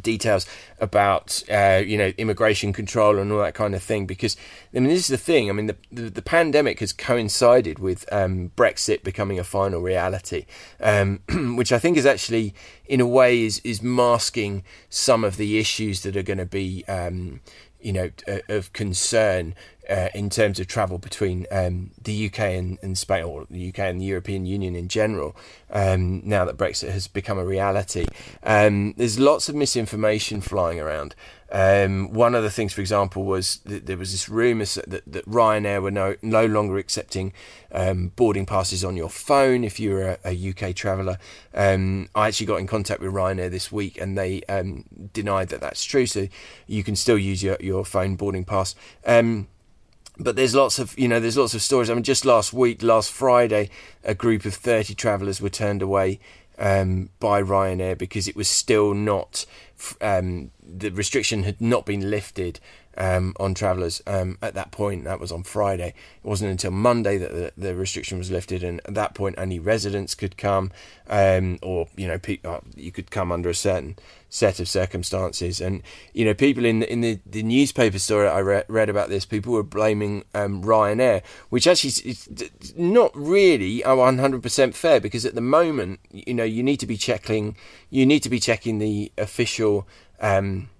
details 0.00 0.46
about 0.80 1.42
uh, 1.50 1.82
you 1.84 1.98
know 1.98 2.12
immigration 2.18 2.72
control 2.72 3.18
and 3.18 3.32
all 3.32 3.40
that 3.40 3.54
kind 3.54 3.74
of 3.74 3.82
thing 3.82 4.06
because 4.06 4.36
I 4.74 4.80
mean 4.80 4.88
this 4.88 5.00
is 5.00 5.08
the 5.08 5.18
thing. 5.18 5.48
I 5.48 5.52
mean 5.52 5.66
the 5.66 5.76
the, 5.90 6.10
the 6.10 6.22
pandemic 6.22 6.80
has 6.80 6.92
coincided 6.92 7.78
with 7.78 8.10
um, 8.12 8.52
Brexit 8.56 9.02
becoming 9.02 9.38
a 9.38 9.44
final 9.44 9.80
reality 9.80 10.46
um, 10.80 11.20
which 11.56 11.72
I 11.72 11.78
think 11.78 11.96
is 11.96 12.06
actually 12.06 12.54
in 12.86 13.00
a 13.00 13.06
way 13.06 13.42
is 13.42 13.60
is 13.64 13.82
masking 13.82 14.64
some 14.88 15.24
of 15.24 15.36
the 15.36 15.58
issues 15.58 16.02
that 16.02 16.16
are 16.16 16.22
going 16.22 16.38
to 16.38 16.46
be 16.46 16.84
um, 16.86 17.40
you 17.82 17.92
know, 17.92 18.10
uh, 18.28 18.38
of 18.48 18.72
concern 18.72 19.54
uh, 19.88 20.08
in 20.14 20.30
terms 20.30 20.60
of 20.60 20.66
travel 20.66 20.98
between 20.98 21.46
um, 21.50 21.90
the 22.02 22.26
UK 22.26 22.40
and, 22.40 22.78
and, 22.82 22.96
Spain, 22.96 23.24
or 23.24 23.46
the 23.50 23.68
UK 23.68 23.80
and 23.80 24.00
the 24.00 24.04
European 24.04 24.46
Union 24.46 24.76
in 24.76 24.88
general, 24.88 25.36
um, 25.70 26.22
now 26.24 26.44
that 26.44 26.56
Brexit 26.56 26.90
has 26.90 27.08
become 27.08 27.38
a 27.38 27.44
reality. 27.44 28.06
Um, 28.42 28.94
there's 28.96 29.18
lots 29.18 29.48
of 29.48 29.54
misinformation 29.54 30.40
flying 30.40 30.78
around. 30.78 31.14
Um, 31.50 32.12
one 32.12 32.34
of 32.34 32.42
the 32.42 32.50
things, 32.50 32.72
for 32.72 32.80
example, 32.80 33.24
was 33.24 33.58
that 33.66 33.84
there 33.84 33.98
was 33.98 34.12
this 34.12 34.28
rumour 34.28 34.64
that, 34.64 35.02
that 35.06 35.26
Ryanair 35.26 35.82
were 35.82 35.90
no, 35.90 36.16
no 36.22 36.46
longer 36.46 36.78
accepting 36.78 37.34
um, 37.72 38.12
boarding 38.16 38.46
passes 38.46 38.82
on 38.82 38.96
your 38.96 39.10
phone 39.10 39.62
if 39.62 39.78
you 39.78 39.90
were 39.90 40.18
a, 40.24 40.32
a 40.32 40.50
UK 40.50 40.74
traveller. 40.74 41.18
Um, 41.52 42.08
I 42.14 42.28
actually 42.28 42.46
got 42.46 42.60
in 42.60 42.66
contact 42.66 43.00
with 43.00 43.12
Ryanair 43.12 43.50
this 43.50 43.70
week 43.70 44.00
and 44.00 44.16
they 44.16 44.42
denied 45.12 45.50
that 45.50 45.60
that's 45.60 45.84
true, 45.84 46.06
so 46.06 46.28
you 46.66 46.82
can 46.82 46.96
still 46.96 47.18
use 47.18 47.42
your, 47.42 47.58
your 47.60 47.84
phone 47.84 48.16
boarding 48.16 48.44
pass. 48.44 48.74
Um, 49.04 49.48
but 50.22 50.36
there's 50.36 50.54
lots 50.54 50.78
of 50.78 50.98
you 50.98 51.08
know 51.08 51.20
there's 51.20 51.36
lots 51.36 51.54
of 51.54 51.62
stories. 51.62 51.90
I 51.90 51.94
mean, 51.94 52.02
just 52.02 52.24
last 52.24 52.52
week, 52.52 52.82
last 52.82 53.10
Friday, 53.12 53.70
a 54.04 54.14
group 54.14 54.44
of 54.44 54.54
30 54.54 54.94
travellers 54.94 55.40
were 55.40 55.50
turned 55.50 55.82
away 55.82 56.20
um, 56.58 57.10
by 57.18 57.42
Ryanair 57.42 57.98
because 57.98 58.28
it 58.28 58.36
was 58.36 58.48
still 58.48 58.94
not 58.94 59.44
um, 60.00 60.50
the 60.62 60.90
restriction 60.90 61.42
had 61.42 61.60
not 61.60 61.86
been 61.86 62.10
lifted 62.10 62.60
um, 62.96 63.34
on 63.38 63.54
travellers 63.54 64.02
um, 64.06 64.38
at 64.42 64.54
that 64.54 64.70
point. 64.70 65.04
That 65.04 65.20
was 65.20 65.32
on 65.32 65.42
Friday. 65.42 65.88
It 65.88 66.26
wasn't 66.26 66.50
until 66.50 66.70
Monday 66.70 67.18
that 67.18 67.32
the, 67.32 67.52
the 67.56 67.74
restriction 67.74 68.18
was 68.18 68.30
lifted, 68.30 68.62
and 68.62 68.80
at 68.84 68.94
that 68.94 69.14
point, 69.14 69.36
only 69.38 69.58
residents 69.58 70.14
could 70.14 70.36
come, 70.36 70.70
um, 71.08 71.58
or 71.62 71.88
you 71.96 72.06
know, 72.06 72.18
pe- 72.18 72.40
uh, 72.44 72.60
you 72.76 72.92
could 72.92 73.10
come 73.10 73.32
under 73.32 73.48
a 73.48 73.54
certain 73.54 73.96
set 74.32 74.58
of 74.58 74.68
circumstances. 74.68 75.60
And 75.60 75.82
you 76.14 76.24
know, 76.24 76.34
people 76.34 76.64
in 76.64 76.80
the, 76.80 76.90
in 76.90 77.02
the, 77.02 77.20
the 77.26 77.42
newspaper 77.42 77.98
story 77.98 78.28
I 78.28 78.38
re- 78.38 78.64
read 78.66 78.88
about 78.88 79.10
this, 79.10 79.26
people 79.26 79.52
were 79.52 79.62
blaming 79.62 80.24
um, 80.34 80.62
Ryanair, 80.62 81.22
which 81.50 81.66
actually 81.66 81.90
is 81.90 82.28
not 82.76 83.10
really 83.14 83.80
100% 83.80 84.74
fair 84.74 85.00
because 85.00 85.26
at 85.26 85.34
the 85.34 85.42
moment, 85.42 86.00
you 86.10 86.32
know, 86.34 86.44
you 86.44 86.62
need 86.62 86.78
to 86.78 86.86
be 86.86 86.96
checking, 86.96 87.56
you 87.90 88.06
need 88.06 88.20
to 88.20 88.30
be 88.30 88.40
checking 88.40 88.78
the 88.78 89.12
official. 89.18 89.86
Um, 90.20 90.70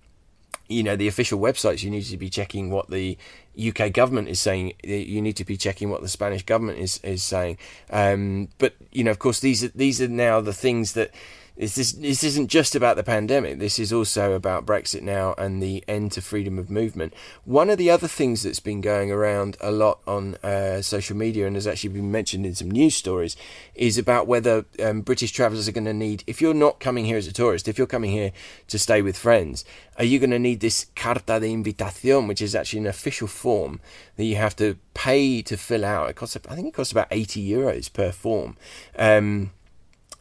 you 0.72 0.82
know 0.82 0.96
the 0.96 1.08
official 1.08 1.38
websites 1.38 1.82
you 1.82 1.90
need 1.90 2.02
to 2.02 2.16
be 2.16 2.30
checking 2.30 2.70
what 2.70 2.90
the 2.90 3.16
UK 3.56 3.92
government 3.92 4.28
is 4.28 4.40
saying. 4.40 4.72
You 4.82 5.20
need 5.20 5.36
to 5.36 5.44
be 5.44 5.56
checking 5.56 5.90
what 5.90 6.02
the 6.02 6.08
Spanish 6.08 6.42
government 6.42 6.78
is 6.78 6.98
is 7.02 7.22
saying. 7.22 7.58
Um, 7.90 8.48
but 8.58 8.74
you 8.90 9.04
know 9.04 9.10
of 9.10 9.18
course 9.18 9.40
these 9.40 9.62
are 9.62 9.68
these 9.68 10.00
are 10.00 10.08
now 10.08 10.40
the 10.40 10.52
things 10.52 10.92
that 10.94 11.10
this, 11.56 11.76
is, 11.76 11.92
this 11.94 12.24
isn't 12.24 12.48
just 12.48 12.74
about 12.74 12.96
the 12.96 13.02
pandemic. 13.02 13.58
This 13.58 13.78
is 13.78 13.92
also 13.92 14.32
about 14.32 14.64
Brexit 14.64 15.02
now 15.02 15.34
and 15.36 15.62
the 15.62 15.84
end 15.86 16.12
to 16.12 16.22
freedom 16.22 16.58
of 16.58 16.70
movement. 16.70 17.12
One 17.44 17.68
of 17.68 17.78
the 17.78 17.90
other 17.90 18.08
things 18.08 18.42
that's 18.42 18.60
been 18.60 18.80
going 18.80 19.12
around 19.12 19.56
a 19.60 19.70
lot 19.70 20.00
on 20.06 20.36
uh, 20.36 20.80
social 20.80 21.16
media 21.16 21.46
and 21.46 21.56
has 21.56 21.66
actually 21.66 21.90
been 21.90 22.10
mentioned 22.10 22.46
in 22.46 22.54
some 22.54 22.70
news 22.70 22.96
stories 22.96 23.36
is 23.74 23.98
about 23.98 24.26
whether 24.26 24.64
um, 24.82 25.02
British 25.02 25.32
travellers 25.32 25.68
are 25.68 25.72
going 25.72 25.84
to 25.84 25.92
need, 25.92 26.24
if 26.26 26.40
you're 26.40 26.54
not 26.54 26.80
coming 26.80 27.04
here 27.04 27.18
as 27.18 27.26
a 27.26 27.32
tourist, 27.32 27.68
if 27.68 27.76
you're 27.76 27.86
coming 27.86 28.10
here 28.10 28.32
to 28.68 28.78
stay 28.78 29.02
with 29.02 29.16
friends, 29.18 29.64
are 29.98 30.04
you 30.04 30.18
going 30.18 30.30
to 30.30 30.38
need 30.38 30.60
this 30.60 30.86
carta 30.96 31.38
de 31.38 31.48
invitación, 31.48 32.28
which 32.28 32.40
is 32.40 32.54
actually 32.54 32.80
an 32.80 32.86
official 32.86 33.28
form 33.28 33.80
that 34.16 34.24
you 34.24 34.36
have 34.36 34.56
to 34.56 34.78
pay 34.94 35.42
to 35.42 35.56
fill 35.58 35.84
out? 35.84 36.08
It 36.08 36.16
costs, 36.16 36.36
I 36.48 36.54
think 36.54 36.68
it 36.68 36.74
costs 36.74 36.92
about 36.92 37.08
80 37.10 37.46
euros 37.46 37.92
per 37.92 38.10
form. 38.10 38.56
Um, 38.98 39.50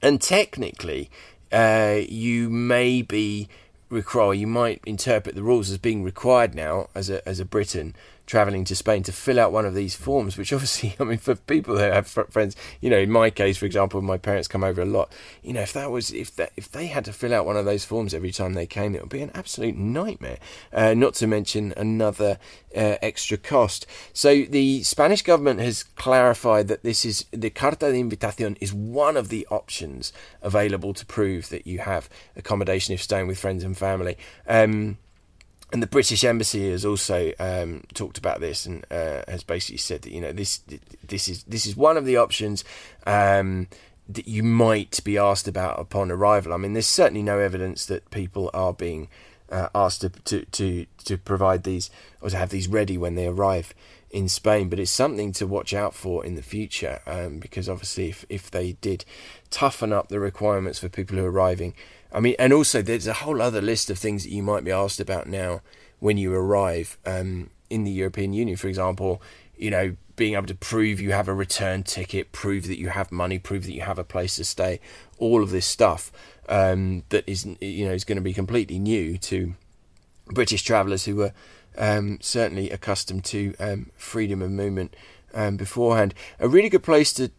and 0.02 0.22
technically, 0.22 1.10
uh, 1.52 2.00
you 2.08 2.50
may 2.50 3.02
be 3.02 3.48
require 3.90 4.34
you 4.34 4.48
might 4.48 4.82
interpret 4.86 5.36
the 5.36 5.44
rules 5.44 5.70
as 5.70 5.78
being 5.78 6.02
required 6.02 6.56
now 6.56 6.88
as 6.96 7.10
a 7.10 7.28
as 7.28 7.40
a 7.40 7.46
Briton 7.46 7.94
traveling 8.32 8.64
to 8.64 8.74
Spain 8.78 9.04
to 9.04 9.12
fill 9.12 9.38
out 9.38 9.52
one 9.52 9.66
of 9.66 9.76
these 9.76 9.94
forms, 9.94 10.38
which 10.38 10.54
obviously, 10.58 10.96
I 11.02 11.04
mean, 11.04 11.18
for 11.18 11.36
people 11.36 11.76
that 11.76 11.94
have 11.94 12.08
friends, 12.08 12.56
you 12.80 12.90
know, 12.90 12.98
in 12.98 13.12
my 13.12 13.30
case, 13.30 13.58
for 13.58 13.66
example, 13.66 14.02
my 14.02 14.18
parents 14.18 14.48
come 14.48 14.64
over 14.64 14.82
a 14.82 14.86
lot. 14.86 15.12
You 15.44 15.52
know, 15.52 15.62
if 15.62 15.74
that 15.74 15.92
was 15.92 16.14
if 16.14 16.34
that 16.38 16.54
if 16.56 16.72
they 16.72 16.88
had 16.88 17.04
to 17.06 17.14
fill 17.14 17.34
out 17.34 17.46
one 17.46 17.58
of 17.58 17.66
those 17.66 17.84
forms 17.84 18.14
every 18.14 18.32
time 18.32 18.54
they 18.54 18.66
came, 18.66 18.96
it 18.96 19.02
would 19.02 19.10
be 19.10 19.22
an 19.22 19.32
absolute 19.36 19.76
nightmare. 19.76 20.38
Uh, 20.72 20.94
not 20.94 21.14
to 21.16 21.28
mention 21.28 21.74
another 21.76 22.40
uh, 22.74 22.96
extra 23.02 23.38
cost. 23.38 23.86
So 24.14 24.44
the 24.44 24.82
Spanish 24.84 25.24
government 25.24 25.60
has 25.60 25.84
clarified 25.84 26.70
that 26.70 26.84
this 26.84 27.04
is 27.04 27.26
the 27.32 27.50
Carta 27.50 27.92
de 27.92 28.02
Invitación 28.02 28.58
is 28.62 28.74
one 28.74 29.18
of 29.18 29.28
the 29.28 29.46
options 29.52 30.14
available 30.42 30.94
to 30.94 31.06
prove 31.06 31.50
that 31.50 31.68
you 31.68 31.80
have 31.80 32.10
accommodation 32.38 32.94
if 32.94 33.04
staying 33.04 33.28
with 33.28 33.40
friends 33.40 33.66
and 33.66 33.78
family. 33.78 34.18
Um, 34.48 34.98
and 35.72 35.82
the 35.82 35.88
British 35.88 36.24
Embassy 36.24 36.70
has 36.72 36.86
also 36.86 37.32
um, 37.40 37.84
talked 37.94 38.18
about 38.18 38.40
this 38.40 38.66
and 38.66 38.86
uh, 38.92 39.22
has 39.28 39.44
basically 39.44 39.78
said 39.78 40.02
that 40.02 40.12
you 40.12 40.22
know 40.22 40.32
this 40.32 40.62
this 41.06 41.28
is 41.28 41.44
this 41.44 41.66
is 41.66 41.76
one 41.76 41.98
of 41.98 42.06
the 42.06 42.18
options 42.18 42.64
um, 43.06 43.68
that 44.10 44.28
you 44.28 44.44
might 44.44 45.00
be 45.04 45.18
asked 45.18 45.48
about 45.48 45.80
upon 45.80 46.12
arrival. 46.12 46.54
I 46.54 46.58
mean, 46.58 46.74
there's 46.74 46.88
certainly 46.88 47.24
no 47.24 47.40
evidence 47.40 47.86
that 47.86 48.10
people 48.12 48.50
are 48.54 48.74
being 48.74 49.08
uh, 49.50 49.70
asked 49.74 50.02
to, 50.02 50.10
to 50.10 50.46
to 50.46 50.86
to 51.06 51.18
provide 51.18 51.64
these 51.64 51.90
or 52.22 52.30
to 52.30 52.38
have 52.38 52.50
these 52.50 52.68
ready 52.68 52.98
when 52.98 53.16
they 53.16 53.28
arrive 53.28 53.74
in 54.10 54.28
Spain, 54.28 54.68
but 54.68 54.80
it's 54.80 54.92
something 54.92 55.32
to 55.32 55.48
watch 55.48 55.74
out 55.74 55.96
for 55.96 56.26
in 56.26 56.36
the 56.36 56.42
future 56.42 57.00
um, 57.08 57.40
because 57.40 57.70
obviously 57.70 58.10
if 58.10 58.26
if 58.30 58.52
they 58.52 58.74
did 58.74 59.06
toughen 59.50 59.94
up 59.94 60.10
the 60.10 60.20
requirements 60.20 60.80
for 60.80 60.90
people 60.90 61.18
who 61.18 61.26
are 61.26 61.32
arriving 61.32 61.74
I 62.12 62.20
mean, 62.20 62.36
and 62.38 62.52
also 62.52 62.82
there's 62.82 63.08
a 63.08 63.14
whole 63.14 63.42
other 63.42 63.62
list 63.62 63.90
of 63.90 63.98
things 63.98 64.24
that 64.24 64.32
you 64.32 64.44
might 64.44 64.64
be 64.64 64.72
asked 64.72 65.00
about 65.00 65.28
now 65.28 65.62
when 66.00 66.18
you 66.18 66.34
arrive 66.34 66.98
um, 67.06 67.50
in 67.70 67.84
the 67.84 67.92
European 67.92 68.34
Union. 68.34 68.58
For 68.58 68.68
example, 68.68 69.22
you 69.56 69.70
know, 69.70 69.96
being 70.16 70.34
able 70.34 70.48
to 70.48 70.56
prove 70.56 71.00
you 71.00 71.12
have 71.12 71.28
a 71.28 71.34
return 71.34 71.84
ticket, 71.84 72.32
prove 72.32 72.68
that 72.68 72.78
you 72.78 72.90
have 72.90 73.12
money, 73.12 73.40
prove 73.40 73.66
that 73.66 73.74
you 73.74 73.82
have 73.82 74.00
a 74.00 74.04
place 74.04 74.36
to 74.36 74.44
stay, 74.44 74.80
all 75.18 75.42
of 75.42 75.52
this 75.52 75.66
stuff 75.66 76.12
um, 76.50 77.04
that 77.10 77.24
is, 77.28 77.46
you 77.60 77.88
know, 77.88 77.94
is 77.94 78.04
going 78.04 78.18
to 78.18 78.22
be 78.22 78.34
completely 78.34 78.78
new 78.78 79.18
to 79.18 79.54
British 80.28 80.64
travellers 80.64 81.06
who 81.06 81.16
were 81.16 81.34
um, 81.78 82.18
certainly 82.22 82.70
accustomed 82.70 83.24
to 83.26 83.56
um, 83.60 83.90
freedom 83.96 84.42
of 84.42 84.52
movement 84.52 84.96
um, 85.34 85.58
beforehand. 85.58 86.14
A 86.40 86.48
really 86.48 86.70
good 86.70 86.84
place 86.84 87.14
to 87.14 87.30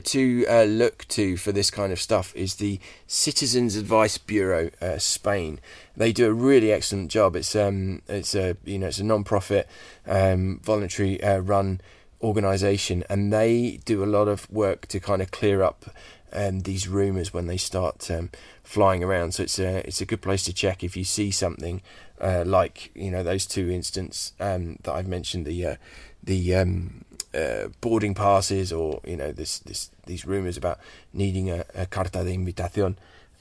to 0.00 0.46
uh, 0.48 0.64
look 0.64 1.06
to 1.08 1.36
for 1.36 1.52
this 1.52 1.70
kind 1.70 1.92
of 1.92 2.00
stuff 2.00 2.34
is 2.34 2.56
the 2.56 2.80
Citizens 3.06 3.76
Advice 3.76 4.18
Bureau 4.18 4.70
uh, 4.80 4.98
Spain. 4.98 5.60
They 5.96 6.12
do 6.12 6.26
a 6.28 6.32
really 6.32 6.72
excellent 6.72 7.10
job. 7.10 7.36
It's 7.36 7.54
um 7.56 8.02
it's 8.08 8.34
a 8.34 8.56
you 8.64 8.78
know 8.78 8.88
it's 8.88 8.98
a 8.98 9.04
non-profit 9.04 9.68
um, 10.06 10.60
voluntary 10.62 11.22
uh, 11.22 11.38
run 11.38 11.80
organization 12.22 13.04
and 13.08 13.32
they 13.32 13.78
do 13.84 14.02
a 14.02 14.06
lot 14.06 14.26
of 14.26 14.50
work 14.50 14.86
to 14.86 14.98
kind 14.98 15.22
of 15.22 15.30
clear 15.30 15.62
up 15.62 15.84
um, 16.32 16.60
these 16.60 16.88
rumors 16.88 17.32
when 17.32 17.46
they 17.46 17.56
start 17.56 18.10
um, 18.10 18.30
flying 18.62 19.02
around 19.02 19.32
so 19.32 19.44
it's 19.44 19.58
a 19.58 19.86
it's 19.86 20.00
a 20.00 20.06
good 20.06 20.20
place 20.20 20.42
to 20.44 20.52
check 20.52 20.82
if 20.82 20.96
you 20.96 21.04
see 21.04 21.30
something 21.30 21.80
uh, 22.20 22.42
like 22.44 22.90
you 22.94 23.10
know 23.10 23.22
those 23.22 23.46
two 23.46 23.70
instances 23.70 24.32
um, 24.40 24.78
that 24.82 24.92
I've 24.92 25.06
mentioned 25.06 25.46
the 25.46 25.64
uh, 25.64 25.76
the 26.22 26.54
um, 26.56 27.04
uh, 27.38 27.68
boarding 27.80 28.14
passes 28.14 28.72
or 28.72 29.00
you 29.06 29.16
know 29.16 29.32
this 29.32 29.58
this 29.60 29.90
these 30.06 30.26
rumors 30.26 30.56
about 30.56 30.78
needing 31.12 31.50
a, 31.50 31.64
a 31.74 31.86
carta 31.86 32.24
de 32.24 32.32
invitación 32.32 32.96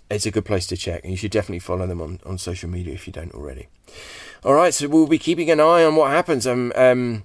it's 0.09 0.25
a 0.25 0.31
good 0.31 0.45
place 0.45 0.67
to 0.67 0.77
check 0.77 1.03
and 1.03 1.11
you 1.11 1.17
should 1.17 1.31
definitely 1.31 1.59
follow 1.59 1.85
them 1.85 2.01
on, 2.01 2.19
on 2.25 2.37
social 2.37 2.69
media 2.69 2.93
if 2.93 3.07
you 3.07 3.13
don't 3.13 3.33
already. 3.33 3.67
All 4.43 4.53
right 4.53 4.73
so 4.73 4.87
we'll 4.87 5.07
be 5.07 5.19
keeping 5.19 5.51
an 5.51 5.59
eye 5.59 5.83
on 5.83 5.95
what 5.95 6.11
happens. 6.11 6.45
I'm 6.45 6.71
um, 6.75 7.23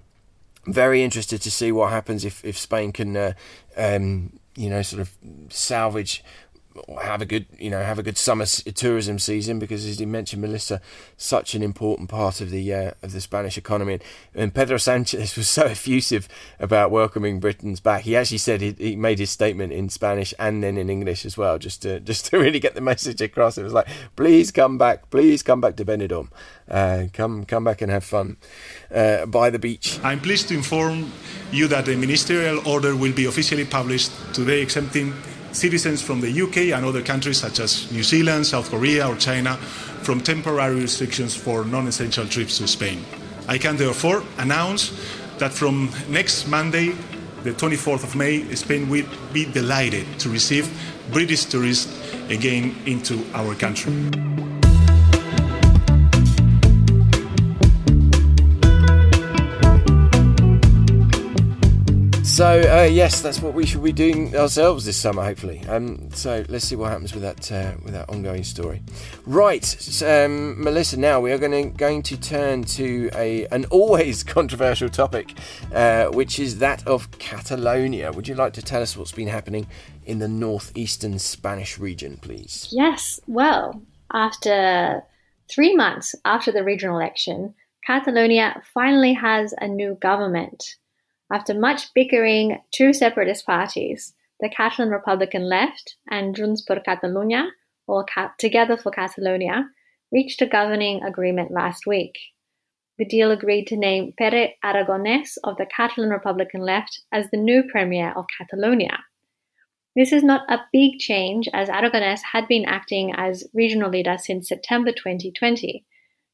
very 0.67 1.03
interested 1.03 1.41
to 1.43 1.51
see 1.51 1.73
what 1.73 1.91
happens 1.91 2.25
if, 2.25 2.45
if 2.45 2.59
spain 2.59 2.93
can 2.93 3.17
uh, 3.17 3.33
um, 3.77 4.33
you 4.57 4.69
know 4.69 4.83
sort 4.83 5.01
of 5.01 5.11
salvage 5.49 6.25
have 7.03 7.21
a 7.21 7.27
good 7.27 7.47
you 7.59 7.71
know 7.71 7.83
have 7.83 7.99
a 7.99 8.03
good 8.03 8.17
summer 8.17 8.47
tourism 8.47 9.19
season 9.19 9.59
because 9.59 9.85
as 9.87 10.01
you 10.01 10.07
mentioned 10.07 10.43
Melissa 10.43 10.81
such 11.17 11.55
an 11.55 11.63
important 11.63 12.09
part 12.09 12.41
of 12.41 12.51
the 12.51 12.73
uh, 12.73 12.93
of 13.03 13.13
the 13.13 13.21
Spanish 13.21 13.59
economy. 13.59 14.01
And, 14.35 14.55
Pedro 14.55 14.77
Sanchez 14.77 15.37
was 15.37 15.49
so 15.49 15.65
effusive 15.67 16.29
about 16.59 16.91
welcoming 16.91 17.41
Britons 17.41 17.81
back. 17.81 18.03
He 18.03 18.17
actually 18.17 18.39
said 18.39 18.61
he, 18.61 18.73
he, 18.79 18.97
made 18.97 19.19
his 19.19 19.31
statement 19.31 19.73
in 19.73 19.89
Spanish 19.89 20.35
and 20.39 20.63
then 20.63 20.77
in 20.77 20.91
English 20.91 21.25
as 21.25 21.37
well 21.37 21.59
just 21.59 21.83
to 21.83 22.01
just 22.11 22.27
to 22.27 22.39
really 22.39 22.61
get 22.61 22.75
the 22.75 22.81
message 22.81 23.21
across. 23.21 23.59
It 23.59 23.63
was 23.63 23.73
like 23.73 23.89
please 24.17 24.51
come 24.51 24.79
back 24.79 25.11
please 25.11 25.43
come 25.43 25.61
back 25.61 25.77
to 25.77 25.85
Benidorm. 25.85 26.29
Uh, 26.71 27.05
come 27.13 27.45
come 27.45 27.65
back 27.65 27.83
and 27.83 27.91
have 27.91 28.05
fun 28.05 28.37
uh, 28.95 29.27
by 29.27 29.51
the 29.51 29.59
beach. 29.59 29.99
I'm 30.03 30.21
pleased 30.21 30.49
to 30.49 30.55
inform 30.55 31.13
you 31.51 31.69
that 31.69 31.87
the 31.87 31.97
ministerial 31.97 32.67
order 32.67 32.97
will 32.97 33.13
be 33.13 33.27
officially 33.27 33.65
published 33.65 34.13
today 34.33 34.63
exempting 34.63 35.13
citizens 35.53 36.03
from 36.03 36.21
the 36.21 36.43
UK 36.43 36.77
and 36.77 36.85
other 36.85 37.03
countries 37.03 37.39
such 37.39 37.61
as 37.61 37.91
New 37.93 38.03
Zealand, 38.03 38.47
South 38.47 38.71
Korea, 38.71 39.09
or 39.09 39.17
China 39.17 39.57
from 40.03 40.21
temporary 40.21 40.81
restrictions 40.81 41.35
for 41.35 41.65
non 41.65 41.87
essential 41.87 42.27
trips 42.27 42.59
to 42.59 42.67
Spain. 42.67 43.05
I 43.49 43.59
can 43.59 43.77
therefore 43.77 44.23
announce 44.39 44.93
that 45.39 45.53
from 45.53 45.91
next 46.09 46.47
Monday, 46.47 46.95
the 47.43 47.51
24th 47.53 48.05
of 48.05 48.15
May, 48.15 48.55
Spain 48.55 48.89
will 48.89 49.07
be 49.33 49.45
delighted 49.45 50.07
to 50.21 50.29
receive 50.29 50.71
British 51.13 51.45
tourists 51.47 51.91
again 52.31 52.77
into 52.87 53.25
our 53.35 53.55
country. 53.55 54.52
So 62.43 62.61
uh, 62.61 62.89
yes, 62.91 63.21
that's 63.21 63.41
what 63.41 63.55
we 63.55 63.65
should 63.65 63.85
be 63.85 63.93
doing 63.93 64.37
ourselves 64.37 64.85
this 64.85 64.97
summer, 64.97 65.23
hopefully. 65.23 65.63
Um, 65.69 66.11
so 66.11 66.45
let's 66.49 66.65
see 66.65 66.75
what 66.75 66.91
happens 66.91 67.15
with 67.15 67.23
that 67.23 67.53
uh, 67.53 67.77
with 67.85 67.93
that 67.93 68.11
ongoing 68.11 68.43
story. 68.43 68.83
Right, 69.27 69.65
um, 70.03 70.61
Melissa. 70.61 70.97
Now 70.97 71.21
we 71.21 71.31
are 71.31 71.39
going 71.39 71.53
to 71.53 71.79
going 71.79 72.03
to 72.03 72.17
turn 72.17 72.65
to 72.65 73.11
a 73.15 73.47
an 73.53 73.67
always 73.67 74.25
controversial 74.39 74.89
topic, 74.89 75.35
uh, 75.73 76.07
which 76.07 76.41
is 76.41 76.59
that 76.59 76.85
of 76.85 77.13
Catalonia. 77.13 78.11
Would 78.11 78.27
you 78.27 78.35
like 78.35 78.55
to 78.55 78.63
tell 78.63 78.83
us 78.83 78.97
what's 78.97 79.13
been 79.13 79.29
happening 79.29 79.69
in 80.05 80.19
the 80.19 80.27
northeastern 80.27 81.21
Spanish 81.21 81.79
region, 81.79 82.17
please? 82.17 82.69
Yes. 82.73 83.21
Well, 83.29 83.81
after 84.13 85.05
three 85.49 85.77
months 85.77 86.17
after 86.25 86.51
the 86.51 86.65
regional 86.65 86.97
election, 86.97 87.55
Catalonia 87.87 88.61
finally 88.75 89.13
has 89.13 89.55
a 89.61 89.69
new 89.69 89.95
government. 90.01 90.75
After 91.33 91.55
much 91.55 91.95
bickering, 91.95 92.59
two 92.73 92.93
separatist 92.93 93.47
parties, 93.47 94.15
the 94.41 94.51
Catalan 94.51 94.91
Republican 94.91 95.49
Left 95.49 95.97
and 96.11 96.37
Junts 96.37 96.61
per 96.67 96.79
Catalunya, 96.79 97.49
or 97.87 98.05
Together 98.39 98.77
for 98.77 98.93
Catalonia, 98.93 99.71
reached 100.13 100.43
a 100.43 100.47
governing 100.47 101.03
agreement 101.03 101.51
last 101.51 101.87
week. 101.87 102.19
The 102.99 103.07
deal 103.07 103.31
agreed 103.31 103.67
to 103.69 103.79
name 103.79 104.13
Pere 104.19 104.51
Aragonès 104.63 105.39
of 105.43 105.57
the 105.57 105.65
Catalan 105.65 106.11
Republican 106.11 106.61
Left 106.61 107.01
as 107.11 107.31
the 107.31 107.39
new 107.39 107.63
Premier 107.63 108.13
of 108.15 108.27
Catalonia. 108.37 108.99
This 109.97 110.13
is 110.13 110.23
not 110.23 110.43
a 110.51 110.67
big 110.71 110.99
change, 110.99 111.49
as 111.55 111.71
Aragonès 111.71 112.21
had 112.33 112.47
been 112.47 112.67
acting 112.67 113.15
as 113.17 113.49
regional 113.55 113.89
leader 113.89 114.19
since 114.19 114.51
September 114.51 114.93
2020. 114.93 115.87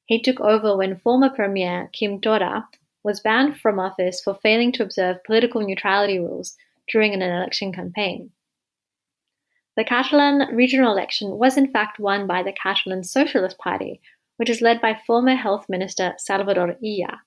He 0.06 0.20
took 0.20 0.40
over 0.40 0.76
when 0.76 0.96
former 0.96 1.30
Premier 1.30 1.88
Quim 1.94 2.20
Torra 2.20 2.66
was 3.08 3.20
banned 3.20 3.58
from 3.58 3.78
office 3.80 4.20
for 4.20 4.34
failing 4.42 4.70
to 4.70 4.82
observe 4.82 5.24
political 5.24 5.66
neutrality 5.66 6.18
rules 6.18 6.54
during 6.92 7.14
an 7.14 7.22
election 7.22 7.72
campaign. 7.72 8.30
The 9.78 9.84
Catalan 9.84 10.54
regional 10.54 10.92
election 10.92 11.38
was 11.38 11.56
in 11.56 11.72
fact 11.72 11.98
won 11.98 12.26
by 12.26 12.42
the 12.42 12.52
Catalan 12.52 13.04
Socialist 13.04 13.56
Party, 13.56 14.02
which 14.36 14.50
is 14.50 14.60
led 14.60 14.82
by 14.82 15.00
former 15.06 15.36
Health 15.36 15.70
Minister 15.70 16.12
Salvador 16.18 16.76
Illa. 16.84 17.22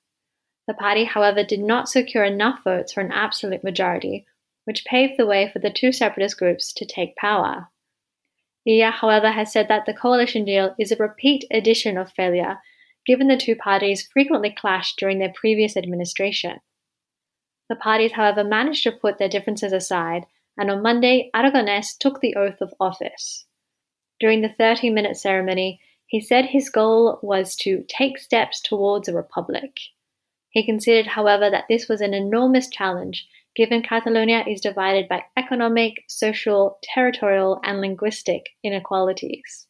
The 0.68 0.76
party, 0.76 1.06
however, 1.06 1.44
did 1.44 1.62
not 1.62 1.90
secure 1.90 2.26
enough 2.26 2.60
votes 2.64 2.94
for 2.94 3.02
an 3.02 3.12
absolute 3.12 3.64
majority, 3.64 4.28
which 4.66 4.86
paved 4.86 5.16
the 5.18 5.26
way 5.26 5.50
for 5.52 5.58
the 5.58 5.72
two 5.72 5.92
separatist 5.92 6.38
groups 6.38 6.72
to 6.74 6.86
take 6.86 7.16
power. 7.16 7.70
Illa, 8.68 8.92
however, 8.92 9.32
has 9.32 9.52
said 9.52 9.68
that 9.70 9.88
the 9.88 9.96
coalition 9.96 10.46
deal 10.46 10.76
is 10.78 10.92
a 10.92 10.96
repeat 10.98 11.44
edition 11.50 11.98
of 11.98 12.12
failure 12.12 12.60
given 13.06 13.28
the 13.28 13.38
two 13.38 13.56
parties 13.56 14.08
frequently 14.14 14.52
clashed 14.52 14.98
during 14.98 15.20
their 15.20 15.34
previous 15.34 15.76
administration. 15.76 16.60
The 17.70 17.76
parties, 17.76 18.14
however, 18.14 18.44
managed 18.44 18.84
to 18.84 18.92
put 18.92 19.18
their 19.18 19.30
differences 19.30 19.74
aside, 19.74 20.26
and 20.58 20.70
on 20.70 20.82
Monday, 20.82 21.30
Aragonés 21.34 21.98
took 21.98 22.20
the 22.20 22.36
oath 22.36 22.62
of 22.62 22.74
office. 22.80 23.46
During 24.20 24.42
the 24.42 24.54
30 24.58 24.90
minute 24.90 25.18
ceremony, 25.18 25.80
he 26.06 26.20
said 26.20 26.46
his 26.46 26.70
goal 26.70 27.20
was 27.22 27.56
to 27.58 27.86
take 27.88 28.18
steps 28.18 28.62
towards 28.62 29.08
a 29.08 29.14
republic. 29.14 29.80
He 30.50 30.66
considered, 30.66 31.08
however, 31.08 31.50
that 31.50 31.66
this 31.70 31.88
was 31.88 32.02
an 32.02 32.14
enormous 32.14 32.70
challenge 32.70 33.28
given 33.56 33.84
Catalonia 33.84 34.44
is 34.48 34.62
divided 34.62 35.08
by 35.08 35.24
economic, 35.38 36.04
social, 36.08 36.80
territorial, 36.84 37.60
and 37.64 37.82
linguistic 37.82 38.50
inequalities. 38.64 39.68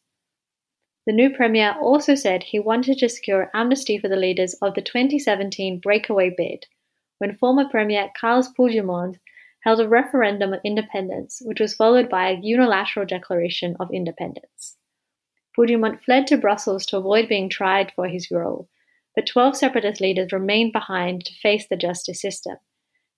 The 1.04 1.12
new 1.12 1.30
premier 1.30 1.74
also 1.80 2.14
said 2.14 2.44
he 2.44 2.60
wanted 2.60 2.98
to 2.98 3.08
secure 3.08 3.50
amnesty 3.52 3.98
for 3.98 4.08
the 4.08 4.16
leaders 4.16 4.54
of 4.62 4.74
the 4.74 4.82
2017 4.82 5.80
breakaway 5.80 6.30
bid, 6.30 6.66
when 7.18 7.36
former 7.36 7.68
Premier 7.68 8.12
Carles 8.16 8.52
Puigdemont 8.52 9.18
held 9.64 9.80
a 9.80 9.88
referendum 9.88 10.52
on 10.52 10.60
independence, 10.64 11.42
which 11.44 11.58
was 11.58 11.74
followed 11.74 12.08
by 12.08 12.30
a 12.30 12.40
unilateral 12.40 13.04
declaration 13.04 13.76
of 13.80 13.92
independence. 13.92 14.76
Puigdemont 15.56 16.00
fled 16.00 16.28
to 16.28 16.36
Brussels 16.36 16.86
to 16.86 16.98
avoid 16.98 17.28
being 17.28 17.48
tried 17.48 17.90
for 17.96 18.06
his 18.06 18.30
role, 18.30 18.68
but 19.16 19.26
12 19.26 19.56
separatist 19.56 20.00
leaders 20.00 20.32
remained 20.32 20.72
behind 20.72 21.24
to 21.24 21.34
face 21.34 21.66
the 21.66 21.76
justice 21.76 22.20
system, 22.20 22.58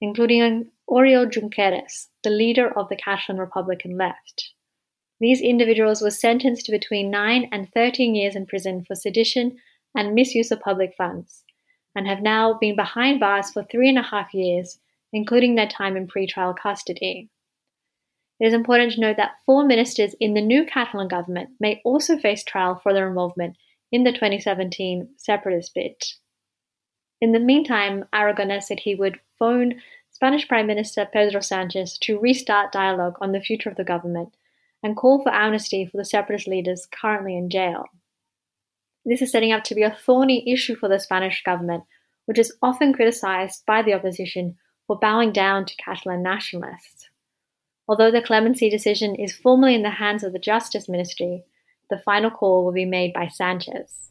including 0.01 0.70
Oriol 0.88 1.31
Junqueras, 1.31 2.09
the 2.23 2.31
leader 2.31 2.77
of 2.79 2.88
the 2.88 2.97
Catalan 2.97 3.38
Republican 3.38 3.99
left. 3.99 4.54
These 5.25 5.41
individuals 5.41 6.03
were 6.03 6.11
sentenced 6.11 6.67
to 6.67 6.71
between 6.71 7.11
9 7.11 7.49
and 7.51 7.73
13 7.73 8.15
years 8.15 8.37
in 8.37 8.45
prison 8.45 8.85
for 8.85 8.95
sedition 8.95 9.57
and 9.95 10.15
misuse 10.15 10.51
of 10.51 10.61
public 10.61 10.95
funds, 10.99 11.45
and 11.97 12.07
have 12.07 12.21
now 12.21 12.59
been 12.61 12.77
behind 12.77 13.21
bars 13.21 13.51
for 13.51 13.65
three 13.65 13.89
and 13.89 13.97
a 13.97 14.03
half 14.03 14.35
years, 14.35 14.81
including 15.15 15.55
their 15.55 15.67
time 15.67 15.97
in 15.97 16.07
pretrial 16.07 16.55
custody. 16.55 17.31
It 18.39 18.49
is 18.49 18.53
important 18.53 18.93
to 18.93 19.01
note 19.01 19.17
that 19.17 19.39
four 19.47 19.65
ministers 19.65 20.15
in 20.21 20.35
the 20.35 20.43
new 20.43 20.67
Catalan 20.67 21.09
government 21.09 21.57
may 21.59 21.81
also 21.87 22.19
face 22.19 22.45
trial 22.45 22.79
for 22.83 22.93
their 22.93 23.09
involvement 23.09 23.57
in 23.91 24.05
the 24.05 24.13
2017 24.13 25.09
separatist 25.17 25.73
bid. 25.73 26.03
In 27.23 27.33
the 27.33 27.41
meantime, 27.41 28.05
Aragonés 28.13 28.65
said 28.65 28.81
he 28.81 28.95
would 28.95 29.21
phone 29.39 29.81
Spanish 30.11 30.47
Prime 30.47 30.67
Minister 30.67 31.09
Pedro 31.11 31.41
Sanchez 31.41 31.97
to 32.03 32.19
restart 32.19 32.73
dialogue 32.73 33.17
on 33.23 33.33
the 33.33 33.41
future 33.41 33.71
of 33.71 33.77
the 33.77 33.85
government 33.85 34.35
and 34.85 34.97
call 34.97 35.23
for 35.23 35.33
amnesty 35.33 35.87
for 35.87 35.97
the 35.97 36.05
separatist 36.05 36.47
leaders 36.47 36.87
currently 36.92 37.37
in 37.37 37.49
jail. 37.49 37.87
This 39.07 39.23
is 39.23 39.33
setting 39.33 39.51
up 39.51 39.64
to 39.64 39.75
be 39.75 39.83
a 39.83 39.90
thorny 39.90 40.44
issue 40.47 40.77
for 40.77 40.90
the 40.90 41.01
Spanish 41.01 41.42
government, 41.42 41.85
which 42.27 42.38
is 42.38 42.55
often 42.62 42.92
criticized 42.92 43.64
by 43.66 43.83
the 43.83 43.94
opposition 43.94 44.57
for 44.87 44.99
bowing 44.99 45.33
down 45.33 45.64
to 45.64 45.77
Catalan 45.77 46.23
nationalists. 46.23 47.09
Although 47.88 48.11
the 48.11 48.23
clemency 48.23 48.68
decision 48.68 49.14
is 49.14 49.35
formally 49.35 49.75
in 49.75 49.83
the 49.83 49.90
hands 49.90 50.23
of 50.23 50.33
the 50.33 50.38
Justice 50.38 50.88
Ministry, 50.88 51.44
the 51.88 51.99
final 51.99 52.31
call 52.31 52.64
will 52.64 52.73
be 52.73 52.85
made 52.85 53.12
by 53.12 53.29
Sanchez. 53.29 54.11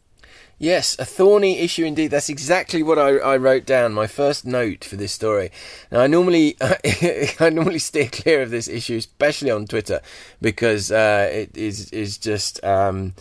Yes, 0.59 0.97
a 0.97 1.03
thorny 1.03 1.59
issue 1.59 1.83
indeed. 1.83 2.11
That's 2.11 2.29
exactly 2.29 2.83
what 2.83 2.97
I, 2.97 3.17
I 3.17 3.37
wrote 3.37 3.65
down. 3.65 3.93
My 3.93 4.07
first 4.07 4.45
note 4.45 4.85
for 4.85 4.95
this 4.95 5.11
story. 5.11 5.51
Now, 5.91 6.01
I 6.01 6.07
normally 6.07 6.55
I 6.61 7.49
normally 7.51 7.79
steer 7.79 8.07
clear 8.07 8.41
of 8.41 8.49
this 8.49 8.67
issue, 8.67 8.95
especially 8.95 9.51
on 9.51 9.67
Twitter, 9.67 9.99
because 10.41 10.91
uh, 10.91 11.29
it 11.31 11.57
is 11.57 11.89
is 11.89 12.17
just 12.17 12.63
um, 12.63 13.13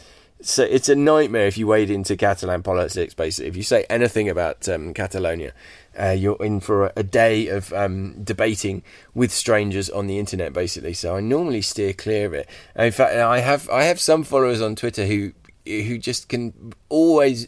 so 0.42 0.64
it's 0.64 0.88
a 0.88 0.96
nightmare 0.96 1.46
if 1.46 1.56
you 1.56 1.66
wade 1.66 1.88
into 1.88 2.16
Catalan 2.16 2.62
politics. 2.62 3.14
Basically, 3.14 3.48
if 3.48 3.56
you 3.56 3.62
say 3.62 3.86
anything 3.88 4.28
about 4.28 4.68
um, 4.68 4.92
Catalonia, 4.92 5.52
uh, 5.98 6.10
you're 6.10 6.42
in 6.44 6.60
for 6.60 6.86
a, 6.86 6.92
a 6.96 7.02
day 7.02 7.46
of 7.48 7.72
um, 7.72 8.22
debating 8.22 8.82
with 9.14 9.32
strangers 9.32 9.88
on 9.88 10.08
the 10.08 10.18
internet. 10.18 10.52
Basically, 10.52 10.94
so 10.94 11.16
I 11.16 11.20
normally 11.20 11.62
steer 11.62 11.92
clear 11.92 12.26
of 12.26 12.34
it. 12.34 12.48
And 12.74 12.86
in 12.86 12.92
fact, 12.92 13.14
I 13.14 13.38
have 13.38 13.70
I 13.70 13.84
have 13.84 14.00
some 14.00 14.24
followers 14.24 14.60
on 14.60 14.74
Twitter 14.74 15.06
who 15.06 15.32
who 15.64 15.98
just 15.98 16.28
can 16.28 16.72
always 16.88 17.46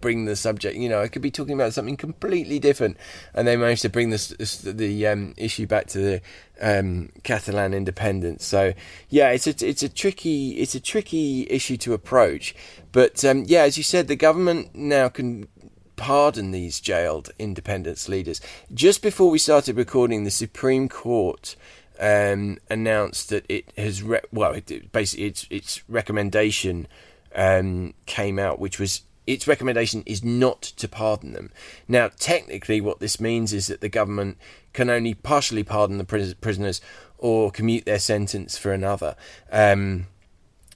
bring 0.00 0.26
the 0.26 0.36
subject. 0.36 0.76
You 0.76 0.88
know, 0.88 1.00
I 1.00 1.08
could 1.08 1.22
be 1.22 1.30
talking 1.30 1.54
about 1.54 1.72
something 1.72 1.96
completely 1.96 2.58
different, 2.58 2.96
and 3.34 3.48
they 3.48 3.56
manage 3.56 3.80
to 3.82 3.88
bring 3.88 4.10
this 4.10 4.28
the 4.28 5.06
um, 5.06 5.34
issue 5.36 5.66
back 5.66 5.86
to 5.88 5.98
the 5.98 6.20
um, 6.60 7.10
Catalan 7.22 7.74
independence. 7.74 8.44
So 8.44 8.74
yeah, 9.08 9.30
it's 9.30 9.46
a 9.46 9.66
it's 9.66 9.82
a 9.82 9.88
tricky 9.88 10.52
it's 10.52 10.74
a 10.74 10.80
tricky 10.80 11.46
issue 11.48 11.76
to 11.78 11.94
approach. 11.94 12.54
But 12.92 13.24
um, 13.24 13.44
yeah, 13.46 13.62
as 13.62 13.76
you 13.76 13.82
said, 13.84 14.08
the 14.08 14.16
government 14.16 14.74
now 14.74 15.08
can 15.08 15.48
pardon 15.96 16.52
these 16.52 16.80
jailed 16.80 17.30
independence 17.38 18.08
leaders. 18.08 18.40
Just 18.72 19.02
before 19.02 19.30
we 19.30 19.38
started 19.38 19.76
recording, 19.76 20.24
the 20.24 20.30
Supreme 20.30 20.88
Court. 20.88 21.56
Um, 22.00 22.58
announced 22.70 23.28
that 23.30 23.44
it 23.48 23.72
has 23.76 24.04
re- 24.04 24.20
well, 24.30 24.52
it, 24.52 24.92
basically 24.92 25.26
its 25.26 25.48
its 25.50 25.82
recommendation 25.88 26.86
um, 27.34 27.94
came 28.06 28.38
out, 28.38 28.58
which 28.58 28.78
was 28.78 29.02
its 29.28 29.46
recommendation 29.46 30.02
is 30.06 30.24
not 30.24 30.62
to 30.62 30.88
pardon 30.88 31.34
them. 31.34 31.50
Now, 31.86 32.08
technically, 32.18 32.80
what 32.80 32.98
this 32.98 33.20
means 33.20 33.52
is 33.52 33.66
that 33.66 33.82
the 33.82 33.88
government 33.90 34.38
can 34.72 34.88
only 34.88 35.12
partially 35.12 35.62
pardon 35.62 35.98
the 35.98 36.34
prisoners 36.40 36.80
or 37.18 37.50
commute 37.50 37.84
their 37.84 37.98
sentence 37.98 38.56
for 38.56 38.72
another. 38.72 39.16
Um, 39.52 40.06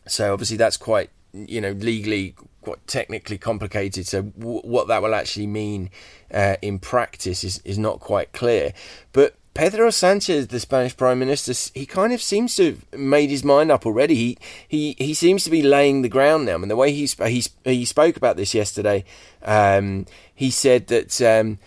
so, 0.06 0.34
obviously, 0.34 0.58
that's 0.58 0.76
quite, 0.76 1.08
you 1.32 1.62
know, 1.62 1.72
legally 1.72 2.34
quite 2.60 2.86
technically 2.86 3.38
complicated. 3.38 4.06
So, 4.06 4.20
w- 4.22 4.60
what 4.60 4.86
that 4.88 5.00
will 5.00 5.14
actually 5.14 5.46
mean 5.46 5.88
uh, 6.30 6.56
in 6.60 6.78
practice 6.78 7.44
is, 7.44 7.62
is 7.64 7.78
not 7.78 8.00
quite 8.00 8.32
clear. 8.32 8.74
But 9.14 9.34
Pedro 9.54 9.90
Sanchez, 9.90 10.48
the 10.48 10.60
Spanish 10.60 10.96
Prime 10.96 11.18
Minister, 11.18 11.52
he 11.78 11.84
kind 11.84 12.12
of 12.12 12.22
seems 12.22 12.56
to 12.56 12.64
have 12.64 12.98
made 12.98 13.28
his 13.28 13.44
mind 13.44 13.70
up 13.70 13.84
already. 13.84 14.14
He 14.14 14.38
he, 14.66 14.96
he 14.98 15.14
seems 15.14 15.44
to 15.44 15.50
be 15.50 15.62
laying 15.62 16.00
the 16.00 16.08
ground 16.08 16.46
now. 16.46 16.54
And 16.54 16.70
the 16.70 16.76
way 16.76 16.92
he 16.92 17.06
he 17.26 17.44
he 17.64 17.84
spoke 17.84 18.16
about 18.16 18.36
this 18.36 18.54
yesterday, 18.54 19.04
um, 19.42 20.06
he 20.34 20.50
said 20.50 20.86
that 20.86 21.20
um, 21.20 21.58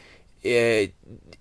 uh, 0.43 0.87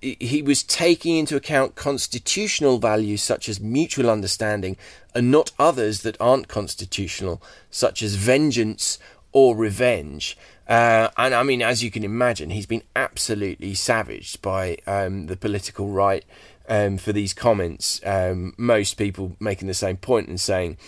he 0.01 0.43
was 0.43 0.63
taking 0.63 1.17
into 1.17 1.35
account 1.35 1.77
constitutional 1.77 2.79
values 2.79 3.23
such 3.23 3.49
as 3.49 3.59
mutual 3.59 4.11
understanding, 4.11 4.77
and 5.15 5.31
not 5.31 5.53
others 5.59 6.03
that 6.03 6.21
aren't 6.21 6.49
constitutional, 6.49 7.43
such 7.71 8.03
as 8.03 8.17
vengeance 8.17 8.99
or 9.33 9.57
revenge. 9.57 10.37
Uh, 10.67 11.09
and 11.17 11.35
I 11.35 11.43
mean, 11.43 11.63
as 11.63 11.83
you 11.83 11.91
can 11.91 12.05
imagine, 12.05 12.51
he's 12.51 12.67
been 12.67 12.83
absolutely 12.97 13.75
savaged 13.75 14.41
by 14.43 14.79
um, 14.87 15.27
the 15.27 15.37
political 15.37 15.89
right 15.89 16.25
um, 16.69 16.99
for 16.99 17.13
these 17.13 17.35
comments. 17.35 18.01
Um, 18.05 18.55
most 18.57 18.95
people 18.95 19.37
making 19.41 19.69
the 19.69 19.75
same 19.75 19.97
point 19.97 20.29
and 20.29 20.41
saying, 20.41 20.79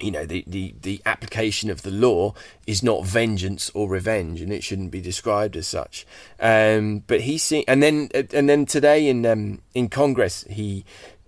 you 0.00 0.10
know, 0.10 0.24
the, 0.24 0.44
the, 0.46 0.74
the 0.80 1.02
application 1.04 1.70
of 1.70 1.82
the 1.82 1.90
law 1.90 2.34
is 2.66 2.82
not 2.82 3.04
vengeance 3.04 3.70
or 3.74 3.88
revenge, 3.88 4.40
and 4.40 4.52
it 4.52 4.64
shouldn't 4.64 4.90
be 4.90 5.00
described 5.00 5.56
as 5.56 5.66
such. 5.66 6.06
Um, 6.40 7.04
but 7.06 7.22
he 7.22 7.38
see, 7.38 7.64
and 7.68 7.82
then 7.82 8.08
and 8.32 8.48
then 8.48 8.64
today 8.66 9.08
in 9.08 9.26
um, 9.26 9.60
in 9.74 9.88
Congress 9.88 10.44
he 10.48 10.84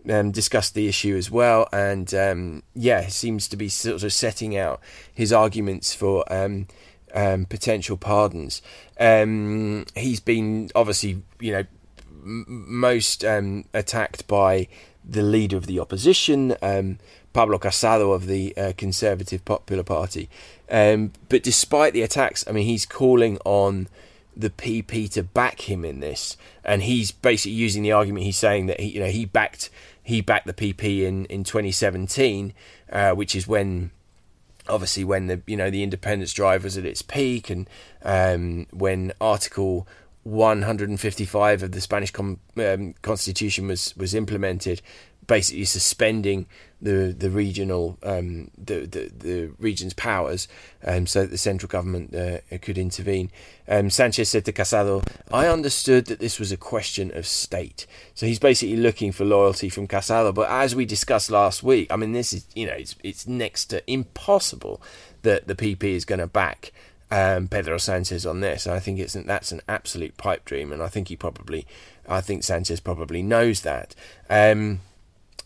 um, 0.08 0.30
discussed 0.30 0.74
the 0.74 0.88
issue 0.88 1.16
as 1.16 1.30
well, 1.30 1.68
and 1.72 2.12
um, 2.14 2.62
yeah, 2.74 3.06
seems 3.08 3.46
to 3.48 3.56
be 3.56 3.68
sort 3.68 4.02
of 4.02 4.12
setting 4.12 4.56
out 4.56 4.80
his 5.12 5.32
arguments 5.32 5.94
for 5.94 6.24
um, 6.32 6.66
um, 7.14 7.44
potential 7.46 7.96
pardons. 7.96 8.62
Um, 8.98 9.86
he's 9.94 10.20
been 10.20 10.70
obviously, 10.74 11.22
you 11.40 11.52
know, 11.52 11.64
m- 12.22 12.44
most 12.48 13.24
um, 13.24 13.64
attacked 13.74 14.26
by 14.26 14.68
the 15.04 15.22
leader 15.22 15.56
of 15.56 15.66
the 15.66 15.80
opposition, 15.80 16.56
um, 16.62 16.98
Pablo 17.32 17.58
Casado 17.58 18.14
of 18.14 18.26
the 18.26 18.56
uh, 18.56 18.72
Conservative 18.76 19.44
Popular 19.44 19.82
Party. 19.82 20.28
Um, 20.70 21.12
but 21.28 21.42
despite 21.42 21.92
the 21.92 22.02
attacks, 22.02 22.44
I 22.46 22.52
mean, 22.52 22.66
he's 22.66 22.86
calling 22.86 23.38
on 23.44 23.88
the 24.36 24.50
PP 24.50 25.10
to 25.12 25.22
back 25.22 25.68
him 25.68 25.84
in 25.84 26.00
this, 26.00 26.36
and 26.64 26.82
he's 26.82 27.10
basically 27.10 27.52
using 27.52 27.82
the 27.82 27.92
argument. 27.92 28.24
He's 28.24 28.38
saying 28.38 28.66
that 28.66 28.80
he, 28.80 28.88
you 28.88 29.00
know, 29.00 29.08
he 29.08 29.24
backed 29.24 29.70
he 30.02 30.20
backed 30.20 30.46
the 30.46 30.54
PP 30.54 31.02
in 31.02 31.26
in 31.26 31.44
2017, 31.44 32.54
uh, 32.90 33.12
which 33.12 33.34
is 33.36 33.46
when 33.46 33.90
obviously 34.68 35.04
when 35.04 35.26
the 35.26 35.42
you 35.46 35.56
know 35.56 35.70
the 35.70 35.82
independence 35.82 36.32
drive 36.32 36.64
was 36.64 36.76
at 36.76 36.84
its 36.84 37.02
peak 37.02 37.50
and 37.50 37.68
um, 38.04 38.66
when 38.72 39.12
Article 39.20 39.86
155 40.24 41.62
of 41.62 41.72
the 41.72 41.80
Spanish 41.80 42.10
com- 42.10 42.40
um, 42.56 42.94
Constitution 43.02 43.66
was 43.66 43.96
was 43.96 44.14
implemented, 44.14 44.80
basically 45.32 45.64
suspending 45.64 46.44
the 46.82 47.14
the 47.18 47.30
regional 47.30 47.96
um, 48.02 48.50
the, 48.58 48.80
the 48.80 49.10
the 49.16 49.50
region's 49.58 49.94
powers, 49.94 50.46
um, 50.84 51.06
so 51.06 51.22
that 51.22 51.30
the 51.30 51.38
central 51.38 51.68
government 51.68 52.14
uh, 52.14 52.38
could 52.60 52.76
intervene. 52.76 53.30
Um, 53.66 53.88
Sanchez 53.88 54.28
said 54.28 54.44
to 54.44 54.52
Casado, 54.52 55.02
"I 55.32 55.46
understood 55.46 56.04
that 56.06 56.18
this 56.18 56.38
was 56.38 56.52
a 56.52 56.58
question 56.58 57.10
of 57.16 57.26
state." 57.26 57.86
So 58.12 58.26
he's 58.26 58.38
basically 58.38 58.76
looking 58.76 59.10
for 59.10 59.24
loyalty 59.24 59.70
from 59.70 59.88
Casado. 59.88 60.34
But 60.34 60.50
as 60.50 60.74
we 60.74 60.84
discussed 60.84 61.30
last 61.30 61.62
week, 61.62 61.90
I 61.90 61.96
mean, 61.96 62.12
this 62.12 62.34
is 62.34 62.44
you 62.54 62.66
know 62.66 62.74
it's 62.74 62.94
it's 63.02 63.26
next 63.26 63.66
to 63.66 63.90
impossible 63.90 64.82
that 65.22 65.46
the 65.46 65.54
PP 65.54 65.84
is 65.84 66.04
going 66.04 66.18
to 66.18 66.26
back. 66.26 66.72
Um, 67.10 67.48
Pedro 67.48 67.78
Sanchez 67.78 68.26
on 68.26 68.40
this. 68.40 68.66
I 68.66 68.80
think 68.80 68.98
it's 68.98 69.14
that's 69.14 69.52
an 69.52 69.62
absolute 69.66 70.18
pipe 70.18 70.44
dream, 70.44 70.72
and 70.72 70.82
I 70.82 70.88
think 70.88 71.08
he 71.08 71.16
probably, 71.16 71.66
I 72.08 72.20
think 72.22 72.42
Sanchez 72.42 72.80
probably 72.80 73.22
knows 73.22 73.60
that. 73.62 73.94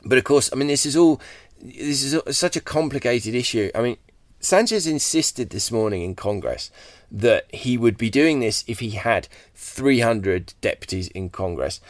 But 0.07 0.19
of 0.19 0.25
course, 0.25 0.51
I 0.53 0.57
mean, 0.57 0.69
this 0.69 0.87
is 0.87 0.97
all 0.97 1.21
this 1.61 2.03
is 2.03 2.37
such 2.37 2.57
a 2.57 2.61
complicated 2.61 3.35
issue. 3.35 3.71
I 3.75 3.83
mean, 3.83 3.97
Sanchez 4.40 4.87
insisted 4.87 5.51
this 5.51 5.73
morning 5.73 6.03
in 6.03 6.14
Congress 6.14 6.71
that 7.11 7.53
he 7.55 7.77
would 7.77 7.99
be 7.99 8.11
doing 8.11 8.40
this 8.40 8.64
if 8.66 8.81
he 8.81 8.90
had 8.90 9.29
300 9.55 10.55
deputies 10.61 11.09
in 11.09 11.31
Congress, 11.31 11.81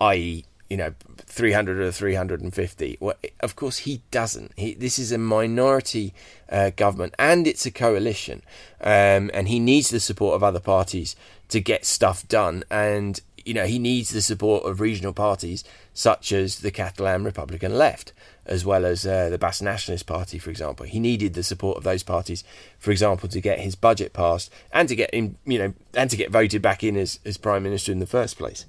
i.e., 0.00 0.44
you 0.70 0.76
know, 0.76 0.94
300 1.16 1.80
or 1.80 1.90
350. 1.90 2.98
Well, 3.00 3.16
of 3.40 3.56
course, 3.56 3.78
he 3.78 4.02
doesn't. 4.10 4.52
He, 4.56 4.74
this 4.74 4.98
is 4.98 5.12
a 5.12 5.18
minority 5.18 6.12
uh, 6.50 6.70
government 6.70 7.14
and 7.18 7.46
it's 7.46 7.64
a 7.64 7.70
coalition, 7.70 8.42
um, 8.82 9.30
and 9.32 9.48
he 9.48 9.60
needs 9.60 9.88
the 9.88 10.00
support 10.00 10.34
of 10.34 10.42
other 10.42 10.60
parties 10.60 11.16
to 11.48 11.60
get 11.60 11.86
stuff 11.86 12.28
done. 12.28 12.64
And 12.70 13.20
you 13.48 13.54
know, 13.54 13.64
he 13.64 13.78
needs 13.78 14.10
the 14.10 14.20
support 14.20 14.66
of 14.66 14.78
regional 14.78 15.14
parties 15.14 15.64
such 15.94 16.32
as 16.32 16.58
the 16.58 16.70
Catalan 16.70 17.24
Republican 17.24 17.78
Left, 17.78 18.12
as 18.44 18.62
well 18.62 18.84
as 18.84 19.06
uh, 19.06 19.30
the 19.30 19.38
Basque 19.38 19.62
Nationalist 19.62 20.06
Party, 20.06 20.38
for 20.38 20.50
example. 20.50 20.84
He 20.84 21.00
needed 21.00 21.32
the 21.32 21.42
support 21.42 21.78
of 21.78 21.82
those 21.82 22.02
parties, 22.02 22.44
for 22.78 22.90
example, 22.90 23.26
to 23.30 23.40
get 23.40 23.60
his 23.60 23.74
budget 23.74 24.12
passed 24.12 24.52
and 24.70 24.86
to 24.90 24.94
get 24.94 25.14
him, 25.14 25.38
you 25.46 25.58
know, 25.58 25.72
and 25.94 26.10
to 26.10 26.16
get 26.16 26.30
voted 26.30 26.60
back 26.60 26.84
in 26.84 26.94
as, 26.94 27.20
as 27.24 27.38
prime 27.38 27.62
minister 27.62 27.90
in 27.90 28.00
the 28.00 28.06
first 28.06 28.36
place. 28.36 28.66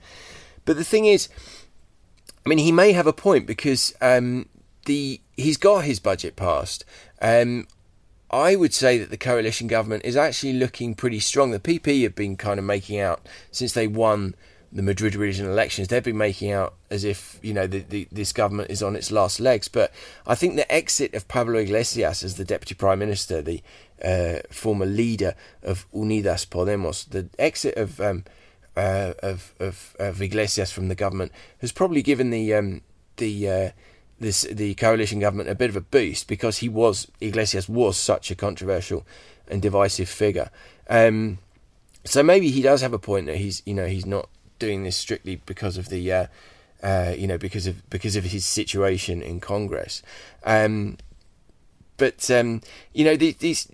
But 0.64 0.78
the 0.78 0.86
thing 0.86 1.06
is, 1.06 1.28
I 2.46 2.50
mean, 2.50 2.60
he 2.60 2.72
may 2.72 2.94
have 2.94 3.06
a 3.06 3.12
point 3.12 3.48
because 3.48 3.94
um, 4.00 4.48
the 4.86 5.20
he's 5.36 5.58
got 5.58 5.84
his 5.84 6.00
budget 6.00 6.38
passed. 6.38 6.86
Um, 7.22 7.68
I 8.32 8.56
would 8.56 8.74
say 8.74 8.98
that 8.98 9.10
the 9.10 9.18
coalition 9.18 9.68
government 9.68 10.06
is 10.06 10.16
actually 10.16 10.54
looking 10.54 10.96
pretty 10.96 11.20
strong. 11.20 11.52
The 11.52 11.60
PP 11.60 12.04
have 12.04 12.16
been 12.16 12.38
kind 12.38 12.60
of 12.60 12.66
making 12.66 13.00
out 13.00 13.28
since 13.52 13.74
they 13.74 13.88
won 13.88 14.36
the 14.72 14.84
Madrid 14.84 15.16
regional 15.16 15.52
elections, 15.52 15.88
they've 15.88 16.04
been 16.04 16.18
making 16.18 16.52
out 16.52 16.76
as 16.90 17.04
if 17.04 17.40
you 17.42 17.54
know 17.54 17.66
the, 17.66 17.80
the, 17.80 18.08
this 18.12 18.32
government 18.32 18.70
is 18.70 18.84
on 18.84 18.96
its 18.96 19.12
last 19.12 19.40
legs. 19.40 19.68
But 19.68 19.92
I 20.28 20.36
think 20.36 20.56
the 20.56 20.72
exit 20.72 21.14
of 21.14 21.28
Pablo 21.28 21.60
Iglesias 21.60 22.24
as 22.24 22.36
the 22.36 22.46
deputy 22.46 22.76
prime 22.76 23.00
minister, 23.00 23.42
the 23.42 23.62
uh, 24.04 24.40
former 24.52 24.86
leader 24.86 25.36
of 25.64 25.90
Unidas 25.92 26.46
Podemos, 26.48 27.10
the 27.10 27.30
exit 27.40 27.78
of, 27.78 28.00
um, 28.00 28.26
uh, 28.78 29.14
of, 29.24 29.54
of 29.60 29.96
of 30.00 30.22
Iglesias 30.22 30.72
from 30.72 30.88
the 30.88 30.96
government 30.96 31.32
has 31.60 31.72
probably 31.72 32.04
given 32.04 32.30
the 32.30 32.54
um, 32.54 32.82
the 33.18 33.50
uh, 33.50 33.70
this 34.20 34.42
the 34.44 34.76
coalition 34.76 35.20
government 35.20 35.50
a 35.50 35.56
bit 35.56 35.70
of 35.70 35.76
a 35.76 35.82
boost 35.82 36.28
because 36.28 36.60
he 36.60 36.70
was 36.70 37.10
Iglesias 37.22 37.68
was 37.68 37.98
such 37.98 38.30
a 38.30 38.36
controversial 38.36 39.06
and 39.48 39.62
divisive 39.62 40.10
figure. 40.10 40.52
Um, 40.90 41.40
so 42.06 42.24
maybe 42.24 42.50
he 42.50 42.62
does 42.62 42.82
have 42.82 42.94
a 42.94 43.00
point 43.00 43.26
that 43.28 43.38
he's 43.38 43.64
you 43.66 43.74
know 43.74 43.88
he's 43.88 44.06
not 44.06 44.30
doing 44.60 44.84
this 44.84 44.98
strictly 44.98 45.38
because 45.46 45.78
of 45.78 45.90
the, 45.90 46.12
uh, 46.12 46.26
uh, 46.84 47.14
you 47.18 47.28
know, 47.28 47.38
because 47.38 47.68
of 47.68 47.90
because 47.90 48.16
of 48.16 48.26
his 48.26 48.46
situation 48.46 49.22
in 49.22 49.40
Congress. 49.40 50.04
Um, 50.44 50.98
but 52.00 52.32
um, 52.32 52.62
you 52.94 53.04
know 53.06 53.16
these, 53.16 53.36
these 53.36 53.66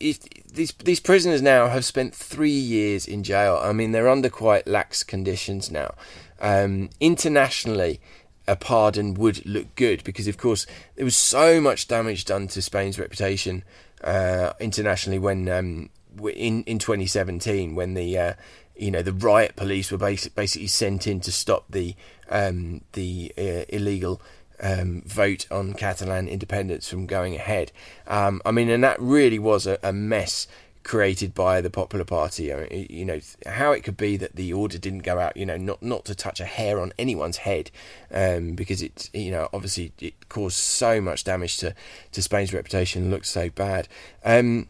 these 0.00 0.72
these 0.72 1.00
prisoners 1.00 1.42
now 1.42 1.68
have 1.68 1.84
spent 1.84 2.14
three 2.14 2.50
years 2.50 3.06
in 3.06 3.22
jail. 3.22 3.60
I 3.62 3.72
mean 3.72 3.92
they're 3.92 4.08
under 4.08 4.30
quite 4.30 4.66
lax 4.66 5.04
conditions 5.04 5.70
now. 5.70 5.94
Um, 6.40 6.90
internationally, 6.98 8.00
a 8.48 8.56
pardon 8.56 9.14
would 9.14 9.44
look 9.46 9.72
good 9.76 10.02
because 10.02 10.26
of 10.26 10.38
course 10.38 10.66
there 10.96 11.04
was 11.04 11.16
so 11.16 11.60
much 11.60 11.86
damage 11.86 12.24
done 12.24 12.48
to 12.48 12.62
Spain's 12.62 12.98
reputation 12.98 13.62
uh, 14.02 14.54
internationally 14.58 15.18
when 15.18 15.48
um, 15.48 15.90
in 16.34 16.64
in 16.64 16.78
2017 16.78 17.74
when 17.74 17.94
the 17.94 18.18
uh, 18.18 18.32
you 18.78 18.90
know 18.90 19.02
the 19.02 19.12
riot 19.12 19.56
police 19.56 19.90
were 19.90 19.98
basic, 19.98 20.34
basically 20.34 20.68
sent 20.68 21.06
in 21.06 21.20
to 21.20 21.32
stop 21.32 21.64
the 21.68 21.94
um, 22.30 22.82
the 22.92 23.32
uh, 23.36 23.64
illegal 23.68 24.20
um, 24.60 25.02
vote 25.06 25.46
on 25.50 25.74
Catalan 25.74 26.28
independence 26.28 26.88
from 26.88 27.06
going 27.06 27.34
ahead. 27.34 27.72
Um, 28.06 28.40
I 28.44 28.50
mean, 28.50 28.68
and 28.68 28.82
that 28.84 29.00
really 29.00 29.38
was 29.38 29.66
a, 29.66 29.78
a, 29.82 29.92
mess 29.92 30.46
created 30.82 31.34
by 31.34 31.60
the 31.60 31.70
Popular 31.70 32.04
Party. 32.04 32.52
I 32.52 32.68
mean, 32.68 32.86
you 32.88 33.04
know 33.04 33.20
how 33.46 33.72
it 33.72 33.82
could 33.82 33.96
be 33.96 34.16
that 34.16 34.36
the 34.36 34.52
order 34.52 34.78
didn't 34.78 35.00
go 35.00 35.18
out. 35.18 35.36
You 35.36 35.46
know, 35.46 35.56
not 35.56 35.82
not 35.82 36.04
to 36.06 36.14
touch 36.14 36.40
a 36.40 36.44
hair 36.44 36.80
on 36.80 36.92
anyone's 36.98 37.38
head, 37.38 37.70
um, 38.12 38.52
because 38.54 38.82
it 38.82 39.10
you 39.12 39.30
know 39.30 39.48
obviously 39.52 39.92
it 40.00 40.28
caused 40.28 40.56
so 40.56 41.00
much 41.00 41.24
damage 41.24 41.58
to 41.58 41.74
to 42.12 42.22
Spain's 42.22 42.52
reputation. 42.52 43.10
Looked 43.10 43.26
so 43.26 43.50
bad. 43.50 43.88
Um, 44.24 44.68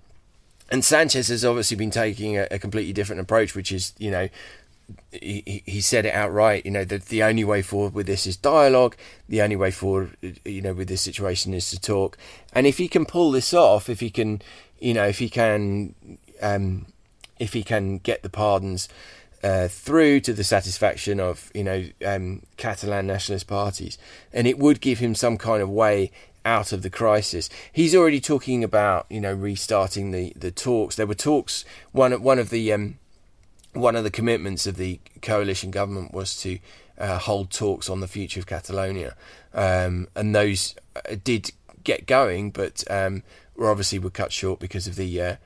and 0.70 0.85
Sanchez 0.85 1.28
has 1.28 1.44
obviously 1.44 1.76
been 1.76 1.90
taking 1.90 2.37
a, 2.37 2.46
a 2.50 2.59
completely 2.59 2.92
different 2.92 3.20
approach, 3.20 3.54
which 3.54 3.72
is, 3.72 3.92
you 3.98 4.11
know, 4.11 4.28
he, 5.12 5.62
he 5.66 5.81
said 5.81 6.07
it 6.07 6.14
outright, 6.14 6.64
you 6.64 6.70
know, 6.70 6.85
that 6.85 7.07
the 7.07 7.22
only 7.22 7.44
way 7.44 7.62
forward 7.62 7.94
with 7.94 8.07
this 8.07 8.26
is 8.26 8.37
dialogue. 8.37 8.96
The 9.28 9.42
only 9.42 9.57
way 9.57 9.70
forward, 9.70 10.16
you 10.44 10.62
know, 10.62 10.72
with 10.72 10.88
this 10.88 11.02
situation 11.02 11.54
is 11.54 11.70
to 11.70 11.81
talk. 11.81 12.16
And 12.52 12.66
if 12.66 12.78
he 12.78 12.88
can 12.88 13.04
pull 13.04 13.31
this 13.31 13.52
off, 13.52 13.88
if 13.88 14.00
he 14.00 14.11
can, 14.11 14.42
you 14.78 14.94
know, 14.94 15.04
if 15.07 15.18
he 15.18 15.28
can, 15.28 15.94
um, 16.40 16.87
if 17.38 17.52
he 17.52 17.62
can 17.62 17.98
get 17.98 18.22
the 18.22 18.31
pardons 18.31 18.88
uh, 19.42 19.68
through 19.68 20.20
to 20.20 20.33
the 20.33 20.44
satisfaction 20.44 21.20
of, 21.20 21.50
you 21.54 21.64
know, 21.64 21.85
um, 22.04 22.42
Catalan 22.57 23.07
nationalist 23.07 23.46
parties, 23.46 23.98
and 24.33 24.46
it 24.46 24.59
would 24.59 24.81
give 24.81 24.98
him 24.98 25.14
some 25.14 25.37
kind 25.37 25.62
of 25.62 25.70
way 25.70 26.11
out 26.48 26.72
of 26.72 26.80
the 26.82 26.90
crisis. 26.90 27.50
He's 27.70 27.94
already 27.94 28.20
talking 28.20 28.64
about 28.64 29.06
you 29.11 29.20
know 29.20 29.34
restarting 29.34 30.11
the, 30.12 30.32
the 30.34 30.50
talks. 30.50 30.96
There 30.96 31.06
were 31.06 31.14
talks. 31.14 31.64
One 31.92 32.12
one 32.22 32.38
of 32.38 32.48
the 32.48 32.72
um, 32.72 32.98
one 33.74 33.96
of 33.96 34.04
the 34.04 34.11
commitments 34.11 34.66
of 34.66 34.76
the 34.76 34.98
coalition 35.20 35.70
government 35.70 36.14
was 36.14 36.40
to 36.42 36.58
uh, 36.96 37.18
hold 37.18 37.50
talks 37.50 37.90
on 37.90 38.00
the 38.00 38.08
future 38.08 38.40
of 38.40 38.46
Catalonia, 38.46 39.14
um, 39.52 40.08
and 40.14 40.34
those 40.34 40.74
uh, 40.96 41.16
did 41.22 41.52
get 41.84 42.06
going, 42.06 42.50
but 42.50 42.82
um, 42.90 43.22
were 43.54 43.70
obviously 43.70 43.98
were 43.98 44.11
cut 44.11 44.32
short 44.32 44.58
because 44.58 44.87
of 44.87 44.96
the 44.96 45.20
uh, 45.20 45.37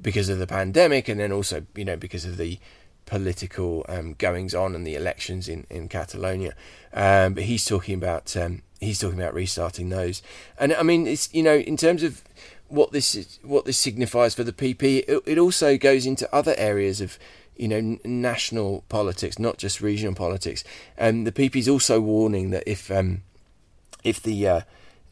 because 0.00 0.28
of 0.28 0.38
the 0.38 0.46
pandemic, 0.46 1.08
and 1.08 1.18
then 1.18 1.32
also 1.32 1.66
you 1.74 1.84
know 1.84 1.96
because 1.96 2.24
of 2.24 2.36
the 2.36 2.58
political 3.04 3.84
um, 3.88 4.14
goings 4.14 4.54
on 4.54 4.76
and 4.76 4.86
the 4.86 4.94
elections 4.94 5.48
in 5.48 5.66
in 5.68 5.88
Catalonia. 5.88 6.54
Um, 6.94 7.34
but 7.34 7.44
he's 7.44 7.64
talking 7.64 7.96
about 7.96 8.36
um, 8.36 8.62
he's 8.82 8.98
talking 8.98 9.18
about 9.18 9.34
restarting 9.34 9.88
those. 9.88 10.22
And 10.58 10.74
I 10.74 10.82
mean, 10.82 11.06
it's 11.06 11.32
you 11.32 11.42
know, 11.42 11.56
in 11.56 11.76
terms 11.76 12.02
of 12.02 12.22
what 12.68 12.92
this 12.92 13.14
is, 13.14 13.38
what 13.42 13.64
this 13.64 13.78
signifies 13.78 14.34
for 14.34 14.44
the 14.44 14.52
PP, 14.52 15.04
it, 15.08 15.22
it 15.26 15.38
also 15.38 15.76
goes 15.76 16.06
into 16.06 16.32
other 16.34 16.54
areas 16.56 17.00
of 17.00 17.18
you 17.56 17.68
know, 17.68 17.98
national 18.04 18.82
politics, 18.88 19.38
not 19.38 19.58
just 19.58 19.80
regional 19.80 20.14
politics. 20.14 20.64
And 20.96 21.26
the 21.26 21.32
PP 21.32 21.56
is 21.56 21.68
also 21.68 22.00
warning 22.00 22.50
that 22.50 22.64
if 22.66 22.90
um, 22.90 23.22
if 24.02 24.22
the 24.22 24.48
uh, 24.48 24.60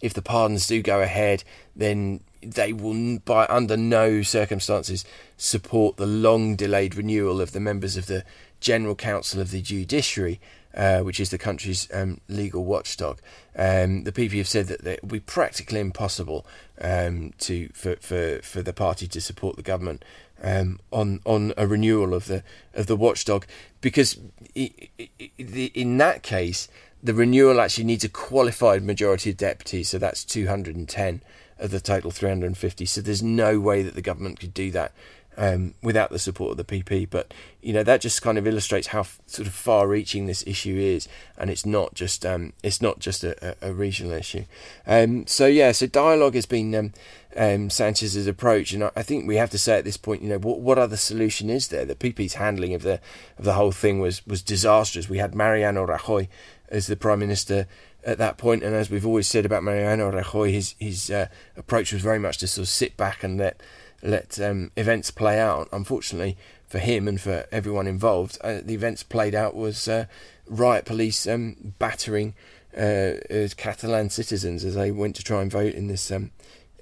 if 0.00 0.14
the 0.14 0.22
pardons 0.22 0.66
do 0.66 0.82
go 0.82 1.00
ahead, 1.00 1.44
then 1.76 2.20
they 2.42 2.72
will, 2.72 3.18
by 3.18 3.46
under 3.46 3.76
no 3.76 4.22
circumstances, 4.22 5.04
support 5.36 5.96
the 5.96 6.06
long 6.06 6.56
delayed 6.56 6.94
renewal 6.94 7.40
of 7.40 7.52
the 7.52 7.60
members 7.60 7.96
of 7.96 8.06
the 8.06 8.24
General 8.60 8.94
Council 8.94 9.40
of 9.40 9.50
the 9.50 9.60
Judiciary, 9.60 10.40
uh, 10.74 11.00
which 11.00 11.20
is 11.20 11.30
the 11.30 11.38
country's 11.38 11.88
um, 11.92 12.20
legal 12.28 12.64
watchdog. 12.64 13.18
Um, 13.56 14.04
the 14.04 14.12
PP 14.12 14.38
have 14.38 14.48
said 14.48 14.68
that 14.68 14.86
it 14.86 15.02
will 15.02 15.10
be 15.10 15.20
practically 15.20 15.80
impossible 15.80 16.46
um, 16.80 17.32
to 17.38 17.68
for, 17.72 17.96
for, 17.96 18.40
for 18.42 18.62
the 18.62 18.72
party 18.72 19.06
to 19.08 19.20
support 19.20 19.56
the 19.56 19.62
government 19.62 20.04
um, 20.42 20.80
on 20.90 21.20
on 21.24 21.52
a 21.56 21.66
renewal 21.66 22.14
of 22.14 22.26
the 22.26 22.42
of 22.74 22.86
the 22.86 22.96
watchdog 22.96 23.46
because 23.80 24.18
in 24.54 25.98
that 25.98 26.22
case 26.22 26.68
the 27.02 27.14
renewal 27.14 27.60
actually 27.60 27.84
needs 27.84 28.04
a 28.04 28.08
qualified 28.08 28.82
majority 28.82 29.30
of 29.30 29.36
deputies, 29.36 29.88
so 29.88 29.98
that's 29.98 30.24
210 30.24 31.22
of 31.58 31.70
the 31.70 31.80
total 31.80 32.10
350. 32.10 32.84
So 32.86 33.00
there's 33.00 33.22
no 33.22 33.58
way 33.58 33.82
that 33.82 33.94
the 33.94 34.02
government 34.02 34.40
could 34.40 34.52
do 34.52 34.70
that 34.72 34.92
um, 35.40 35.72
without 35.82 36.10
the 36.10 36.18
support 36.18 36.52
of 36.52 36.56
the 36.58 36.64
PP. 36.64 37.08
But 37.08 37.32
you 37.62 37.72
know 37.72 37.82
that 37.82 38.02
just 38.02 38.20
kind 38.22 38.36
of 38.36 38.46
illustrates 38.46 38.88
how 38.88 39.00
f- 39.00 39.18
sort 39.26 39.48
of 39.48 39.54
far-reaching 39.54 40.26
this 40.26 40.44
issue 40.46 40.76
is, 40.76 41.08
and 41.36 41.50
it's 41.50 41.64
not 41.64 41.94
just 41.94 42.24
um, 42.26 42.52
it's 42.62 42.82
not 42.82 43.00
just 43.00 43.24
a, 43.24 43.56
a, 43.62 43.70
a 43.70 43.72
regional 43.72 44.12
issue. 44.12 44.44
Um, 44.86 45.26
so 45.26 45.46
yeah, 45.46 45.72
so 45.72 45.86
dialogue 45.86 46.34
has 46.34 46.44
been 46.44 46.74
um, 46.74 46.92
um, 47.34 47.70
Sanchez's 47.70 48.26
approach, 48.26 48.72
and 48.72 48.84
I, 48.84 48.90
I, 48.94 49.02
think 49.02 49.26
we 49.26 49.36
have 49.36 49.50
to 49.50 49.58
say 49.58 49.78
at 49.78 49.84
this 49.84 49.96
point, 49.96 50.22
you 50.22 50.28
know, 50.28 50.38
what 50.38 50.60
what 50.60 50.78
other 50.78 50.98
solution 50.98 51.48
is 51.48 51.68
there? 51.68 51.86
The 51.86 51.94
PP's 51.94 52.34
handling 52.34 52.74
of 52.74 52.82
the 52.82 53.00
of 53.38 53.46
the 53.46 53.54
whole 53.54 53.72
thing 53.72 53.98
was 53.98 54.24
was 54.26 54.42
disastrous. 54.42 55.08
We 55.08 55.18
had 55.18 55.34
Mariano 55.34 55.86
Rajoy 55.86 56.28
as 56.68 56.86
the 56.86 56.96
prime 56.96 57.20
minister 57.20 57.66
at 58.04 58.18
that 58.18 58.36
point, 58.36 58.62
and 58.62 58.74
as 58.74 58.90
we've 58.90 59.06
always 59.06 59.26
said 59.26 59.46
about 59.46 59.62
Mariano 59.62 60.10
Rajoy, 60.10 60.52
his 60.52 60.74
his 60.78 61.10
uh, 61.10 61.28
approach 61.56 61.94
was 61.94 62.02
very 62.02 62.18
much 62.18 62.36
to 62.38 62.46
sort 62.46 62.64
of 62.64 62.68
sit 62.68 62.98
back 62.98 63.24
and 63.24 63.38
let 63.38 63.58
let 64.02 64.40
um, 64.40 64.70
events 64.76 65.10
play 65.10 65.38
out. 65.38 65.68
Unfortunately 65.72 66.36
for 66.66 66.78
him 66.78 67.08
and 67.08 67.20
for 67.20 67.46
everyone 67.50 67.86
involved, 67.86 68.38
uh, 68.42 68.60
the 68.62 68.74
events 68.74 69.02
played 69.02 69.34
out 69.34 69.56
was 69.56 69.88
uh, 69.88 70.06
riot 70.46 70.84
police 70.84 71.26
um, 71.26 71.74
battering 71.78 72.34
uh, 72.76 73.12
Catalan 73.56 74.10
citizens 74.10 74.64
as 74.64 74.74
they 74.74 74.90
went 74.90 75.16
to 75.16 75.24
try 75.24 75.42
and 75.42 75.50
vote 75.50 75.74
in 75.74 75.88
this 75.88 76.10
um, 76.10 76.30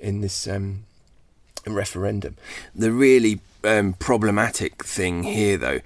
in 0.01 0.21
this 0.21 0.47
um, 0.47 0.85
referendum. 1.67 2.37
The 2.75 2.93
really 2.93 3.41
um, 3.65 3.95
problematic 3.95 4.85
thing 4.85 5.23
here, 5.25 5.57
though, 5.57 5.81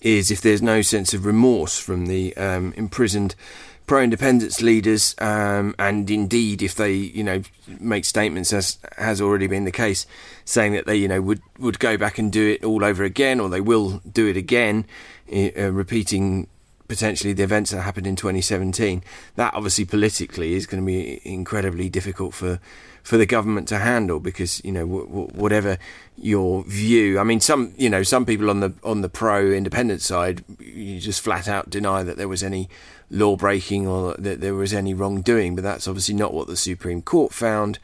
is 0.00 0.30
if 0.30 0.40
there's 0.40 0.62
no 0.62 0.82
sense 0.82 1.12
of 1.12 1.26
remorse 1.26 1.78
from 1.78 2.06
the 2.06 2.36
um, 2.36 2.72
imprisoned 2.76 3.34
pro-independence 3.88 4.62
leaders, 4.62 5.16
um, 5.18 5.74
and 5.78 6.08
indeed 6.08 6.62
if 6.62 6.76
they, 6.76 6.92
you 6.92 7.24
know, 7.24 7.42
make 7.80 8.04
statements 8.04 8.52
as 8.52 8.78
has 8.98 9.20
already 9.20 9.48
been 9.48 9.64
the 9.64 9.72
case, 9.72 10.06
saying 10.44 10.74
that 10.74 10.86
they, 10.86 10.94
you 10.94 11.08
know, 11.08 11.20
would 11.20 11.40
would 11.58 11.80
go 11.80 11.96
back 11.96 12.18
and 12.18 12.30
do 12.30 12.50
it 12.50 12.62
all 12.64 12.84
over 12.84 13.02
again, 13.02 13.40
or 13.40 13.48
they 13.48 13.60
will 13.60 14.00
do 14.10 14.28
it 14.28 14.36
again, 14.36 14.86
uh, 15.32 15.72
repeating 15.72 16.46
potentially 16.86 17.32
the 17.32 17.42
events 17.42 17.70
that 17.70 17.82
happened 17.82 18.06
in 18.06 18.14
2017. 18.14 19.02
That 19.36 19.54
obviously 19.54 19.84
politically 19.84 20.54
is 20.54 20.66
going 20.66 20.82
to 20.82 20.86
be 20.86 21.20
incredibly 21.24 21.88
difficult 21.88 22.34
for 22.34 22.60
for 23.02 23.16
the 23.16 23.26
government 23.26 23.68
to 23.68 23.78
handle 23.78 24.20
because 24.20 24.62
you 24.64 24.72
know 24.72 24.86
w- 24.86 25.06
w- 25.06 25.28
whatever 25.34 25.78
your 26.16 26.64
view. 26.64 27.18
I 27.18 27.24
mean, 27.24 27.40
some 27.40 27.72
you 27.76 27.88
know 27.88 28.02
some 28.02 28.26
people 28.26 28.50
on 28.50 28.60
the 28.60 28.72
on 28.82 29.02
the 29.02 29.08
pro 29.08 29.50
independent 29.50 30.02
side, 30.02 30.44
you 30.58 30.98
just 30.98 31.20
flat 31.20 31.48
out 31.48 31.70
deny 31.70 32.02
that 32.02 32.16
there 32.16 32.28
was 32.28 32.42
any 32.42 32.68
law 33.10 33.36
breaking 33.36 33.86
or 33.86 34.14
that 34.18 34.40
there 34.40 34.54
was 34.54 34.72
any 34.72 34.94
wrongdoing. 34.94 35.54
But 35.54 35.64
that's 35.64 35.88
obviously 35.88 36.14
not 36.14 36.34
what 36.34 36.46
the 36.46 36.56
Supreme 36.56 37.02
Court 37.02 37.32
found. 37.32 37.78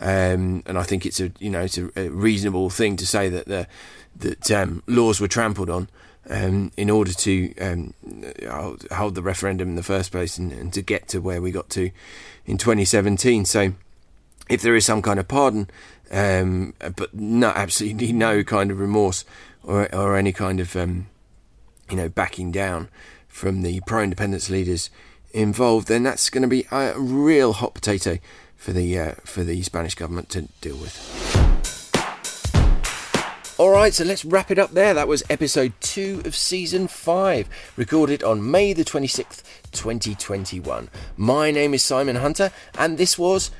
Um, 0.00 0.62
and 0.66 0.78
I 0.78 0.82
think 0.82 1.04
it's 1.04 1.20
a 1.20 1.32
you 1.38 1.50
know 1.50 1.62
it's 1.62 1.78
a, 1.78 1.90
a 1.96 2.08
reasonable 2.08 2.70
thing 2.70 2.96
to 2.96 3.06
say 3.06 3.28
that 3.28 3.46
the 3.46 3.66
that 4.16 4.50
um, 4.50 4.82
laws 4.86 5.20
were 5.20 5.28
trampled 5.28 5.70
on. 5.70 5.88
Um, 6.28 6.70
in 6.76 6.90
order 6.90 7.12
to 7.12 7.56
um, 7.56 7.94
hold 8.92 9.14
the 9.14 9.22
referendum 9.22 9.70
in 9.70 9.74
the 9.74 9.82
first 9.82 10.12
place 10.12 10.36
and, 10.36 10.52
and, 10.52 10.72
to 10.74 10.82
get 10.82 11.08
to 11.08 11.18
where 11.18 11.40
we 11.40 11.50
got 11.50 11.70
to 11.70 11.90
in 12.44 12.58
2017. 12.58 13.46
So 13.46 13.72
if 14.50 14.62
there 14.62 14.74
is 14.74 14.84
some 14.84 15.00
kind 15.00 15.18
of 15.18 15.28
pardon, 15.28 15.70
um, 16.10 16.74
but 16.96 17.14
no, 17.14 17.48
absolutely 17.50 18.12
no 18.12 18.42
kind 18.42 18.70
of 18.70 18.80
remorse 18.80 19.24
or, 19.62 19.92
or 19.94 20.16
any 20.16 20.32
kind 20.32 20.60
of, 20.60 20.74
um, 20.76 21.06
you 21.88 21.96
know, 21.96 22.08
backing 22.08 22.50
down 22.50 22.88
from 23.28 23.62
the 23.62 23.80
pro-independence 23.86 24.50
leaders 24.50 24.90
involved, 25.32 25.86
then 25.86 26.02
that's 26.02 26.28
going 26.28 26.42
to 26.42 26.48
be 26.48 26.66
a 26.72 26.98
real 26.98 27.52
hot 27.52 27.74
potato 27.74 28.18
for 28.56 28.72
the 28.72 28.98
uh, 28.98 29.12
for 29.24 29.42
the 29.44 29.62
Spanish 29.62 29.94
government 29.94 30.28
to 30.28 30.42
deal 30.60 30.76
with. 30.76 31.16
All 33.56 33.70
right, 33.70 33.92
so 33.92 34.04
let's 34.04 34.24
wrap 34.24 34.50
it 34.50 34.58
up 34.58 34.72
there. 34.72 34.94
That 34.94 35.06
was 35.06 35.22
episode 35.28 35.74
two 35.80 36.22
of 36.24 36.34
season 36.34 36.88
five, 36.88 37.48
recorded 37.76 38.22
on 38.22 38.50
May 38.50 38.72
the 38.72 38.84
26th, 38.84 39.42
2021. 39.72 40.88
My 41.16 41.50
name 41.50 41.74
is 41.74 41.84
Simon 41.84 42.16
Hunter, 42.16 42.52
and 42.78 42.96
this 42.96 43.18
was 43.18 43.50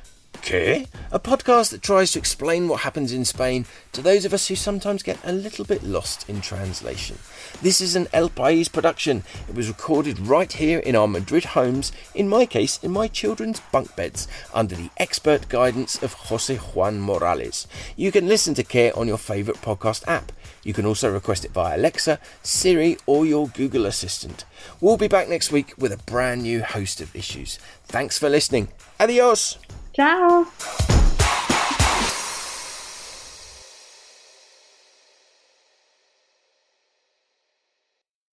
Que? 0.42 0.86
A 1.12 1.20
podcast 1.20 1.70
that 1.70 1.82
tries 1.82 2.12
to 2.12 2.18
explain 2.18 2.66
what 2.66 2.80
happens 2.80 3.12
in 3.12 3.24
Spain 3.24 3.66
to 3.92 4.00
those 4.00 4.24
of 4.24 4.32
us 4.32 4.48
who 4.48 4.56
sometimes 4.56 5.02
get 5.02 5.18
a 5.22 5.32
little 5.32 5.64
bit 5.64 5.82
lost 5.82 6.28
in 6.28 6.40
translation. 6.40 7.18
This 7.62 7.80
is 7.80 7.94
an 7.94 8.08
El 8.12 8.30
País 8.30 8.72
production. 8.72 9.22
It 9.48 9.54
was 9.54 9.68
recorded 9.68 10.18
right 10.18 10.52
here 10.52 10.78
in 10.78 10.96
our 10.96 11.06
Madrid 11.06 11.44
homes, 11.44 11.92
in 12.14 12.28
my 12.28 12.46
case, 12.46 12.78
in 12.82 12.90
my 12.90 13.06
children's 13.06 13.60
bunk 13.72 13.94
beds, 13.96 14.26
under 14.54 14.74
the 14.74 14.90
expert 14.96 15.48
guidance 15.48 16.02
of 16.02 16.14
Jose 16.14 16.56
Juan 16.56 17.00
Morales. 17.00 17.66
You 17.96 18.10
can 18.10 18.26
listen 18.26 18.54
to 18.54 18.64
Que 18.64 18.90
on 18.92 19.08
your 19.08 19.18
favourite 19.18 19.60
podcast 19.60 20.06
app. 20.08 20.32
You 20.62 20.72
can 20.72 20.86
also 20.86 21.12
request 21.12 21.44
it 21.44 21.52
via 21.52 21.76
Alexa, 21.76 22.18
Siri, 22.42 22.96
or 23.06 23.26
your 23.26 23.48
Google 23.48 23.86
Assistant. 23.86 24.44
We'll 24.80 24.96
be 24.96 25.08
back 25.08 25.28
next 25.28 25.52
week 25.52 25.74
with 25.76 25.92
a 25.92 25.98
brand 25.98 26.42
new 26.42 26.62
host 26.62 27.00
of 27.00 27.14
issues. 27.14 27.58
Thanks 27.84 28.18
for 28.18 28.28
listening. 28.28 28.68
Adios! 28.98 29.58
Ciao 29.92 30.46